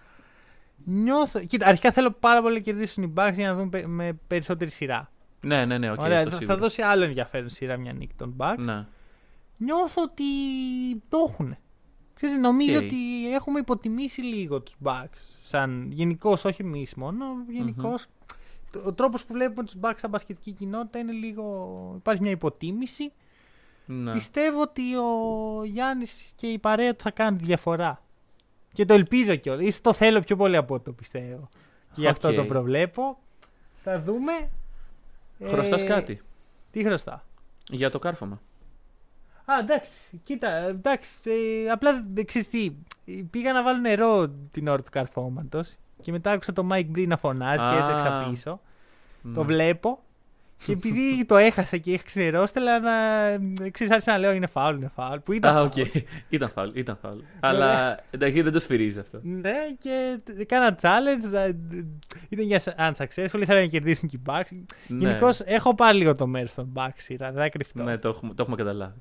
νιώθω... 0.84 1.40
Κοίτα, 1.40 1.66
αρχικά 1.66 1.90
θέλω 1.92 2.10
πάρα 2.10 2.42
πολύ 2.42 2.54
να 2.54 2.60
κερδίσουν 2.60 3.02
οι 3.02 3.12
Bucks 3.16 3.32
για 3.34 3.48
να 3.48 3.54
δούμε 3.54 3.68
πε- 3.68 3.86
με 3.86 4.18
περισσότερη 4.26 4.70
σειρά. 4.70 5.10
Ναι, 5.40 5.64
ναι, 5.64 5.78
ναι, 5.78 5.90
οκ. 5.90 6.00
Ωραία, 6.00 6.18
αυτό 6.18 6.30
θα, 6.30 6.36
θα 6.36 6.40
σίγουρα. 6.42 6.58
δώσει 6.58 6.82
άλλο 6.82 7.04
ενδιαφέρον 7.04 7.48
σειρά 7.48 7.76
μια 7.76 7.92
νίκη 7.92 8.14
των 8.16 8.34
Bucks. 8.38 8.58
Ναι. 8.58 8.86
Νιώθω 9.56 10.02
ότι 10.02 10.24
το 11.08 11.26
έχουν. 11.28 11.56
Ξέρεις, 12.14 12.36
νομίζω 12.38 12.78
Οκ. 12.78 12.84
ότι 12.84 13.32
έχουμε 13.34 13.58
υποτιμήσει 13.58 14.20
λίγο 14.22 14.60
τους 14.60 14.74
Bucks. 14.82 15.18
Σαν 15.42 15.88
γενικώς, 15.92 16.44
όχι 16.44 16.62
εμείς 16.62 16.94
μόνο. 16.94 17.24
γενικώς. 17.48 18.06
Ο 18.86 18.92
τρόπος 18.92 19.24
που 19.24 19.32
βλέπουμε 19.32 19.64
τους 19.64 19.74
Bucks 19.80 19.94
σαν 19.96 20.10
μπασκετική 20.10 20.52
κοινότητα 20.52 20.98
είναι 20.98 21.12
λίγο. 21.12 21.94
Υπάρχει 21.96 22.22
μια 22.22 22.30
υποτίμηση. 22.30 23.12
Ναι. 23.86 24.12
πιστεύω 24.12 24.60
ότι 24.60 24.96
ο 24.96 25.64
Γιάννης 25.64 26.32
και 26.36 26.46
η 26.46 26.58
παρέα 26.58 26.94
του 26.94 27.02
θα 27.02 27.10
κάνουν 27.10 27.38
τη 27.38 27.44
διαφορά. 27.44 28.02
Και 28.72 28.84
το 28.84 28.94
ελπίζω 28.94 29.36
κιόλας. 29.36 29.66
Ίσως 29.66 29.80
το 29.80 29.92
θέλω 29.92 30.20
πιο 30.20 30.36
πολύ 30.36 30.56
από 30.56 30.80
το 30.80 30.92
πιστεύω. 30.92 31.48
Και 31.92 32.00
γι' 32.00 32.06
αυτό 32.06 32.28
Οκ. 32.28 32.34
το 32.34 32.44
προβλέπω. 32.44 33.18
Θα 33.82 34.02
δούμε. 34.02 34.50
Χρωστάς 35.46 35.82
Ε, 35.82 35.86
κάτι; 35.86 36.20
Τι 36.70 36.84
χρωστά; 36.84 37.24
για 37.70 37.90
το 37.90 37.98
κάρφωμα. 37.98 38.40
Α, 39.44 39.58
εντάξει, 39.60 40.20
κοίτα, 40.24 40.48
εντάξει, 40.48 41.10
ε, 41.24 41.70
απλά 41.70 42.04
δεν 42.12 42.24
ξέρεις 42.24 42.48
τι, 42.48 42.72
πήγα 43.30 43.52
να 43.52 43.62
βάλω 43.62 43.78
νερό 43.78 44.28
την 44.50 44.68
ώρα 44.68 44.82
του 44.82 44.90
καρφώματος 44.90 45.76
και 46.02 46.12
μετά 46.12 46.30
άκουσα 46.30 46.52
το 46.52 46.66
Mike 46.72 46.86
Breen 46.96 47.06
να 47.06 47.16
φωνάζει 47.16 47.62
και 47.62 47.68
Α. 47.82 47.84
έτρεξα 47.84 48.26
πίσω. 48.30 48.60
Το 49.34 49.40
Ναι. 49.40 49.46
βλέπω 49.46 49.98
και 50.66 50.72
επειδή 50.72 51.00
το 51.28 51.36
έχασα 51.36 51.76
και 51.76 51.92
είχα 51.92 52.02
ξενερώσει, 52.04 52.52
ήθελα 52.56 52.80
να, 52.80 52.90
ξέρεις, 53.70 53.92
άρχισα 53.92 54.12
να 54.12 54.18
λέω 54.18 54.32
είναι 54.32 54.46
φάουλ, 54.46 54.76
είναι 54.76 54.88
φάουλ, 54.88 55.18
που 55.18 55.32
ήταν 55.32 55.50
Α, 55.50 55.54
φάουλ. 55.54 55.66
οκ. 55.66 55.76
ήταν 56.28 56.50
φάουλ, 56.50 56.70
ήταν 56.74 56.98
φάουλ. 57.02 57.18
Αλλά 57.40 57.98
εντάξει, 58.10 58.42
δεν 58.42 58.52
το 58.52 58.60
σφυρίζει 58.60 58.98
αυτό. 58.98 59.18
Ναι, 59.22 59.52
και 59.78 60.18
κάνα 60.46 60.76
challenge, 60.82 61.34
ε, 61.34 61.52
ήταν 62.28 62.44
για 62.46 62.60
unsuccessful, 62.78 63.40
ήθελα 63.40 63.60
να 63.60 63.66
κερδίσουν 63.66 64.08
και 64.08 64.16
οι 64.16 64.22
Bucks. 64.26 64.56
Ναι. 64.86 64.98
Γενικώς 65.06 65.40
έχω 65.40 65.74
πάρει 65.74 65.98
λίγο 65.98 66.14
το 66.14 66.26
μέρος 66.26 66.54
των 66.54 66.72
Bucks 66.76 66.90
σειρά, 66.96 67.32
δεν 67.32 67.42
θα 67.42 67.48
κρυφτώ. 67.48 67.82
Ναι, 67.82 67.98
το 67.98 68.08
έχουμε, 68.08 68.34
το 68.34 68.42
έχουμε 68.42 68.56
καταλάβει. 68.56 69.00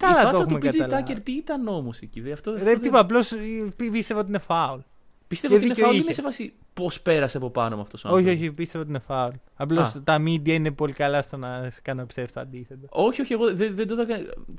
Καλά 0.00 0.12
η 0.12 0.22
το 0.22 0.28
φάτσα 0.28 0.42
έχουμε 0.42 0.58
του 0.60 0.66
PJ 0.66 0.70
καταλάβει. 0.78 1.12
Tucker 1.12 1.18
τι 1.22 1.32
ήταν 1.32 1.68
όμως 1.68 1.98
εκεί. 2.00 2.20
δε, 2.20 2.32
Αυτό, 2.32 2.50
αυτό 2.50 2.64
Ρε, 2.64 2.70
δεν- 2.70 2.80
τίποτα, 2.80 3.00
απλώς 3.02 3.32
ε, 3.32 3.36
πίστευα 3.90 4.20
ότι 4.20 4.28
είναι 4.28 4.38
φάουλ. 4.38 4.78
Πιστεύω 5.28 5.52
και 5.54 5.58
ότι 5.58 5.64
είναι 5.66 5.74
δίκιο 5.74 5.84
φάουλ. 5.86 5.94
είχε. 5.96 6.04
Είναι 6.04 6.14
σε 6.14 6.22
φάση 6.22 6.52
πώς 6.74 7.00
πέρασε 7.00 7.36
από 7.36 7.50
πάνω 7.50 7.76
με 7.76 7.82
αυτός 7.82 8.04
ο 8.04 8.08
Όχι, 8.08 8.16
άνθρωπος. 8.18 8.40
όχι, 8.42 8.52
πίστευα 8.52 8.82
ότι 8.82 8.90
είναι 8.92 8.98
φάουλ. 8.98 9.34
Απλώς 9.56 9.94
Α. 9.94 10.02
τα 10.02 10.16
media 10.22 10.48
είναι 10.48 10.70
πολύ 10.70 10.92
καλά 10.92 11.22
στο 11.22 11.36
να 11.36 11.70
σε 11.70 11.80
κάνω 11.80 12.00
να 12.00 12.06
πιστεύει 12.06 12.32
το 12.32 12.40
αντίθετο. 12.40 12.86
Όχι, 12.90 13.20
όχι, 13.20 13.32
εγώ 13.32 13.54
δεν, 13.54 13.74
δεν 13.74 13.86
το 13.88 14.02
είδα 14.02 14.06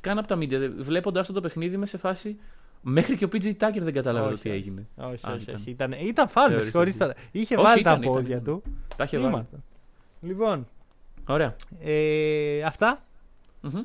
καν 0.01 0.17
από 0.17 0.27
τα 0.27 0.35
media. 0.37 0.71
Βλέποντα 0.79 1.21
το 1.25 1.41
παιχνίδι 1.41 1.75
είμαι 1.75 1.85
σε 1.85 1.97
φάση. 1.97 2.39
Μέχρι 2.81 3.15
και 3.15 3.25
ο 3.25 3.29
PJ 3.31 3.45
Tucker 3.45 3.79
δεν 3.79 3.93
κατάλαβε 3.93 4.25
Όχι, 4.27 4.35
το 4.35 4.41
τι 4.41 4.49
όχι. 4.49 4.57
έγινε. 4.57 4.87
Όχι, 4.95 5.25
Α, 5.27 5.31
όχι, 5.33 5.41
ήταν. 5.43 5.55
όχι. 5.55 5.69
Ήταν, 5.69 5.91
ήταν 5.91 6.27
φάουλ, 6.27 6.45
με 6.45 6.49
Θεωρείς 6.51 6.65
συγχωρείς 6.65 6.93
ότι- 6.93 6.99
τώρα. 7.01 7.13
Είχε 7.31 7.55
Όχι, 7.55 7.63
βάλει 7.65 7.79
ήταν, 7.79 8.01
τα 8.01 8.07
πόδια 8.07 8.35
ήταν. 8.35 8.43
του. 8.43 8.63
Τα 8.95 9.03
είχε 9.03 9.17
βάλει. 9.17 9.29
Ήμαρτον. 9.29 9.63
Λοιπόν, 10.21 10.67
Ωραία. 11.27 11.55
ε, 11.79 12.61
αυτά 12.63 13.03
Μμμ. 13.61 13.77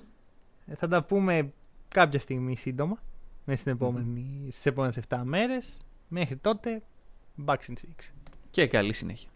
ε, 0.67 0.75
θα 0.75 0.89
τα 0.89 1.03
πούμε 1.05 1.53
κάποια 1.89 2.19
στιγμή 2.21 2.57
σύντομα. 2.57 2.99
Μέσα 3.45 3.61
στην 3.61 3.73
επόμενη, 3.73 4.49
στις 4.51 4.67
επόμενες 4.67 4.97
7 4.97 5.21
μέρες. 5.25 5.77
Μέχρι 6.17 6.37
τότε, 6.37 6.83
Bucks 7.47 7.67
in 7.69 7.73
6. 7.73 8.13
Και 8.51 8.67
καλή 8.67 8.93
συνέχεια. 8.93 9.29